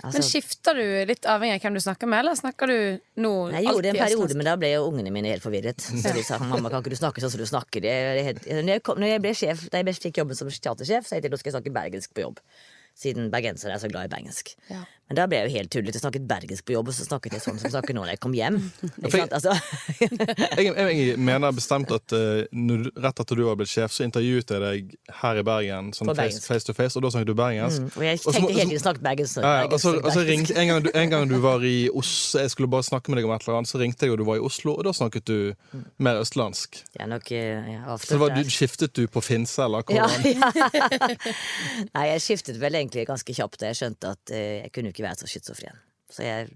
Men 0.00 0.14
Altså, 0.14 0.22
skifter 0.24 0.78
du 0.78 0.84
litt 1.10 1.26
avhengig 1.28 1.58
av 1.58 1.64
hvem 1.66 1.74
du 1.76 1.82
snakker 1.84 2.08
med, 2.08 2.22
eller 2.22 2.36
snakker 2.38 2.70
du 2.70 2.76
nå 3.20 3.32
jeg 3.52 3.66
gjorde 3.66 3.82
det 3.84 3.90
en 3.90 3.98
periode, 3.98 4.14
østlandsk? 4.14 4.38
men 4.40 4.48
da 4.48 4.54
ble 4.62 4.70
jo 4.72 4.86
ungene 4.88 5.12
mine 5.12 5.32
helt 5.34 5.44
forvirret. 5.44 5.82
Så 5.84 6.14
de 6.16 6.22
sa 6.24 6.38
mamma, 6.40 6.70
kan 6.72 6.80
ikke 6.80 6.94
du 6.94 7.00
snakke 7.00 7.20
sånn 7.20 7.34
som 7.34 7.42
du 7.42 7.48
snakker? 7.50 7.84
Det 7.84 7.92
er 7.92 8.20
helt... 8.30 8.46
Når, 8.48 8.70
jeg 8.78 8.84
kom, 8.86 9.00
når 9.02 9.12
jeg 9.12 9.22
ble 9.26 9.34
sjef, 9.36 9.66
da 9.68 9.82
jeg 9.82 9.98
fikk 10.00 10.22
jobben 10.22 10.38
som 10.38 10.48
teatersjef, 10.48 11.04
så 11.04 11.16
tenkte 11.16 11.28
jeg 11.28 11.34
nå 11.34 11.40
skal 11.42 11.52
jeg 11.52 11.56
snakke 11.58 11.74
bergensk 11.76 12.16
på 12.16 12.24
jobb. 12.24 12.40
Siden 13.00 13.28
bergensere 13.32 13.76
er 13.76 13.82
så 13.82 13.90
glad 13.92 14.08
i 14.08 14.12
bergensk. 14.14 14.54
Ja. 14.70 14.86
Men 15.10 15.18
da 15.18 15.24
ble 15.26 15.40
jeg 15.40 15.48
jo 15.50 15.54
helt 15.58 15.70
tullete. 15.74 15.98
Jeg 15.98 16.04
snakket 16.04 16.26
bergensk 16.30 16.64
på 16.68 16.74
jobb, 16.76 16.90
og 16.92 16.94
så 16.94 17.02
snakket 17.08 17.32
jeg 17.34 17.42
sånn 17.42 17.56
som 17.58 17.66
jeg 17.66 17.72
snakker 17.74 17.96
nå 17.96 18.04
når 18.04 18.12
jeg 18.12 18.20
kom 18.22 18.34
hjem. 18.38 18.58
Ikke 19.02 19.10
sant? 19.24 19.32
Altså, 19.34 19.56
Jeg, 20.60 20.70
jeg 20.70 21.16
mener 21.18 21.50
bestemt 21.56 21.90
at 21.96 22.14
uh, 22.14 22.44
rett 23.02 23.22
etter 23.24 23.38
du 23.40 23.42
var 23.48 23.58
blitt 23.58 23.72
sjef, 23.72 23.90
så 23.96 24.04
intervjuet 24.06 24.52
jeg 24.54 24.62
deg 24.62 24.92
her 25.20 25.40
i 25.40 25.44
Bergen 25.46 25.88
sånn 25.96 26.12
face, 26.14 26.38
face 26.46 26.68
to 26.68 26.74
face, 26.78 26.94
og 26.94 27.02
da 27.02 27.10
snakket 27.10 27.32
du 27.32 27.34
bergensk. 27.40 27.88
og 27.98 28.04
jeg 28.06 28.20
Og 28.20 28.22
så 28.22 28.30
må- 28.30 28.36
tenkte 28.38 28.54
hele 28.60 28.70
tiden 28.70 28.84
snakket 28.84 29.04
bergensk. 29.08 29.40
Ja, 29.42 29.50
ja, 29.58 29.66
og 29.66 29.80
så, 29.82 29.92
bergensk, 29.96 30.06
og 30.06 30.14
så 30.14 30.24
ringte, 30.30 30.56
en, 30.62 30.70
gang 30.70 30.84
du, 30.86 30.90
en 31.02 31.10
gang 31.16 31.26
du 31.32 31.36
var 31.42 31.66
i 31.66 31.74
Oslo 31.90 32.44
Jeg 32.44 32.50
skulle 32.54 32.70
bare 32.70 32.86
snakke 32.86 33.10
med 33.10 33.18
deg 33.20 33.26
om 33.28 33.34
et 33.34 33.42
eller 33.48 33.58
annet, 33.60 33.72
så 33.72 33.82
ringte 33.82 34.06
jeg, 34.06 34.14
og 34.14 34.22
du 34.22 34.24
var 34.30 34.38
i 34.38 34.44
Oslo, 34.46 34.76
og 34.78 34.86
da 34.86 34.94
snakket 34.94 35.26
du 35.26 35.36
mer 35.98 36.22
østlandsk. 36.22 36.80
Jeg 37.00 37.10
nok 37.10 37.30
ja, 37.34 37.42
jeg 37.74 37.98
Så 38.06 38.20
var, 38.22 38.30
du, 38.38 38.46
skiftet 38.46 38.94
du 38.94 39.02
på 39.10 39.24
finse, 39.26 39.58
eller 39.66 39.82
Ja, 39.90 40.06
hvordan? 40.06 40.38
ja. 40.38 41.10
Nei, 41.96 42.06
jeg 42.14 42.22
skiftet 42.24 42.62
vel 42.62 42.78
egentlig 42.78 43.06
ganske 43.10 43.34
kjapt 43.34 43.58
da 43.62 43.70
jeg 43.72 43.80
skjønte 43.82 44.14
at 44.14 44.32
uh, 44.34 44.40
jeg 44.62 44.72
kunne 44.74 44.92
jo 44.92 44.99
ikke 45.00 45.08
være 45.08 45.22
så 45.22 45.30
schizofren. 45.30 45.80
Så 46.10 46.26
jeg 46.26 46.48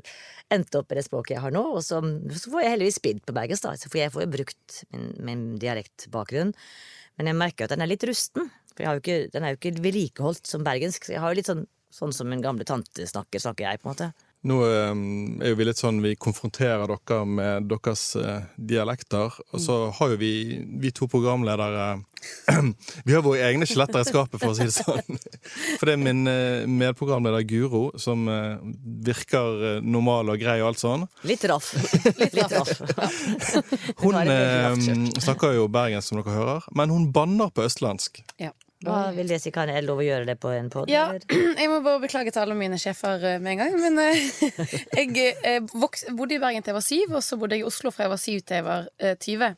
endte 0.52 0.80
opp 0.80 0.90
med 0.90 0.98
det 0.98 1.06
språket 1.06 1.36
jeg 1.36 1.44
har 1.44 1.54
nå, 1.54 1.62
og 1.78 1.82
så, 1.86 2.00
så 2.02 2.50
får 2.52 2.64
jeg 2.64 2.74
heldigvis 2.74 2.98
spilt 3.00 3.24
på 3.26 3.36
bergensk. 3.36 3.86
For 3.86 4.00
jeg 4.00 4.12
får 4.14 4.26
jo 4.26 4.32
brukt 4.34 4.80
min, 4.92 5.08
min 5.24 5.44
dialektbakgrunn. 5.62 6.52
Men 7.18 7.30
jeg 7.30 7.38
merker 7.38 7.66
at 7.66 7.74
den 7.74 7.84
er 7.84 7.90
litt 7.90 8.04
rusten. 8.08 8.50
For 8.74 8.98
ikke, 8.98 9.28
den 9.30 9.46
er 9.46 9.54
jo 9.54 9.60
ikke 9.60 9.76
vedlikeholdt 9.84 10.50
som 10.50 10.66
bergensk. 10.66 11.06
Så 11.06 11.14
jeg 11.14 11.22
har 11.22 11.30
jo 11.30 11.38
litt 11.38 11.50
sånn, 11.50 11.66
sånn 11.94 12.14
som 12.14 12.30
min 12.30 12.42
gamle 12.42 12.66
tante 12.66 13.06
snakker, 13.06 13.42
snakker 13.42 13.68
jeg, 13.68 13.80
på 13.82 13.88
en 13.88 13.94
måte. 13.94 14.23
Nå 14.44 14.58
eh, 14.68 14.90
er 15.40 15.52
jo 15.52 15.58
vi 15.58 15.66
litt 15.68 15.80
sånn 15.80 16.02
Vi 16.04 16.14
konfronterer 16.20 16.90
dere 16.90 17.20
med 17.24 17.68
deres 17.70 18.10
eh, 18.20 18.42
dialekter. 18.56 19.32
Og 19.52 19.62
så 19.62 19.78
har 19.98 20.12
jo 20.12 20.20
vi, 20.20 20.34
vi 20.80 20.92
to 20.94 21.08
programledere 21.10 21.94
Vi 23.04 23.12
har 23.14 23.24
våre 23.24 23.42
egne 23.44 23.66
skjeletter 23.68 24.00
i 24.00 24.08
skapet, 24.08 24.40
for 24.40 24.52
å 24.52 24.56
si 24.56 24.64
det 24.68 24.74
sånn. 24.76 25.18
For 25.78 25.88
det 25.88 25.96
er 25.96 26.00
min 26.00 26.24
eh, 26.30 26.64
medprogramleder 26.68 27.44
Guro, 27.48 27.82
som 28.00 28.28
eh, 28.32 28.56
virker 29.04 29.80
normal 29.84 30.32
og 30.32 30.40
grei 30.40 30.58
og 30.62 30.72
alt 30.72 30.80
sånn. 30.80 31.06
Litt 31.28 31.44
raff. 31.50 31.72
Litt 32.22 32.38
raff. 32.54 32.80
Hun 34.02 34.16
eh, 34.24 34.28
lavt 34.28 35.24
snakker 35.24 35.56
jo 35.58 35.68
bergensk, 35.72 36.10
som 36.10 36.20
dere 36.20 36.36
hører, 36.36 36.68
men 36.76 36.92
hun 36.92 37.10
banner 37.14 37.52
på 37.52 37.64
østlandsk. 37.64 38.22
Ja. 38.40 38.52
Hva 38.84 39.00
vil 39.16 39.30
det 39.30 39.40
si? 39.42 39.52
Kan 39.54 39.70
jeg 39.72 39.84
lov 39.86 40.02
å 40.02 40.04
gjøre 40.04 40.28
det 40.28 40.36
på 40.42 40.52
en 40.54 40.68
pod? 40.72 40.90
Ja, 40.92 41.06
jeg 41.60 41.70
må 41.72 41.80
bare 41.84 42.02
beklage 42.02 42.32
til 42.34 42.42
alle 42.44 42.56
mine 42.58 42.78
sjefer 42.80 43.22
eh, 43.24 43.40
med 43.42 43.54
en 43.54 43.62
gang. 43.62 43.78
Men 43.80 44.00
eh, 44.02 44.44
jeg 44.98 45.34
eh, 45.34 45.58
voks, 45.72 46.06
bodde 46.16 46.36
i 46.36 46.42
Bergen 46.42 46.64
til 46.64 46.74
jeg 46.74 46.78
var 46.78 46.86
syv, 46.86 47.16
og 47.18 47.24
så 47.26 47.38
bodde 47.40 47.58
jeg 47.58 47.64
i 47.64 47.68
Oslo 47.68 47.92
fra 47.94 48.06
jeg 48.06 48.14
var 48.14 48.22
syv 48.22 48.44
til 48.44 48.60
jeg 48.60 48.66
var 48.68 48.88
eh, 48.98 49.16
20. 49.16 49.50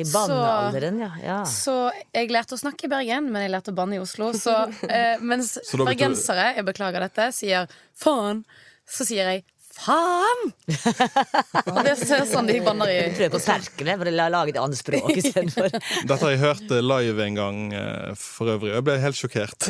I 0.00 0.04
bannealderen, 0.10 1.00
ja. 1.04 1.10
ja. 1.22 1.38
Så 1.48 1.78
jeg 2.14 2.32
lærte 2.34 2.58
å 2.58 2.60
snakke 2.60 2.88
i 2.88 2.92
Bergen, 2.92 3.30
men 3.30 3.46
jeg 3.46 3.54
lærte 3.54 3.74
å 3.74 3.78
banne 3.78 3.98
i 3.98 4.02
Oslo. 4.02 4.32
Så, 4.36 4.54
eh, 4.88 5.22
mens 5.22 5.56
Så 5.70 5.80
bergensere, 5.84 6.52
jeg 6.58 6.68
beklager 6.68 7.06
dette, 7.06 7.30
sier 7.36 7.70
faen, 7.98 8.44
så 8.84 9.06
sier 9.08 9.30
jeg 9.30 9.44
faen! 9.78 10.42
Det 10.66 11.92
er 11.94 12.26
sånn 12.28 12.48
de 12.48 12.58
banner 12.64 12.90
i 12.92 12.98
Prøv 13.16 13.32
på 13.34 13.40
Serkele, 13.42 13.96
for 14.00 14.10
å 14.10 14.28
lage 14.34 14.54
et 14.54 14.60
annet 14.62 14.78
språk 14.80 15.10
istedenfor. 15.16 15.70
Dette 16.08 16.20
har 16.22 16.34
jeg 16.34 16.42
hørt 16.42 16.74
eh, 16.74 16.82
live 16.84 17.26
en 17.26 17.38
gang 17.38 17.58
eh, 17.78 18.12
for 18.18 18.54
øvrig, 18.54 18.72
og 18.72 18.78
jeg 18.80 18.86
ble 18.90 18.98
helt 19.04 19.18
sjokkert. 19.20 19.68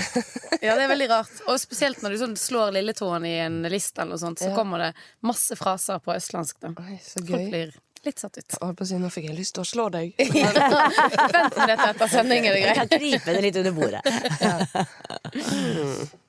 Ja, 0.60 0.74
det 0.76 0.84
er 0.86 0.92
veldig 0.92 1.08
rart. 1.12 1.34
Og 1.48 1.58
spesielt 1.62 2.02
når 2.04 2.14
du 2.14 2.20
sånn 2.24 2.36
slår 2.40 2.74
lilletåen 2.78 3.24
i 3.28 3.34
en 3.46 3.62
liste, 3.72 4.02
eller 4.02 4.14
noe 4.16 4.22
sånt, 4.22 4.42
så 4.42 4.50
Ja. 4.52 4.56
kommer 4.58 4.78
det 4.86 4.92
masse 5.24 5.56
fraser 5.60 5.98
på 6.04 6.14
østlandsk. 6.14 6.60
Da. 6.62 6.74
Oi, 6.84 6.98
så 7.02 7.20
Folk 7.20 7.30
gøy. 7.34 7.48
blir 7.50 7.74
litt 8.04 8.20
satt 8.20 8.36
ut. 8.36 8.44
Jeg 8.60 8.76
på 8.76 8.84
å 8.84 8.88
si, 8.88 8.98
Nå 9.00 9.08
fikk 9.12 9.30
jeg 9.30 9.36
lyst 9.38 9.54
til 9.56 9.64
å 9.64 9.68
slå 9.68 9.86
deg. 9.94 10.12
Vent 10.18 11.56
med 11.56 11.70
dette 11.72 11.86
etter 11.94 12.10
sending, 12.12 12.44
er 12.48 12.52
det 12.58 12.60
Jeg 12.66 12.76
kan 12.76 12.90
gripe 12.92 13.32
det 13.38 13.42
litt 13.48 13.56
under 13.62 13.72
bordet. 13.72 14.02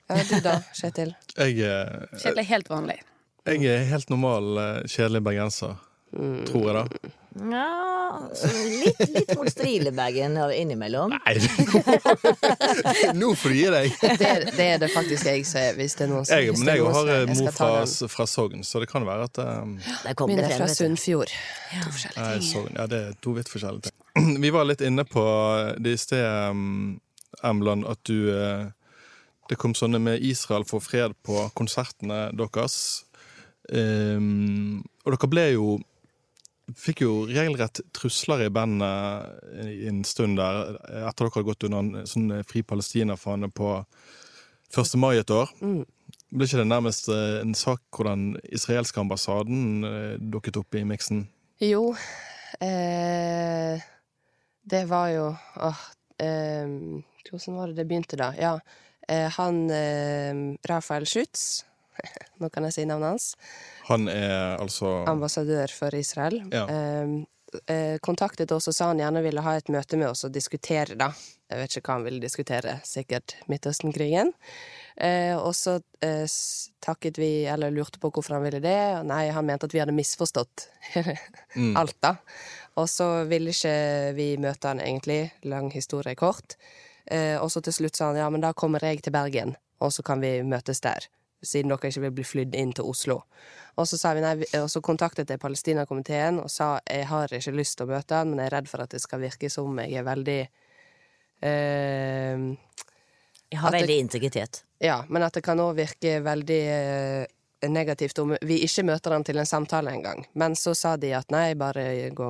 Ja, 0.06 0.22
du 0.30 0.36
da, 0.46 0.60
Kjetil? 0.78 1.16
Jeg, 1.34 1.56
uh, 1.66 2.06
Kjetil 2.22 2.38
er 2.44 2.46
helt 2.52 2.68
vanlig. 2.70 3.00
Jeg 3.46 3.66
er 3.76 3.86
helt 3.92 4.10
normal, 4.10 4.58
eh, 4.58 4.82
kjedelig 4.90 5.24
bergenser. 5.26 5.76
Tror 6.48 6.68
jeg, 6.70 6.74
da. 6.76 7.10
Ja, 7.36 8.20
litt, 8.80 9.00
litt 9.12 9.32
mot 9.36 9.50
Strilebagen 9.52 10.38
innimellom. 10.56 11.12
Nei, 11.12 11.34
nå 13.20 13.34
får 13.36 13.52
du 13.52 13.56
gi 13.58 13.66
deg! 13.74 13.98
Det, 14.00 14.28
er- 14.30 14.46
det 14.56 14.68
er 14.76 14.80
det 14.86 14.90
faktisk 14.94 15.28
jeg 15.28 15.44
som 15.48 15.60
er, 15.60 15.76
hvis 15.76 15.98
det 16.00 16.06
er 16.06 16.12
noen 16.14 16.28
som 16.30 16.40
Jeg, 16.40 16.54
men 16.56 16.72
jeg 16.72 16.86
har 16.96 17.12
eh, 17.12 17.26
mor 17.34 17.52
fra, 17.58 17.70
fra 18.14 18.28
Sogn, 18.32 18.64
så 18.64 18.80
det 18.84 18.88
kan 18.92 19.04
være 19.08 19.28
at 19.28 19.42
um, 19.44 19.74
Min 20.30 20.40
det 20.40 20.48
er 20.48 20.56
fra. 20.62 20.70
Sunnfjord. 20.72 21.34
To 21.84 21.92
forskjellige 21.92 22.24
Nei, 22.24 22.32
ting. 22.40 22.48
Sogn. 22.54 22.72
Ja, 22.80 22.88
det 22.92 23.02
er 23.10 23.18
to 23.26 23.36
vidt 23.36 23.52
forskjellige 23.52 23.90
ting. 23.92 24.32
Vi 24.46 24.54
var 24.56 24.70
litt 24.70 24.86
inne 24.88 25.04
på 25.10 25.26
det 25.84 25.98
i 25.98 26.00
sted, 26.00 26.24
um, 26.56 27.02
Emland, 27.44 27.84
at 27.92 28.00
du 28.08 28.30
eh, 28.32 28.70
Det 29.52 29.60
kom 29.62 29.76
sånne 29.78 30.00
med 30.02 30.24
Israel 30.26 30.64
for 30.66 30.80
fred 30.82 31.14
på 31.28 31.44
konsertene 31.60 32.30
deres. 32.34 33.04
Um, 33.70 34.84
og 35.06 35.16
dere 35.16 35.30
ble 35.32 35.46
jo 35.56 35.68
Fikk 36.66 37.04
jo 37.04 37.12
regelrett 37.30 37.78
trusler 37.94 38.48
i 38.48 38.50
bandet 38.50 39.68
i 39.70 39.86
en 39.86 40.00
stund 40.02 40.40
der, 40.40 40.80
etter 41.06 41.28
dere 41.28 41.34
hadde 41.36 41.46
gått 41.46 41.66
under 41.68 41.84
en 41.84 42.08
sånn 42.10 42.40
Fri 42.50 42.64
Palestina-fane 42.66 43.52
på 43.54 43.76
1. 44.74 44.96
mai 44.98 45.20
et 45.20 45.30
år. 45.30 45.52
Ble 46.34 46.48
ikke 46.48 46.64
det 46.64 46.68
nærmest 46.68 47.12
eh, 47.14 47.38
en 47.44 47.54
sak 47.56 47.84
hvor 47.94 48.10
den 48.10 48.40
israelske 48.50 49.00
ambassaden 49.00 49.86
eh, 49.86 50.16
dukket 50.18 50.58
opp 50.60 50.76
i 50.76 50.82
miksen? 50.88 51.28
Jo, 51.62 51.94
eh, 52.60 53.86
det 54.66 54.82
var 54.90 55.12
jo 55.14 55.30
Åh, 55.70 55.86
eh, 56.18 56.66
hvordan 57.30 57.62
var 57.62 57.70
det 57.70 57.78
det 57.78 57.88
begynte, 57.88 58.20
da? 58.20 58.34
Ja, 58.42 58.58
eh, 59.08 59.30
han 59.38 59.70
eh, 59.70 60.58
Rafael 60.68 61.06
Schutz 61.06 61.64
Nå 62.42 62.50
kan 62.54 62.68
jeg 62.68 62.78
si 62.78 62.88
navnet 62.90 63.16
hans. 63.16 63.30
Han 63.90 64.10
er 64.12 64.58
altså 64.60 64.98
Ambassadør 65.10 65.72
for 65.74 65.96
Israel. 65.98 66.42
Ja. 66.54 66.66
Eh, 66.72 67.16
eh, 67.72 67.98
kontaktet 68.04 68.52
oss 68.52 68.70
og 68.72 68.76
sa 68.76 68.92
han 68.92 69.02
gjerne 69.04 69.24
ville 69.26 69.44
ha 69.46 69.56
et 69.58 69.72
møte 69.74 70.00
med 70.00 70.12
oss 70.12 70.26
og 70.28 70.34
diskutere, 70.36 70.98
da. 71.00 71.12
Jeg 71.46 71.62
vet 71.62 71.76
ikke 71.78 71.92
hva 71.92 71.98
han 72.00 72.08
ville 72.08 72.24
diskutere, 72.24 72.80
sikkert 72.88 73.36
Midtøsten-krigen. 73.52 74.32
Eh, 74.98 75.36
og 75.38 75.52
så 75.54 75.76
eh, 76.06 76.26
takket 76.82 77.20
vi, 77.22 77.46
eller 77.52 77.74
lurte 77.74 78.02
på 78.02 78.10
hvorfor 78.10 78.38
han 78.38 78.46
ville 78.48 78.64
det. 78.64 78.80
og 79.00 79.06
Nei, 79.12 79.28
han 79.36 79.46
mente 79.46 79.70
at 79.70 79.76
vi 79.76 79.84
hadde 79.84 79.96
misforstått 79.96 80.70
alt, 81.80 81.98
da. 82.02 82.16
Og 82.82 82.90
så 82.92 83.10
ville 83.30 83.54
ikke 83.54 83.76
vi 84.18 84.32
møte 84.42 84.72
han 84.74 84.82
egentlig. 84.84 85.22
Lang 85.46 85.70
historie 85.76 86.18
kort. 86.20 86.58
Eh, 87.06 87.38
og 87.38 87.52
så 87.54 87.62
til 87.62 87.76
slutt 87.78 88.00
sa 88.00 88.10
han 88.10 88.20
ja, 88.20 88.30
men 88.34 88.44
da 88.44 88.56
kommer 88.58 88.84
jeg 88.84 89.04
til 89.06 89.14
Bergen, 89.14 89.54
og 89.84 89.94
så 89.94 90.04
kan 90.06 90.24
vi 90.24 90.40
møtes 90.48 90.82
der. 90.82 91.06
Siden 91.44 91.70
dere 91.70 91.90
ikke 91.92 92.02
vil 92.06 92.14
bli 92.16 92.24
flydd 92.26 92.56
inn 92.56 92.72
til 92.74 92.88
Oslo. 92.90 93.20
Og 93.78 93.88
så, 93.88 93.98
sa 94.00 94.14
vi 94.16 94.22
nei, 94.24 94.36
og 94.62 94.70
så 94.72 94.80
kontaktet 94.82 95.30
jeg 95.30 95.40
Palestina-komiteen 95.42 96.40
og 96.42 96.50
sa 96.50 96.80
jeg 96.88 97.06
har 97.10 97.28
ikke 97.36 97.52
lyst 97.58 97.78
til 97.78 97.86
å 97.86 97.92
møte 97.92 98.16
han, 98.16 98.30
men 98.32 98.40
jeg 98.40 98.48
er 98.52 98.56
redd 98.58 98.70
for 98.72 98.82
at 98.86 98.90
det 98.96 99.02
skal 99.04 99.20
virke 99.22 99.50
som 99.52 99.78
jeg 99.84 99.94
er 100.00 100.08
veldig 100.08 100.40
eh, 101.42 102.38
Jeg 103.52 103.60
har 103.62 103.72
veldig 103.72 103.88
det- 103.88 104.00
integritet. 104.00 104.64
Ja, 104.80 105.04
men 105.10 105.24
at 105.24 105.34
det 105.34 105.44
kan 105.44 105.60
òg 105.60 105.76
virke 105.78 106.20
veldig 106.24 106.62
eh, 106.68 107.26
negativt 107.70 108.20
om 108.20 108.36
vi 108.42 108.60
ikke 108.66 108.84
møter 108.86 109.12
han 109.16 109.24
til 109.24 109.38
en 109.42 109.46
samtale 109.46 109.92
engang. 109.92 110.26
Men 110.34 110.56
så 110.56 110.74
sa 110.76 110.96
de 110.98 111.14
at 111.18 111.32
nei, 111.32 111.54
bare 111.56 112.10
gå, 112.14 112.28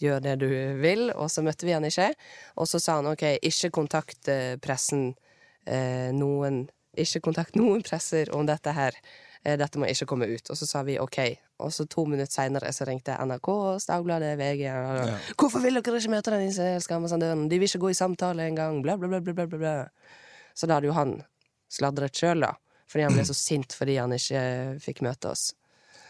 gjør 0.00 0.20
det 0.22 0.38
du 0.38 0.48
vil, 0.82 1.10
og 1.14 1.30
så 1.32 1.42
møtte 1.42 1.66
vi 1.66 1.72
han 1.74 1.84
ikke. 1.88 2.10
Og 2.56 2.68
så 2.68 2.78
sa 2.80 2.98
han 3.00 3.06
ok, 3.12 3.24
ikke 3.42 3.70
kontakt 3.74 4.28
eh, 4.28 4.56
pressen 4.62 5.14
eh, 5.66 6.12
noen 6.14 6.66
Ikke 6.96 7.20
kontakt 7.28 7.56
noen 7.58 7.82
presser 7.86 8.30
om 8.34 8.46
dette 8.48 8.72
her. 8.72 8.96
Eh, 9.44 9.56
Dette 9.60 9.78
må 9.78 9.86
ikke 9.86 10.08
komme 10.10 10.26
ut. 10.26 10.50
Og 10.50 10.58
så 10.58 10.66
sa 10.66 10.82
vi 10.86 10.98
ok. 10.98 11.18
Og 11.64 11.72
så 11.72 11.86
to 11.88 12.04
minutter 12.08 12.32
seinere 12.32 12.72
så 12.74 12.86
ringte 12.88 13.14
NRK, 13.16 13.48
Dagbladet, 13.86 14.34
VG 14.40 14.64
Ja. 14.66 15.18
Hvorfor 15.38 15.62
vil 15.62 15.78
dere 15.80 16.00
ikke 16.00 16.12
møte 16.12 16.34
den 16.34 16.48
israelske 16.48 16.94
ambassadøren? 16.96 17.48
De 17.48 17.58
vil 17.58 17.68
ikke 17.68 17.84
gå 17.86 17.90
i 17.94 17.98
samtale 17.98 18.48
engang. 18.50 18.82
Bla, 18.82 18.96
bla, 18.96 19.08
bla, 19.08 19.20
bla, 19.20 19.46
bla, 19.46 19.58
bla. 19.58 19.74
Så 20.54 20.66
da 20.66 20.78
hadde 20.78 20.90
jo 20.90 20.96
han 20.96 21.22
sladret 21.72 22.16
sjøl, 22.16 22.40
da. 22.44 22.54
Fordi 22.90 23.06
han 23.06 23.16
ble 23.16 23.24
så 23.26 23.34
sint 23.34 23.74
fordi 23.74 23.96
han 23.98 24.12
ikke 24.14 24.42
fikk 24.82 25.02
møte 25.06 25.32
oss. 25.32 25.50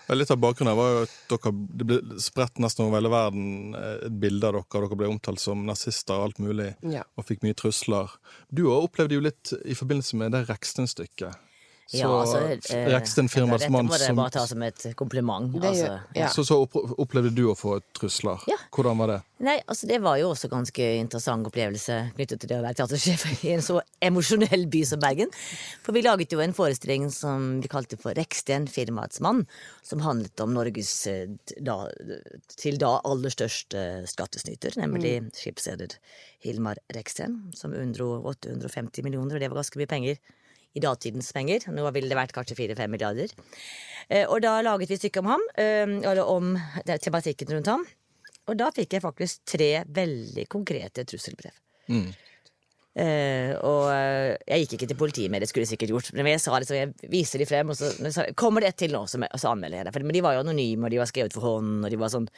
Litt 0.08 0.30
av 0.30 0.38
bakgrunnen 0.38 0.76
var 0.78 0.90
jo 0.92 0.98
at 1.02 1.14
dere, 1.32 1.50
det 1.80 1.86
ble 1.88 2.18
spredt 2.22 2.60
nesten 2.62 2.84
over 2.86 3.00
hele 3.00 3.10
verden 3.10 3.74
eh, 3.74 4.06
et 4.06 4.18
bilde 4.22 4.46
av 4.46 4.54
dere. 4.60 4.84
Dere 4.86 4.98
ble 5.00 5.08
omtalt 5.10 5.42
som 5.42 5.64
nazister 5.66 6.14
og 6.14 6.28
alt 6.28 6.38
mulig, 6.44 6.68
Ja. 6.86 7.02
og 7.18 7.26
fikk 7.26 7.42
mye 7.42 7.56
trusler. 7.58 8.12
Du 8.54 8.68
òg 8.70 8.86
opplevde 8.86 9.18
jo 9.18 9.24
litt 9.26 9.52
i 9.64 9.74
forbindelse 9.74 10.14
med 10.20 10.32
det 10.36 10.44
Reksten-stykket. 10.50 11.34
Så 11.87 11.96
Ja, 12.01 12.09
altså, 12.20 12.38
eh, 12.75 12.88
Reksten 12.90 13.29
firmas 13.31 13.61
Dette 13.62 13.70
mann 13.70 13.87
må 13.87 13.94
dere 13.94 14.14
bare 14.18 14.33
ta 14.35 14.42
som 14.51 14.62
et 14.66 14.88
kompliment. 14.99 15.53
Altså. 15.55 16.01
ja. 16.18 16.29
så, 16.35 16.42
så 16.42 16.59
opplevde 16.99 17.31
du 17.31 17.44
å 17.46 17.55
få 17.55 17.77
trusler. 17.94 18.42
Ja. 18.51 18.57
Hvordan 18.75 18.99
var 18.99 19.12
det? 19.12 19.18
Nei, 19.46 19.55
altså 19.70 19.87
Det 19.87 20.01
var 20.03 20.16
jo 20.18 20.33
også 20.33 20.49
ganske 20.51 20.88
interessant 20.99 21.46
opplevelse 21.46 21.99
knyttet 22.16 22.40
til 22.42 22.51
det 22.51 22.57
å 22.59 22.64
være 22.64 22.79
teatersjef 22.81 23.27
i 23.46 23.53
en 23.55 23.62
så 23.62 23.79
emosjonell 24.03 24.66
by 24.72 24.81
som 24.88 25.03
Bergen. 25.05 25.31
For 25.87 25.94
vi 25.94 26.03
laget 26.03 26.35
jo 26.35 26.42
en 26.42 26.57
forestilling 26.57 27.07
som 27.14 27.61
vi 27.62 27.70
kalte 27.70 27.99
for 28.01 28.18
Reksten, 28.18 28.66
firmaets 28.66 29.22
mann, 29.22 29.44
som 29.87 30.03
handlet 30.03 30.42
om 30.42 30.57
Norges 30.57 30.90
eh, 31.12 31.29
da, 31.62 31.85
til 32.57 32.81
da 32.83 32.96
aller 33.07 33.31
største 33.31 33.85
skattesnyter, 34.11 34.75
nemlig 34.83 35.20
skipsreder 35.38 35.94
Hilmar 36.42 36.83
Reksten, 36.99 37.44
som 37.55 37.79
unndro 37.79 38.16
850 38.27 39.07
millioner, 39.07 39.38
og 39.38 39.44
det 39.44 39.53
var 39.53 39.62
ganske 39.62 39.79
mye 39.79 39.92
penger. 39.94 40.18
I 40.76 40.82
datidens 40.84 41.32
penger. 41.34 41.68
Nå 41.72 41.88
ville 41.96 42.10
det 42.12 42.18
vært 42.18 42.34
kanskje 42.36 42.58
4-5 42.58 42.92
milliarder. 42.92 43.32
Eh, 44.08 44.26
og 44.26 44.42
da 44.44 44.58
laget 44.64 44.92
vi 44.92 45.00
stykket 45.00 45.24
om 45.24 45.32
ham, 45.32 45.46
eh, 45.56 45.86
eller 46.04 46.24
om 46.28 46.54
tematikken 46.84 47.56
rundt 47.56 47.72
ham. 47.72 47.86
Og 48.46 48.58
da 48.60 48.70
fikk 48.74 48.94
jeg 48.94 49.02
faktisk 49.02 49.42
tre 49.56 49.70
veldig 49.90 50.46
konkrete 50.52 51.06
trusselbrev. 51.08 51.54
Eh, 52.96 53.52
og 53.60 53.90
eh, 53.92 54.38
jeg 54.48 54.62
gikk 54.62 54.78
ikke 54.78 54.88
til 54.88 54.98
politiet 55.00 55.32
med 55.32 55.42
det, 55.42 55.50
skulle 55.50 55.66
jeg 55.66 55.74
sikkert 55.74 55.92
gjort. 55.92 56.12
Men 56.16 56.30
jeg 56.32 56.40
sa 56.40 56.56
det, 56.56 56.68
så 56.68 56.78
jeg 56.78 57.12
viser 57.12 57.42
de 57.42 57.48
frem, 57.48 57.72
og 57.72 57.76
så, 57.76 57.90
så 58.14 58.24
kommer 58.38 58.64
det 58.64 58.72
ett 58.72 58.78
til 58.86 58.94
nå, 58.96 59.02
og 59.04 59.10
så 59.10 59.50
anmelder 59.52 59.82
jeg 59.82 59.88
det. 59.88 59.94
For, 59.96 60.06
men 60.06 60.16
de 60.16 60.24
var 60.24 60.36
jo 60.36 60.44
anonyme, 60.46 60.86
og 60.86 60.94
de 60.94 61.02
var 61.02 61.10
skrevet 61.10 61.36
for 61.36 61.44
hånd, 61.44 61.84
og 61.84 61.92
de 61.92 62.00
var 62.00 62.14
sånn 62.14 62.30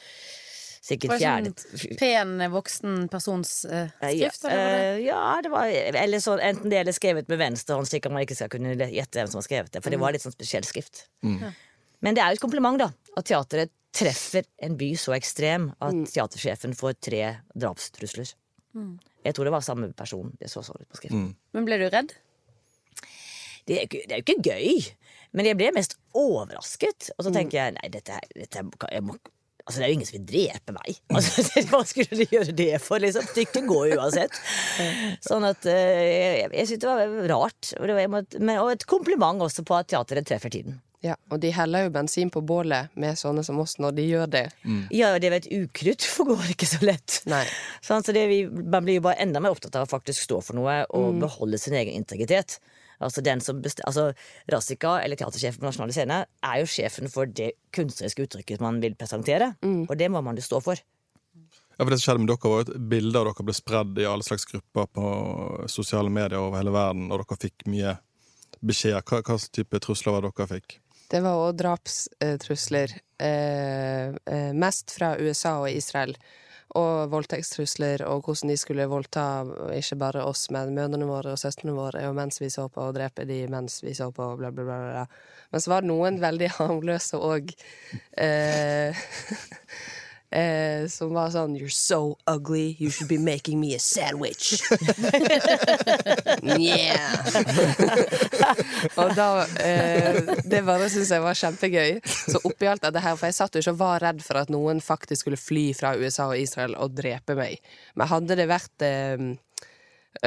sikkert 0.88 1.14
Var 1.14 1.20
det 1.22 1.52
sånn 1.52 1.96
pen 2.00 2.34
voksen 2.52 3.08
persons 3.12 3.52
uh, 3.68 3.90
skrift? 4.00 4.46
ja, 4.48 4.50
eller 4.50 4.58
var 4.58 4.74
det? 4.74 4.82
eh, 4.88 5.00
ja, 5.06 5.22
det 5.44 5.52
var 5.52 6.02
eller 6.02 6.22
så, 6.24 6.36
enten 6.50 6.72
det 6.72 6.80
eller 6.82 6.96
skrevet 6.96 7.28
med 7.30 7.40
venstre 7.40 7.76
hånd, 7.78 7.88
slik 7.90 8.08
at 8.08 8.14
man 8.14 8.24
ikke 8.24 8.38
skal 8.38 8.52
kunne 8.52 8.74
gjette 8.76 9.20
hvem 9.20 9.30
som 9.30 9.40
har 9.42 9.46
skrevet 9.48 9.72
det. 9.74 9.82
For 9.84 9.94
det 9.94 10.00
var 10.00 10.16
litt 10.16 10.24
sånn 10.24 10.34
spesiell 10.34 10.66
skrift. 10.68 11.04
Men 11.24 12.14
det 12.14 12.22
er 12.22 12.32
jo 12.32 12.38
et 12.38 12.44
kompliment, 12.44 12.78
da. 12.80 12.92
At 13.18 13.26
teateret 13.28 13.72
treffer 13.98 14.46
en 14.62 14.76
by 14.78 14.92
så 15.00 15.14
ekstrem 15.16 15.70
at 15.82 15.96
teatersjefen 16.12 16.76
får 16.78 16.98
tre 17.02 17.22
drapstrusler. 17.58 18.30
Jeg 19.26 19.34
tror 19.34 19.48
det 19.48 19.52
var 19.52 19.64
samme 19.66 19.90
person. 19.96 20.30
Det 20.38 20.50
så 20.52 20.62
sånn 20.62 20.78
ut 20.80 20.88
på 20.92 21.00
skriften. 21.00 21.32
Men 21.56 21.66
ble 21.66 21.80
du 21.80 21.88
redd? 21.90 22.12
Det, 23.68 23.82
er, 23.82 23.88
det 23.90 24.14
er 24.14 24.20
jo 24.20 24.24
ikke 24.24 24.52
gøy. 24.52 24.84
Men 25.36 25.48
jeg 25.50 25.58
ble 25.58 25.72
mest 25.76 25.98
overrasket. 26.16 27.10
Og 27.18 27.26
så 27.26 27.32
tenker 27.34 27.58
jeg 27.58 27.74
nei, 27.76 27.90
dette, 27.92 28.20
dette 28.36 28.62
jeg 28.62 29.04
må, 29.04 29.18
Altså, 29.68 29.82
det 29.82 29.84
er 29.84 29.92
jo 29.92 29.96
ingen 29.98 30.08
som 30.08 30.16
vil 30.16 30.26
drepe 30.32 30.72
meg. 30.72 30.98
Altså, 31.18 31.62
hva 31.68 31.82
skulle 31.84 32.16
de 32.16 32.26
gjøre 32.32 32.56
det 32.56 32.70
for? 32.80 33.04
liksom? 33.04 33.26
Stykket 33.28 33.68
går 33.68 33.90
jo 33.90 34.00
uansett. 34.00 34.42
Sånn 35.28 35.44
at 35.44 35.68
eh, 35.68 36.04
Jeg, 36.40 36.50
jeg 36.56 36.70
syns 36.70 36.84
det 36.84 36.88
var 36.88 37.16
rart. 37.34 37.72
Og, 37.76 37.88
det 37.90 37.96
var, 37.98 38.12
måtte, 38.16 38.40
men, 38.40 38.62
og 38.62 38.72
et 38.72 38.86
kompliment 38.88 39.44
også 39.44 39.66
på 39.68 39.76
at 39.76 39.90
teateret 39.92 40.28
treffer 40.28 40.54
tiden. 40.56 40.80
Ja, 41.04 41.14
og 41.30 41.38
de 41.44 41.52
heller 41.54 41.84
jo 41.86 41.92
bensin 41.94 42.30
på 42.34 42.40
bålet 42.42 42.90
med 42.98 43.18
sånne 43.20 43.44
som 43.46 43.60
oss 43.62 43.76
når 43.78 43.94
de 43.94 44.06
gjør 44.08 44.30
det. 44.32 44.46
Ja, 44.90 45.12
det 45.22 45.30
vet 45.30 45.46
ukrutt 45.54 46.02
forgår 46.02 46.48
ikke 46.56 46.66
så 46.66 46.80
lett. 46.82 47.20
Nei. 47.30 47.44
Sånn, 47.84 48.02
så 48.02 48.14
det, 48.16 48.24
vi, 48.32 48.40
man 48.48 48.82
blir 48.82 48.98
jo 48.98 49.04
bare 49.06 49.20
enda 49.22 49.42
mer 49.44 49.54
opptatt 49.54 49.78
av 49.78 49.86
å 49.86 49.90
faktisk 49.90 50.24
stå 50.26 50.40
for 50.42 50.58
noe 50.58 50.80
og 50.88 51.20
beholde 51.22 51.60
sin 51.62 51.76
egen 51.78 51.94
integritet. 52.00 52.58
Altså 53.04 53.22
den 53.24 53.40
som 53.44 53.62
best- 53.62 53.82
altså 53.86 54.12
Razika, 54.50 54.98
eller 55.04 55.16
teatersjefen 55.16 55.62
på 55.62 55.68
Nasjonale 55.68 55.94
Scene, 55.94 56.20
er 56.26 56.60
jo 56.62 56.70
sjefen 56.70 57.10
for 57.12 57.26
det 57.26 57.52
kunstneriske 57.74 58.26
uttrykket 58.26 58.64
man 58.64 58.80
vil 58.82 58.96
presentere. 58.98 59.54
Og 59.62 59.94
det 59.98 60.10
må 60.10 60.22
man 60.24 60.36
jo 60.36 60.42
stå 60.42 60.62
for. 60.64 60.80
Ja, 61.78 61.84
for 61.84 61.92
det 61.94 62.00
som 62.00 62.08
skjedde 62.08 62.24
med 62.24 62.32
dere 62.32 62.50
var 62.50 62.64
at 62.64 62.88
Bilder 62.90 63.20
av 63.20 63.30
dere 63.30 63.46
ble 63.46 63.54
spredd 63.54 64.00
i 64.02 64.08
alle 64.10 64.26
slags 64.26 64.48
grupper 64.50 64.88
på 64.98 65.10
sosiale 65.70 66.10
medier 66.10 66.40
over 66.40 66.58
hele 66.58 66.74
verden, 66.74 67.06
og 67.12 67.22
dere 67.22 67.38
fikk 67.46 67.68
mye 67.70 67.94
beskjeder. 68.58 69.04
Hva, 69.06 69.22
hva 69.22 69.36
slags 69.36 69.54
type 69.54 69.78
trusler 69.84 70.16
var 70.16 70.26
det 70.26 70.34
dere 70.34 70.50
fikk? 70.56 70.80
Det 71.08 71.20
var 71.24 71.38
òg 71.40 71.54
drapstrusler. 71.56 72.98
Eh, 73.22 74.10
eh, 74.10 74.50
mest 74.52 74.92
fra 74.92 75.14
USA 75.22 75.54
og 75.62 75.70
Israel. 75.70 76.16
Og 76.76 77.08
voldtektstrusler 77.08 78.02
og 78.04 78.26
hvordan 78.26 78.50
de 78.52 78.56
skulle 78.60 78.84
voldta 78.90 79.22
ikke 79.72 79.96
bare 80.02 80.24
oss, 80.28 80.50
men 80.52 80.74
mødrene 80.76 81.08
våre 81.08 81.32
og 81.32 81.40
søstrene 81.40 81.72
våre 81.72 82.02
og 82.10 82.18
mens 82.18 82.42
vi 82.42 82.50
så 82.52 82.66
på, 82.68 82.90
og 82.90 82.98
drepe 82.98 83.24
de 83.28 83.46
mens 83.48 83.80
vi 83.80 83.94
så 83.96 84.10
på, 84.12 84.34
bla, 84.36 84.50
bla, 84.52 84.66
bla. 84.66 84.78
bla. 84.84 85.06
Men 85.48 85.64
så 85.64 85.72
var 85.72 85.84
det 85.84 85.88
noen 85.88 86.20
veldig 86.20 86.50
harmløse 86.58 87.16
òg. 87.24 87.54
eh, 90.30 90.86
som 90.88 91.14
var 91.16 91.30
sånn 91.32 91.56
You're 91.56 91.72
so 91.72 92.18
ugly, 92.26 92.76
you 92.78 92.90
should 92.90 93.08
be 93.08 93.18
making 93.18 93.60
me 93.60 93.74
a 93.74 93.78
sandwich. 93.78 94.60
yeah. 96.58 97.24
Og 99.00 99.14
da 99.16 99.28
eh, 99.62 100.20
Det 100.44 100.62
bare 100.66 100.88
syns 100.92 101.12
jeg 101.14 101.24
var 101.24 101.38
kjempegøy. 101.38 101.98
Så 102.04 102.40
oppi 102.44 102.68
alt 102.68 102.84
dette 102.84 103.02
her, 103.04 103.16
for 103.16 103.30
jeg 103.30 103.38
satt 103.38 103.56
jo 103.56 103.64
ikke 103.64 103.76
og 103.76 103.82
var 103.82 104.04
redd 104.04 104.22
for 104.24 104.40
at 104.40 104.52
noen 104.52 104.80
faktisk 104.84 105.24
skulle 105.24 105.40
fly 105.40 105.70
fra 105.76 105.94
USA 105.98 106.30
og 106.30 106.40
Israel 106.40 106.76
og 106.78 106.96
drepe 106.96 107.36
meg. 107.38 107.60
Men 107.96 108.10
hadde 108.12 108.38
det 108.38 108.48
vært 108.50 108.86
eh, 108.86 109.28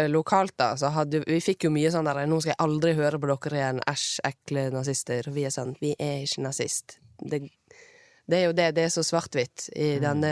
lokalt, 0.08 0.56
da, 0.58 0.74
så 0.78 0.92
hadde 0.96 1.24
vi 1.26 1.40
fikk 1.44 1.66
jo 1.68 1.74
mye 1.74 1.92
sånn 1.92 2.08
der 2.08 2.24
'Nå 2.26 2.42
skal 2.42 2.54
jeg 2.54 2.64
aldri 2.64 2.94
høre 2.96 3.20
på 3.20 3.28
dere 3.32 3.58
igjen, 3.58 3.82
æsj, 3.90 4.22
ekle 4.30 4.70
nazister'. 4.72 5.32
Vi 5.34 5.46
er 5.46 5.54
sånn 5.54 5.76
Vi 5.82 5.96
er 6.00 6.24
ikke 6.24 6.46
nazist. 6.46 7.00
Det, 7.22 7.50
det 8.32 8.39
er 8.39 8.50
jo 8.50 8.58
det. 8.58 8.67
Det 8.78 8.88
er 8.88 8.94
så 8.94 9.04
svart-hvitt 9.06 9.70
i 9.76 9.94
denne 10.02 10.32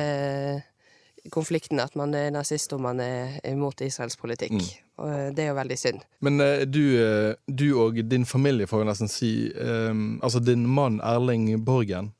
konflikten 1.33 1.81
at 1.83 1.95
man 1.99 2.13
er 2.15 2.31
nazist 2.33 2.71
og 2.73 2.81
man 2.83 3.01
er 3.03 3.39
imot 3.47 3.81
Israels 3.85 4.15
politikk. 4.19 4.55
Og 4.99 5.09
eh, 5.09 5.25
det 5.35 5.45
er 5.45 5.51
jo 5.51 5.57
veldig 5.59 5.77
synd. 5.79 6.05
Men 6.25 6.39
eh, 6.43 6.63
du, 6.67 6.83
eh, 7.01 7.33
du 7.47 7.67
og 7.81 7.99
din 8.09 8.25
familie, 8.29 8.69
får 8.69 8.83
jeg 8.83 8.89
nesten 8.91 9.11
si 9.11 9.33
um, 9.59 10.19
Altså, 10.23 10.39
din 10.43 10.65
mann 10.67 10.99
Erling 11.05 11.51
Borgen, 11.65 12.13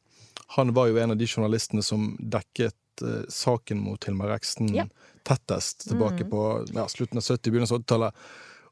han 0.55 0.73
var 0.73 0.89
jo 0.89 0.99
en 0.99 1.15
av 1.15 1.19
de 1.19 1.27
journalistene 1.29 1.83
som 1.85 2.11
dekket 2.19 3.05
eh, 3.05 3.23
saken 3.29 3.81
mot 3.85 4.03
Hilmar 4.05 4.33
Reksten 4.33 4.73
Ja. 4.75 4.87
tettest 5.27 5.87
tilbake 5.89 6.25
på 6.25 6.43
ja, 6.73 6.87
slutten 6.89 7.21
av 7.21 7.23
70-, 7.23 7.51
begynnelsen 7.51 7.77
av 7.77 7.83
80-tallet. 7.83 8.29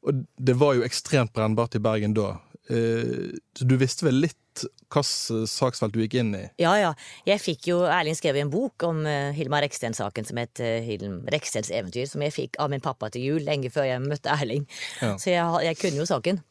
Og 0.07 0.25
det 0.37 0.55
var 0.57 0.77
jo 0.77 0.85
ekstremt 0.87 1.33
brennbart 1.35 1.75
i 1.77 1.83
Bergen 1.83 2.15
da. 2.17 2.37
Eh, 2.69 3.37
så 3.57 3.67
du 3.67 3.77
visste 3.77 4.07
vel 4.07 4.23
litt 4.25 4.39
hvilket 4.87 5.49
saksfelt 5.51 5.93
du 5.93 6.01
gikk 6.01 6.17
inn 6.21 6.33
i? 6.37 6.43
Ja, 6.61 6.73
ja. 6.79 6.93
Jeg 7.27 7.41
fikk 7.43 7.67
jo 7.69 7.81
Erling 7.85 8.15
skrev 8.17 8.39
en 8.39 8.51
bok 8.51 8.83
om 8.87 9.03
uh, 9.05 9.33
Hilmar 9.35 9.65
Reksten-saken 9.65 10.27
som 10.27 10.39
het 10.39 10.61
uh, 10.63 10.79
Hilm 10.85 11.21
Rekstens 11.27 11.71
eventyr, 11.71 12.07
som 12.07 12.23
jeg 12.23 12.35
fikk 12.35 12.59
av 12.63 12.71
min 12.71 12.83
pappa 12.83 13.11
til 13.13 13.25
jul 13.27 13.47
lenge 13.47 13.71
før 13.73 13.89
jeg 13.89 14.03
møtte 14.05 14.31
Erling. 14.31 14.67
Ja. 15.01 15.15
Så 15.19 15.33
jeg, 15.33 15.43
jeg 15.67 15.79
kunne 15.81 16.01
jo 16.01 16.07
saken. 16.09 16.41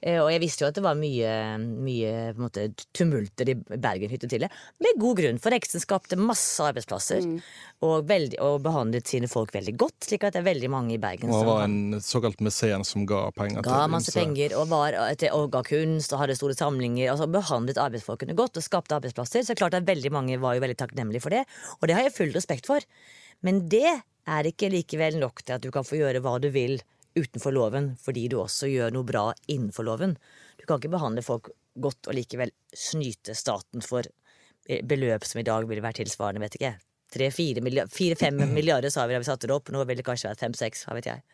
Uh, 0.00 0.20
og 0.22 0.30
jeg 0.32 0.42
visste 0.44 0.64
jo 0.64 0.70
at 0.70 0.78
det 0.78 0.84
var 0.86 0.98
mye, 0.98 1.32
mye 1.58 2.12
på 2.30 2.38
en 2.38 2.46
måte, 2.46 2.68
tumulter 2.96 3.50
i 3.52 3.56
Bergen 3.58 4.14
hytte 4.14 4.30
til 4.30 4.46
det. 4.46 4.52
Med 4.80 5.02
god 5.02 5.20
grunn, 5.20 5.42
for 5.42 5.54
Reksten 5.54 5.82
skapte 5.82 6.18
masse 6.20 6.62
arbeidsplasser 6.64 7.26
og, 7.80 8.06
veldig, 8.08 8.38
og 8.44 8.60
behandlet 8.64 9.10
sine 9.10 9.28
folk 9.30 9.52
veldig 9.56 9.74
godt, 9.80 10.08
slik 10.08 10.24
at 10.28 10.36
det 10.36 10.44
er 10.44 10.48
veldig 10.50 10.70
mange 10.72 10.94
i 10.94 11.00
Bergen 11.00 11.32
Og 11.32 11.36
han 11.36 11.42
som 11.42 11.50
var 11.50 11.66
en 11.66 12.04
såkalt 12.04 12.42
mesen 12.44 12.86
som 12.86 13.04
ga 13.08 13.26
penger 13.36 13.64
ga 13.64 13.82
til 13.82 13.94
masse 13.96 14.14
penger 14.14 14.54
og, 14.58 14.66
var, 14.70 14.96
etter 15.08 15.34
og 15.36 15.50
ga 15.52 15.62
kunst 15.66 16.14
og 16.14 16.22
hadde 16.22 16.38
store 16.38 16.56
samlinger. 16.56 17.10
Altså 17.12 17.28
behandlet 17.50 17.80
arbeidsfolkene 17.82 18.36
godt 18.38 18.60
og 18.60 18.64
skapte 18.64 18.96
arbeidsplasser. 18.96 19.44
Så 19.46 19.58
klart 19.58 19.74
at 19.76 19.88
veldig 19.88 20.12
mange 20.14 20.38
var 20.42 20.56
jo 20.56 20.62
veldig 20.64 20.78
takknemlige 20.78 21.24
for 21.24 21.34
det, 21.34 21.44
og 21.80 21.90
det 21.90 21.98
har 21.98 22.06
jeg 22.06 22.16
full 22.16 22.32
respekt 22.36 22.70
for. 22.70 22.86
Men 23.46 23.66
det 23.72 23.88
er 24.30 24.48
ikke 24.48 24.70
likevel 24.72 25.18
nok 25.20 25.42
til 25.42 25.56
at 25.56 25.64
du 25.64 25.70
kan 25.74 25.86
få 25.86 25.98
gjøre 25.98 26.22
hva 26.24 26.36
du 26.42 26.50
vil 26.54 26.78
utenfor 27.18 27.54
loven, 27.54 27.94
fordi 27.98 28.28
du 28.30 28.38
også 28.40 28.68
gjør 28.70 28.94
noe 28.94 29.06
bra 29.06 29.30
innenfor 29.50 29.86
loven. 29.86 30.14
Du 30.60 30.66
kan 30.66 30.78
ikke 30.78 30.92
behandle 30.92 31.24
folk 31.26 31.50
godt 31.80 32.10
og 32.10 32.16
likevel 32.16 32.52
snyte 32.76 33.34
staten 33.38 33.82
for 33.84 34.06
eh, 34.06 34.84
beløp 34.86 35.26
som 35.26 35.42
i 35.42 35.46
dag 35.46 35.66
ville 35.68 35.84
vært 35.84 36.00
tilsvarende, 36.02 36.42
vet 36.44 36.58
ikke. 36.60 36.74
Tre-fire 37.10 37.64
milliarder, 37.66 37.90
fire-fem 37.94 38.38
milliarder 38.58 38.92
sa 38.94 39.08
vi 39.08 39.16
da 39.16 39.24
vi 39.24 39.30
satte 39.30 39.50
det 39.50 39.56
opp. 39.56 39.72
Nå 39.74 39.82
vil 39.88 39.98
det 39.98 40.06
kanskje 40.06 40.30
være 40.30 40.42
fem-seks, 40.44 40.86
hva 40.86 40.98
vet 40.98 41.10
jeg. 41.10 41.24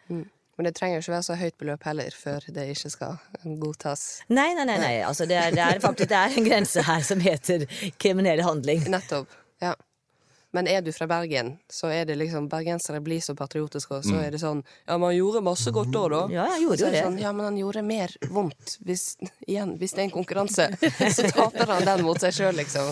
Men 0.57 0.69
det 0.69 0.73
trenger 0.79 0.97
jo 0.97 1.05
ikke 1.05 1.13
være 1.13 1.27
så 1.27 1.37
høyt 1.37 1.57
beløp 1.61 1.83
heller, 1.85 2.15
før 2.17 2.47
det 2.57 2.69
ikke 2.73 2.93
skal 2.93 3.19
godtas. 3.61 4.05
Nei, 4.33 4.55
nei, 4.57 4.65
nei, 4.65 4.79
nei. 4.81 4.95
Altså, 5.05 5.27
det, 5.29 5.37
er, 5.37 5.53
det 5.53 5.65
er 5.65 5.83
faktisk 5.85 6.09
det 6.13 6.21
er 6.23 6.39
en 6.41 6.49
grense 6.49 6.85
her 6.87 7.05
som 7.05 7.21
heter 7.21 7.67
kriminell 8.01 8.41
handling. 8.47 8.87
Nettopp. 8.93 9.29
Ja. 9.61 9.75
Men 10.57 10.69
er 10.73 10.81
du 10.81 10.89
fra 10.95 11.05
Bergen, 11.11 11.59
så 11.69 11.91
er 11.93 12.07
det 12.09 12.15
liksom 12.17 12.47
Bergensere 12.49 13.03
blir 13.05 13.21
så 13.21 13.35
patriotiske, 13.37 13.99
og 13.99 14.07
så 14.07 14.17
er 14.23 14.33
det 14.33 14.41
sånn 14.41 14.63
Ja, 14.87 14.95
men 14.95 15.11
han 15.11 15.17
gjorde 15.19 15.43
masse 15.45 15.73
godt 15.75 15.91
da, 15.93 16.05
da. 16.15 16.21
Ja, 16.33 16.47
han 16.55 16.63
gjorde 16.63 16.81
jo 16.81 16.87
det. 16.87 16.95
det. 16.95 17.03
Sånn, 17.05 17.19
ja, 17.21 17.33
men 17.37 17.49
han 17.51 17.59
gjorde 17.61 17.83
mer 17.85 18.15
vondt. 18.33 18.79
Hvis, 18.87 19.05
igjen, 19.51 19.75
hvis 19.77 19.93
det 19.93 20.05
er 20.05 20.09
en 20.09 20.15
konkurranse, 20.17 20.71
så 21.13 21.29
taper 21.29 21.75
han 21.75 21.85
den 21.91 22.07
mot 22.07 22.23
seg 22.23 22.33
sjøl, 22.39 22.57
liksom. 22.57 22.89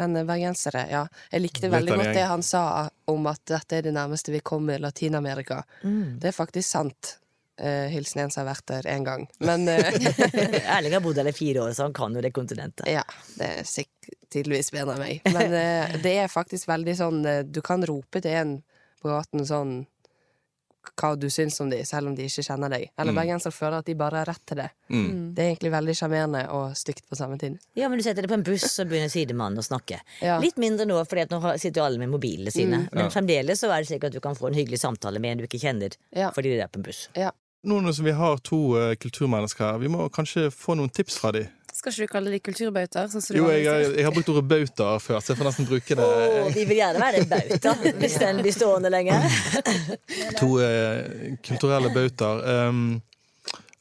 Men 0.00 0.16
eh, 0.16 0.26
bergensere, 0.28 0.86
ja. 0.90 1.04
Jeg 1.30 1.44
likte 1.44 1.70
veldig 1.72 1.96
godt 2.00 2.12
det 2.16 2.26
han 2.30 2.44
sa 2.46 2.64
om 3.10 3.30
at 3.30 3.42
dette 3.50 3.78
er 3.78 3.88
det 3.88 3.94
nærmeste 3.96 4.32
vi 4.32 4.42
kommer 4.44 4.80
Latin-Amerika. 4.80 5.62
Mm. 5.82 6.20
Det 6.22 6.32
er 6.32 6.36
faktisk 6.36 6.68
sant. 6.68 7.16
Uh, 7.60 7.90
hilsen 7.92 8.22
en 8.22 8.30
som 8.32 8.40
har 8.40 8.54
vært 8.54 8.70
der 8.70 8.86
én 8.88 9.02
gang. 9.04 9.26
Men 9.44 9.68
uh, 9.68 9.88
Erling 10.78 10.94
har 10.96 11.02
bodd 11.04 11.18
der 11.20 11.28
i 11.28 11.34
fire 11.36 11.66
år, 11.66 11.74
så 11.76 11.90
han 11.90 11.96
kan 11.96 12.16
jo 12.16 12.22
det 12.24 12.32
kontinentet. 12.32 12.86
Ja, 12.88 13.02
det 13.36 13.50
er 13.50 13.68
sikkert 13.68 14.16
tydeligvis 14.32 14.72
bedre 14.72 14.94
enn 14.96 15.02
meg. 15.02 15.28
Men 15.36 15.52
uh, 15.52 15.98
det 16.00 16.14
er 16.22 16.32
faktisk 16.32 16.70
veldig 16.70 16.94
sånn 16.96 17.20
Du 17.52 17.60
kan 17.66 17.84
rope 17.84 18.22
til 18.24 18.32
en 18.32 18.54
på 19.00 19.12
gaten 19.12 19.44
sånn 19.48 19.74
hva 21.00 21.10
du 21.18 21.26
syns 21.32 21.58
om 21.60 21.70
dem, 21.70 21.84
selv 21.84 22.08
om 22.10 22.14
de 22.16 22.26
ikke 22.28 22.44
kjenner 22.46 22.72
deg. 22.72 22.86
Eller 23.00 23.16
bergensere 23.16 23.52
føler 23.52 23.80
at 23.82 23.88
de 23.90 23.94
bare 23.98 24.22
har 24.22 24.30
rett 24.30 24.42
til 24.48 24.60
det. 24.62 24.68
Det 24.88 25.44
er 25.44 25.50
egentlig 25.52 25.72
veldig 25.74 25.96
sjarmerende 25.98 26.42
og 26.56 26.76
stygt 26.78 27.04
på 27.08 27.18
samme 27.18 27.38
tid. 27.40 27.58
Ja, 27.78 27.88
men 27.88 28.00
du 28.00 28.04
setter 28.06 28.24
deg 28.24 28.32
på 28.32 28.38
en 28.38 28.46
buss, 28.46 28.66
og 28.80 28.88
begynner 28.90 29.12
sidemannen 29.12 29.60
å 29.60 29.66
snakke. 29.66 30.00
Ja. 30.24 30.38
Litt 30.42 30.56
mindre 30.60 30.88
nå, 30.88 30.98
for 31.08 31.20
nå 31.20 31.54
sitter 31.60 31.82
jo 31.82 31.86
alle 31.86 32.00
med 32.02 32.12
mobilene 32.12 32.52
sine. 32.54 32.84
Men 32.92 33.12
fremdeles 33.12 33.60
så 33.60 33.70
er 33.70 33.84
det 33.84 33.92
slik 33.92 34.08
at 34.08 34.16
du 34.16 34.20
kan 34.24 34.38
få 34.38 34.50
en 34.50 34.58
hyggelig 34.58 34.80
samtale 34.82 35.20
med 35.22 35.36
en 35.36 35.44
du 35.44 35.48
ikke 35.50 35.62
kjenner, 35.62 35.96
Ja. 36.16 36.32
fordi 36.34 36.56
de 36.56 36.64
er 36.64 36.68
på 36.72 36.80
en 36.80 36.88
buss. 36.88 37.08
Ja. 37.16 37.30
Nå 37.62 37.92
som 37.92 38.06
vi 38.06 38.12
har 38.16 38.38
to 38.40 38.56
uh, 38.78 38.94
kulturmennesker 38.96 39.66
her, 39.66 39.78
vi 39.82 39.88
må 39.92 40.06
kanskje 40.08 40.46
få 40.54 40.78
noen 40.80 40.88
tips 40.88 41.18
fra 41.20 41.32
dem. 41.36 41.50
Skal 41.80 41.94
ikke 41.94 42.04
du 42.06 42.12
kalle 42.12 42.32
de 42.34 42.38
kulturbautaer? 42.44 43.06
Sånn 43.08 43.22
som 43.24 43.32
du 43.32 43.38
Jo, 43.40 43.46
jeg, 43.48 43.62
jeg, 43.64 43.72
har- 43.72 43.94
jeg 43.96 44.04
har 44.04 44.12
brukt 44.12 44.28
ordet 44.28 44.44
bauta 44.50 44.88
før, 45.00 45.20
så 45.24 45.32
jeg 45.32 45.38
får 45.40 45.46
nesten 45.48 45.68
bruke 45.70 45.96
det. 45.96 46.06
Oh, 46.06 46.48
vi 46.52 46.64
vil 46.68 46.76
gjerne 46.82 47.00
være 47.00 47.22
en 47.22 47.30
bauta, 47.30 47.72
hvis 48.02 48.16
den 48.20 48.42
blir 48.44 48.52
stående 48.52 48.90
lenge. 48.92 49.16
To 50.40 50.50
eh, 50.60 51.38
kulturelle 51.46 51.88
bautaer. 51.94 52.42
Um, 52.68 52.82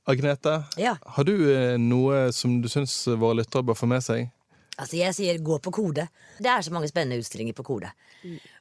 Agnete, 0.09 0.55
Ja. 0.81 0.95
har 1.05 1.23
du 1.27 1.33
eh, 1.53 1.75
noe 1.77 2.31
som 2.33 2.55
du 2.63 2.69
syns 2.71 2.95
våre 3.19 3.35
lyttere 3.43 3.61
bør 3.67 3.77
få 3.77 3.85
med 3.91 4.01
seg? 4.01 4.29
Altså, 4.79 4.95
jeg 4.95 5.15
sier 5.17 5.41
gå 5.43 5.57
på 5.59 5.73
Kode. 5.75 6.05
Det 6.39 6.47
er 6.49 6.63
så 6.63 6.71
mange 6.71 6.87
spennende 6.87 7.19
utstillinger 7.19 7.55
på 7.57 7.65
Kode. 7.67 7.91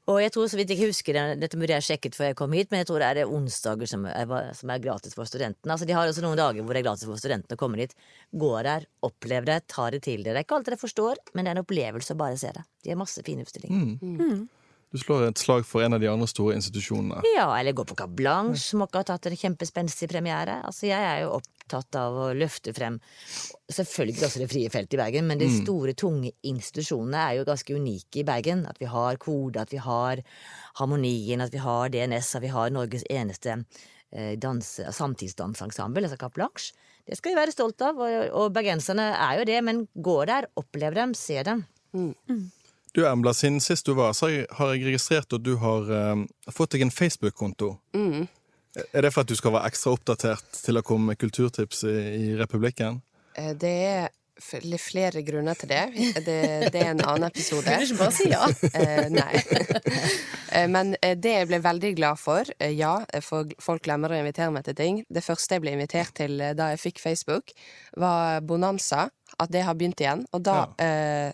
Og 0.09 0.19
jeg 0.23 0.33
tror, 0.35 0.49
så 0.51 0.59
vidt 0.59 0.73
jeg 0.73 0.89
husker 0.89 1.15
det, 1.15 1.23
dette 1.43 1.59
burde 1.61 1.75
jeg 1.77 1.85
sjekket 1.85 2.17
før 2.17 2.31
jeg 2.31 2.37
kom 2.39 2.55
hit, 2.57 2.71
men 2.73 2.83
jeg 2.83 2.89
tror 2.89 3.03
det 3.03 3.09
er 3.09 3.19
det 3.21 3.27
onsdager 3.39 3.91
som 3.91 4.07
er, 4.09 4.53
som 4.57 4.73
er 4.75 4.83
gratis 4.83 5.15
for 5.15 5.29
studentene. 5.29 5.75
Altså, 5.75 5.87
de 5.87 5.95
har 5.95 6.09
også 6.09 6.25
noen 6.25 6.39
dager 6.41 6.65
hvor 6.65 6.75
det 6.75 6.83
er 6.83 6.89
gratis 6.89 7.07
for 7.07 7.21
studentene 7.21 7.59
å 7.59 7.61
komme 7.61 7.81
dit. 7.81 7.95
Gå 8.35 8.53
der, 8.67 8.87
opplev 9.07 9.47
det, 9.47 9.61
ta 9.71 9.91
det 9.95 10.03
til 10.09 10.25
dere. 10.25 10.39
Det 10.39 10.45
er 10.45 10.49
ikke 10.49 10.59
alt 10.59 10.71
dere 10.71 10.81
forstår, 10.81 11.23
men 11.35 11.45
det 11.45 11.53
er 11.53 11.59
en 11.61 11.65
opplevelse 11.67 12.17
å 12.17 12.21
bare 12.25 12.39
se 12.41 12.51
det. 12.57 12.65
De 12.85 12.95
har 12.95 12.99
masse 13.01 13.23
fine 13.27 13.45
utstillinger. 13.47 14.49
Du 14.91 14.97
slår 14.97 15.27
et 15.29 15.37
slag 15.41 15.67
for 15.69 15.85
en 15.85 15.93
av 15.93 16.01
de 16.01 16.09
andre 16.09 16.25
store 16.31 16.55
institusjonene. 16.57 17.21
Ja, 17.35 17.51
eller 17.59 17.75
gå 17.77 17.85
på 17.85 17.97
Carte 17.99 18.15
Blanche, 18.17 18.57
som 18.63 18.81
også 18.87 19.03
har 19.03 19.05
tatt 19.11 19.27
en 19.29 19.37
kjempespenstig 19.37 20.09
premiere. 20.09 20.63
Altså, 20.65 20.87
jeg 20.89 21.05
er 21.11 21.27
jo 21.27 21.35
opptatt 21.37 21.99
av 22.01 22.17
å 22.17 22.29
løfte 22.33 22.73
frem 22.73 22.97
selvfølgelig 23.69 24.25
også 24.25 24.41
det 24.41 24.49
frie 24.49 24.71
feltet 24.73 24.97
i 24.97 25.01
Bergen, 25.03 25.29
men 25.29 25.39
de 25.43 25.51
store, 25.59 25.93
tunge 25.93 26.33
institusjonene 26.49 27.21
er 27.27 27.37
jo 27.37 27.45
ganske 27.51 27.77
unike 27.77 28.23
i 28.23 28.25
Bergen. 28.25 28.65
At 28.71 28.81
vi 28.81 28.89
har 28.89 29.21
Kode, 29.21 29.61
at 29.61 29.75
vi 29.77 29.83
har 29.85 30.23
Harmonien, 30.81 31.45
at 31.45 31.53
vi 31.53 31.61
har 31.63 31.93
DNS, 31.93 32.35
at 32.39 32.43
vi 32.49 32.53
har 32.57 32.71
Norges 32.73 33.05
eneste 33.13 33.59
eh, 34.13 34.37
dans- 34.41 34.81
samtidsdansensemble, 34.89 36.07
altså 36.09 36.17
Cap 36.25 36.33
Blanche. 36.39 36.73
Det 37.09 37.17
skal 37.21 37.33
vi 37.35 37.41
være 37.41 37.53
stolt 37.53 37.81
av, 37.85 38.01
og, 38.05 38.31
og 38.37 38.53
bergenserne 38.57 39.11
er 39.17 39.39
jo 39.41 39.45
det, 39.53 39.61
men 39.65 39.85
går 39.97 40.27
der, 40.33 40.49
opplever 40.61 40.95
dem, 41.05 41.15
ser 41.17 41.45
dem. 41.49 41.67
Du 42.95 43.05
Embla, 43.07 43.35
siden 43.37 43.61
sist 43.61 43.87
du 43.87 43.95
var, 43.95 44.13
så 44.17 44.27
har 44.51 44.75
jeg- 44.75 44.85
registrert 44.89 45.33
at 45.33 45.43
du 45.45 45.57
har 45.61 45.91
eh, 45.93 46.25
fått 46.51 46.71
deg 46.77 46.83
en 46.83 46.91
Facebook-konto. 46.95 47.75
Er 48.95 49.03
det 49.03 49.13
for 49.13 49.23
at 49.25 49.29
du 49.29 49.35
skal 49.37 49.53
være 49.53 49.69
ekstra 49.71 49.93
oppdatert 49.97 50.45
til 50.65 50.79
å 50.79 50.83
komme 50.87 51.13
med 51.13 51.19
kulturtips 51.19 51.85
i, 51.89 51.97
i 52.31 52.37
Republikken? 52.39 53.03
Eh, 53.37 53.53
Det 53.59 53.75
er 53.89 54.09
flere 54.79 55.23
grunner 55.27 55.55
til 55.59 55.69
det. 55.73 55.81
Det, 56.25 56.37
det 56.73 56.79
er 56.85 56.93
en 56.93 57.01
annen 57.03 57.27
episode. 57.27 57.65
Kan 57.67 57.81
du 57.83 57.87
ikke 57.89 57.99
bare 57.99 58.15
si 58.15 58.29
ja? 58.31 58.47
Eh, 58.79 59.09
nei. 59.11 59.41
Eh, 60.55 60.69
Men 60.71 60.95
det 61.03 61.33
jeg 61.35 61.49
ble 61.51 61.59
veldig 61.65 61.91
glad 61.99 62.21
for, 62.23 62.45
ja, 62.71 62.93
for 63.27 63.51
folk 63.61 63.83
glemmer 63.83 64.15
å 64.15 64.21
invitere 64.21 64.53
meg 64.55 64.65
til 64.69 64.77
ting. 64.79 65.01
Det 65.11 65.25
første 65.27 65.59
jeg 65.59 65.65
ble 65.67 65.75
invitert 65.75 66.15
til 66.15 66.39
da 66.39 66.71
jeg 66.73 66.81
fikk 66.87 67.03
Facebook, 67.03 67.51
var 67.99 68.41
Bonanza. 68.47 69.09
At 69.39 69.51
det 69.53 69.65
har 69.67 69.75
begynt 69.75 70.01
igjen. 70.01 70.23
Og 70.33 70.43
da 70.47 70.61
ja. 70.79 70.87
eh, 70.87 71.33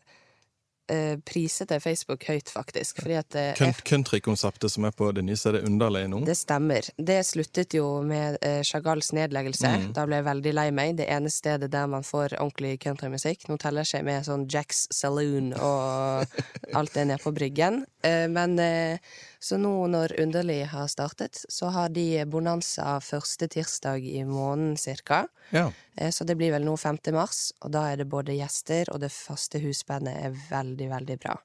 priset 1.25 1.71
jeg 1.73 1.83
Facebook 1.83 2.25
høyt, 2.29 2.51
faktisk. 2.53 3.01
Eh, 3.07 3.55
Country-konseptet 3.85 4.73
som 4.73 4.85
er 4.85 4.93
på 4.97 5.11
det 5.17 5.25
nye, 5.25 5.37
det 5.37 5.63
underlig 5.65 6.05
nå? 6.11 6.21
det 6.27 6.37
stemmer. 6.39 6.89
Det 6.97 7.21
sluttet 7.27 7.77
jo 7.77 8.03
med 8.07 8.39
eh, 8.45 8.61
Chagalls 8.67 9.13
nedleggelse. 9.17 9.73
Da 9.97 10.07
ble 10.09 10.21
jeg 10.21 10.29
veldig 10.29 10.55
lei 10.57 10.69
meg. 10.75 10.97
Det 11.01 11.09
ene 11.11 11.33
stedet 11.33 11.71
der 11.73 11.89
man 11.91 12.07
får 12.07 12.37
ordentlig 12.39 12.79
countrymusikk. 12.85 13.49
Nå 13.49 13.59
teller 13.63 13.85
jeg 13.85 14.03
ikke 14.03 14.11
med 14.11 14.29
sånn 14.29 14.49
Jacks 14.51 14.87
Saloon 14.95 15.53
og 15.57 16.39
alt 16.79 16.97
det 16.97 17.09
nede 17.09 17.23
på 17.23 17.35
Bryggen. 17.37 17.85
Eh, 18.05 18.27
men 18.33 18.59
eh, 18.63 19.15
så 19.45 19.59
nå 19.61 19.71
når 19.93 20.15
Underlig 20.23 20.63
har 20.73 20.87
startet, 20.89 21.43
så 21.53 21.69
har 21.75 21.91
de 21.93 22.25
Bonanza 22.33 22.95
første 23.05 23.49
tirsdag 23.53 24.07
i 24.09 24.23
måneden 24.25 24.77
cirka. 24.81 25.27
Ja. 25.53 25.67
Eh, 25.97 26.11
Så 26.11 26.25
det 26.25 26.37
blir 26.41 26.53
vel 26.55 26.65
nå 26.65 26.77
5. 26.81 26.99
mars, 27.13 27.53
og 27.61 27.75
da 27.77 27.83
er 27.93 28.01
det 28.01 28.09
både 28.09 28.33
gjester 28.39 28.89
og 28.95 29.01
det 29.05 29.13
faste 29.13 29.61
husbandet 29.61 30.17
er 30.17 30.33
veldig, 30.51 30.89
veldig 30.95 31.19
bra. 31.21 31.37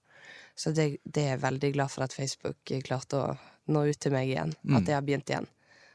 Så 0.55 0.71
det, 0.75 0.97
det 1.03 1.23
er 1.25 1.33
jeg 1.35 1.41
veldig 1.43 1.73
glad 1.75 1.91
for 1.91 2.03
at 2.07 2.13
Facebook 2.15 2.71
klarte 2.87 3.19
å 3.19 3.35
nå 3.67 3.83
ut 3.89 3.99
til 3.99 4.11
meg 4.15 4.31
igjen. 4.31 4.55
At 4.75 4.85
det 4.87 4.95
har 4.95 5.03
begynt 5.07 5.29
igjen. 5.29 5.47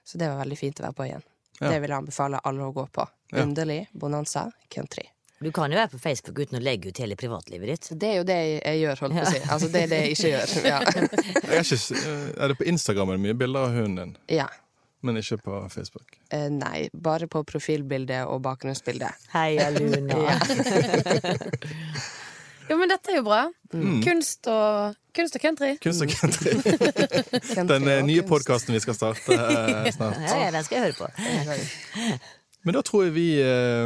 Så 0.05 0.19
det 0.21 0.29
var 0.29 0.43
veldig 0.45 0.59
fint 0.61 0.81
å 0.81 0.87
være 0.87 0.97
på 1.01 1.09
igjen. 1.09 1.25
Ja. 1.61 1.71
Det 1.71 1.81
vil 1.83 1.91
jeg 1.93 1.99
anbefale 2.03 2.41
alle 2.45 2.69
å 2.69 2.73
gå 2.77 2.85
på. 2.93 3.05
Ja. 3.33 3.43
Underlig, 3.45 3.87
bonanza, 3.93 4.51
country. 4.69 5.09
Du 5.43 5.51
kan 5.53 5.73
jo 5.73 5.77
være 5.77 5.91
på 5.93 5.99
Facebook 5.99 6.39
uten 6.39 6.59
å 6.61 6.63
legge 6.63 6.89
ut 6.89 6.99
hele 7.03 7.17
privatlivet 7.19 7.69
ditt. 7.69 7.89
Det 8.01 8.11
er 8.13 8.21
jo 8.21 8.27
det 8.29 8.37
jeg, 8.39 8.77
gjør, 8.81 9.01
holdt 9.05 9.17
på 9.19 9.25
å 9.25 9.33
si. 9.33 9.41
Altså, 9.51 9.71
det 9.73 9.81
er 9.83 9.91
det 9.91 9.99
jeg 10.01 10.13
ikke 10.15 10.31
gjør. 10.31 10.53
Ja. 10.65 10.79
Jeg 11.55 11.59
er, 11.61 11.73
ikke, 11.77 12.13
er 12.35 12.53
det 12.53 12.57
på 12.59 12.69
Instagram 12.71 13.11
er 13.11 13.19
det 13.19 13.25
mye 13.27 13.37
bilder 13.39 13.67
av 13.69 13.75
hunden 13.77 13.97
din, 14.01 14.15
ja. 14.39 14.47
men 15.05 15.21
ikke 15.21 15.39
på 15.45 15.59
Facebook? 15.75 16.17
Eh, 16.35 16.47
nei, 16.51 16.89
bare 16.95 17.29
på 17.31 17.43
profilbildet 17.47 18.25
og 18.31 18.43
bakgrunnsbildet. 18.47 19.27
Heia 19.35 19.71
Luna. 19.77 20.21
ja. 20.29 20.39
Jo, 22.65 22.79
men 22.81 22.89
dette 22.89 23.13
er 23.13 23.19
jo 23.19 23.25
bra. 23.27 23.43
Kunst, 24.05 24.47
og, 24.49 24.95
kunst 25.17 25.37
og 25.37 25.43
country. 25.43 25.75
Kunst 25.85 26.01
og 26.01 26.15
country. 26.15 26.55
Den 27.69 27.91
eh, 27.91 28.01
nye 28.09 28.25
podkasten 28.25 28.73
vi 28.73 28.81
skal 28.81 28.97
starte 28.97 29.37
eh, 29.37 29.91
snart. 29.93 30.23
Ja, 30.25 30.39
ja, 30.47 30.49
den 30.55 30.65
skal 30.65 30.81
jeg 30.81 30.87
høre 30.87 30.97
på. 31.03 32.41
Men 32.65 32.79
da 32.79 32.83
tror 32.87 33.07
jeg 33.07 33.15
vi 33.17 33.29
eh, 33.45 33.85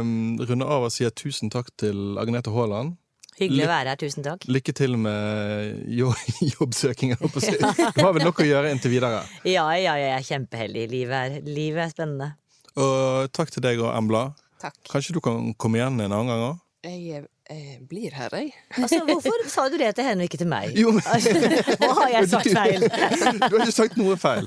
runder 0.49 0.69
av 0.71 0.87
og 0.87 0.93
sier 0.95 1.11
tusen 1.11 1.51
takk 1.51 1.71
til 1.79 2.17
Agnete 2.21 2.51
Haaland. 2.55 2.95
Hyggelig 3.39 3.65
å 3.65 3.71
være 3.71 3.93
her. 3.93 3.99
Tusen 3.99 4.25
takk. 4.25 4.43
Lykke 4.51 4.73
til 4.75 4.97
med 4.99 5.83
jo 5.95 6.11
jobbsøking. 6.57 7.13
jeg 7.13 7.19
holdt 7.21 7.35
på 7.37 7.41
å 7.41 7.45
si. 7.45 7.55
Du 7.95 8.01
har 8.03 8.13
vel 8.15 8.25
nok 8.27 8.41
å 8.43 8.47
gjøre 8.47 8.71
inntil 8.73 8.91
videre. 8.95 9.21
Ja, 9.47 9.65
ja, 9.79 9.95
jeg 9.99 10.11
er 10.15 10.25
kjempeheldig. 10.27 10.85
Livet 10.91 11.17
er, 11.19 11.47
livet 11.47 11.85
er 11.85 11.93
spennende. 11.93 12.31
Og 12.79 13.31
takk 13.35 13.51
til 13.55 13.63
deg 13.63 13.79
og 13.83 13.93
Embla. 13.95 14.29
Takk. 14.59 14.75
Kanskje 14.91 15.15
du 15.15 15.21
kan 15.23 15.53
komme 15.59 15.79
igjen 15.79 15.99
en 16.03 16.11
annen 16.11 16.31
gang 16.31 16.45
òg? 16.49 16.59
Jeg 16.87 17.23
eh, 17.49 17.77
blir 17.89 18.11
her, 18.13 18.29
jeg. 18.37 18.51
Altså, 18.77 18.99
Hvorfor 19.09 19.43
sa 19.49 19.67
du 19.69 19.77
det 19.81 19.89
til 19.97 20.05
henne 20.05 20.21
og 20.23 20.29
ikke 20.29 20.37
til 20.41 20.49
meg? 20.51 20.75
Jo, 20.77 20.91
men- 20.91 21.03
Hva 21.03 21.89
har 21.99 22.09
jeg 22.13 22.29
sagt 22.29 22.49
feil? 22.53 22.81
Du 23.49 23.55
har 23.57 23.63
ikke 23.65 23.75
sagt 23.75 23.97
noe 23.97 24.15
feil. 24.21 24.45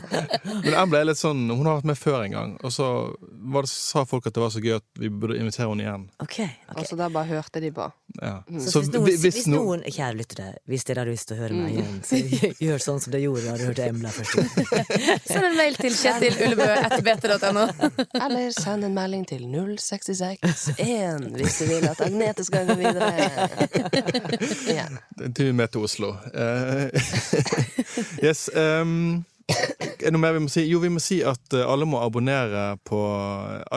Men 0.65 0.75
Embla 0.79 1.01
er 1.03 1.09
litt 1.11 1.19
sånn 1.21 1.41
Hun 1.51 1.67
har 1.67 1.81
vært 1.81 1.89
med 1.93 1.99
før 1.99 2.23
en 2.27 2.33
gang, 2.37 2.53
og 2.63 2.71
så 2.75 2.87
var 3.53 3.67
det, 3.67 3.71
sa 3.73 4.05
folk 4.09 4.27
at 4.31 4.35
det 4.37 4.43
var 4.45 4.53
så 4.55 4.63
gøy 4.63 4.77
at 4.79 4.87
vi 5.03 5.09
burde 5.11 5.37
invitere 5.41 5.69
henne 5.73 5.83
igjen. 5.85 6.05
Ok, 6.23 6.39
ok. 6.71 6.77
Og 6.79 6.87
så 6.89 6.97
da 7.01 7.09
bare 7.13 7.27
hørte 7.33 7.61
de 7.65 7.71
på. 7.75 7.89
Ja. 8.23 8.35
Så 8.61 8.83
hvis 8.83 8.91
noen, 8.93 9.05
hvis, 9.09 9.21
hvis 9.25 9.47
no- 9.51 9.63
noen, 9.65 9.83
kjære 9.89 10.17
lyttere, 10.21 10.49
hvis 10.69 10.85
dere 10.89 11.03
har 11.03 11.11
lyst 11.11 11.29
til 11.31 11.37
å 11.37 11.43
høre 11.43 11.57
meg 11.59 11.79
igjen, 11.79 11.99
så 12.07 12.21
gjør 12.67 12.85
sånn 12.87 13.01
som 13.03 13.11
dere 13.15 13.25
gjorde 13.27 13.43
da 13.49 13.57
dere 13.57 13.67
hørte 13.73 13.89
Embla 13.91 14.11
først. 14.15 14.35
Send 15.33 15.45
en 15.49 15.57
mail 15.59 15.75
til 15.81 15.95
kjetilullebø.bt.no. 15.97 17.65
Eller 18.23 18.51
send 18.55 18.85
en 18.87 18.95
melding 18.97 19.25
til 19.29 19.43
0661 19.49 21.31
hvis 21.37 21.59
du 21.59 21.65
vil 21.71 21.87
at 21.89 22.01
Agnete 22.05 22.45
skal 22.47 22.67
gå 22.69 22.75
videre. 22.79 22.92
Ja. 24.79 24.87
Du 25.27 25.49
er 25.49 25.53
med 25.53 25.73
til 25.73 25.85
Oslo. 25.85 26.15
Uh, 26.35 26.89
yes. 28.27 28.49
Um, 28.57 29.25
er 29.53 30.09
det 30.09 30.13
noe 30.15 30.23
mer 30.23 30.37
vi 30.37 30.43
må 30.45 30.51
si? 30.53 30.65
Jo, 30.71 30.81
vi 30.83 30.91
må 30.93 31.01
si 31.03 31.21
at 31.27 31.55
eh, 31.55 31.67
alle 31.67 31.87
må 31.89 32.01
abonnere 32.03 32.77
på 32.89 33.01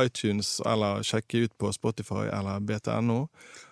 iTunes 0.01 0.58
eller 0.65 1.04
sjekke 1.06 1.45
ut 1.45 1.54
på 1.62 1.71
Spotify 1.75 2.28
eller 2.34 2.63
BTNO. 2.65 3.19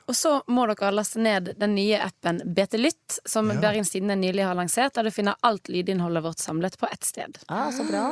Og 0.04 0.16
så 0.16 0.34
må 0.52 0.66
dere 0.68 0.90
laste 0.92 1.22
ned 1.24 1.54
den 1.60 1.76
nye 1.78 2.02
appen 2.04 2.42
BT 2.44 2.76
Lytt, 2.82 3.20
som 3.26 3.52
Ja. 3.54 3.60
Bergens 3.62 3.94
Tidende 3.94 4.18
nylig 4.20 4.44
har 4.44 4.56
lansert, 4.56 4.94
der 4.98 5.08
du 5.08 5.12
finner 5.16 5.36
alt 5.42 5.70
lydinnholdet 5.72 6.24
vårt 6.26 6.44
samlet 6.44 6.76
på 6.80 6.90
ett 6.92 7.04
sted. 7.08 7.40
Ah, 7.48 7.72
så 7.72 7.86
bra. 7.88 8.04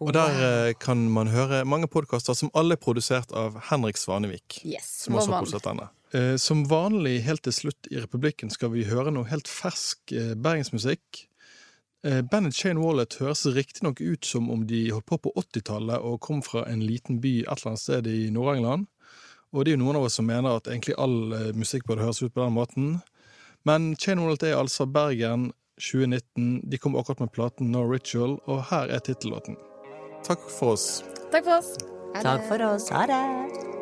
Og 0.00 0.12
der 0.16 0.40
eh, 0.68 0.74
kan 0.80 1.10
man 1.12 1.28
høre 1.28 1.64
mange 1.68 1.86
podkaster 1.90 2.34
som 2.38 2.50
alle 2.54 2.78
er 2.78 2.80
produsert 2.80 3.32
av 3.32 3.60
Henrik 3.68 4.00
Svanevik. 4.00 4.62
Yes, 4.64 5.04
Som 5.04 5.18
også 5.18 5.32
har 5.32 5.44
produsert 5.44 5.68
denne. 5.68 5.90
Eh, 6.12 6.36
Som 6.36 6.64
vanlig 6.64 7.20
helt 7.26 7.42
til 7.44 7.52
slutt 7.52 7.88
i 7.90 8.00
Republikken 8.00 8.50
skal 8.52 8.72
vi 8.72 8.86
høre 8.88 9.12
noe 9.12 9.28
helt 9.28 9.48
fersk 9.48 10.12
eh, 10.16 10.32
bergensmusikk. 10.34 11.24
Eh, 12.06 12.22
Bandet 12.22 12.56
Shane 12.56 12.80
Wallet 12.80 13.18
høres 13.20 13.44
riktignok 13.46 14.00
ut 14.00 14.24
som 14.24 14.48
om 14.50 14.64
de 14.66 14.86
holdt 14.90 15.08
på 15.10 15.18
på 15.26 15.34
80-tallet 15.36 16.00
og 16.00 16.20
kom 16.24 16.40
fra 16.42 16.64
en 16.70 16.80
liten 16.80 17.20
by 17.20 17.42
et 17.42 17.52
eller 17.52 17.74
annet 17.74 17.84
sted 17.84 18.08
i 18.08 18.30
Nord-England. 18.32 18.88
Og 19.52 19.64
det 19.64 19.72
er 19.72 19.78
jo 19.78 19.84
noen 19.84 20.00
av 20.00 20.08
oss 20.08 20.18
som 20.20 20.28
mener 20.28 20.56
at 20.56 20.68
egentlig 20.68 20.96
all 21.00 21.32
musikk 21.56 21.86
burde 21.88 22.04
høres 22.04 22.20
ut 22.20 22.34
på 22.34 22.44
den 22.44 22.56
måten. 22.56 22.90
Men 23.64 23.94
Shane 23.96 24.24
Wallet 24.24 24.44
er 24.44 24.58
altså 24.60 24.84
Bergen 24.88 25.50
2019. 25.80 26.68
De 26.68 26.80
kom 26.80 26.96
akkurat 27.00 27.24
med 27.24 27.32
platen 27.32 27.72
No 27.72 27.86
Ritual, 27.88 28.36
og 28.44 28.68
her 28.68 28.92
er 28.92 29.00
tittellåten. 29.00 29.56
Takk 30.24 30.44
for 30.52 30.76
oss. 30.76 31.00
Takk 31.32 31.48
for 31.48 31.58
oss. 31.62 31.74
Takk 32.20 32.44
for 32.50 32.68
oss. 32.68 32.92
Ha 32.92 33.08
det. 33.08 33.77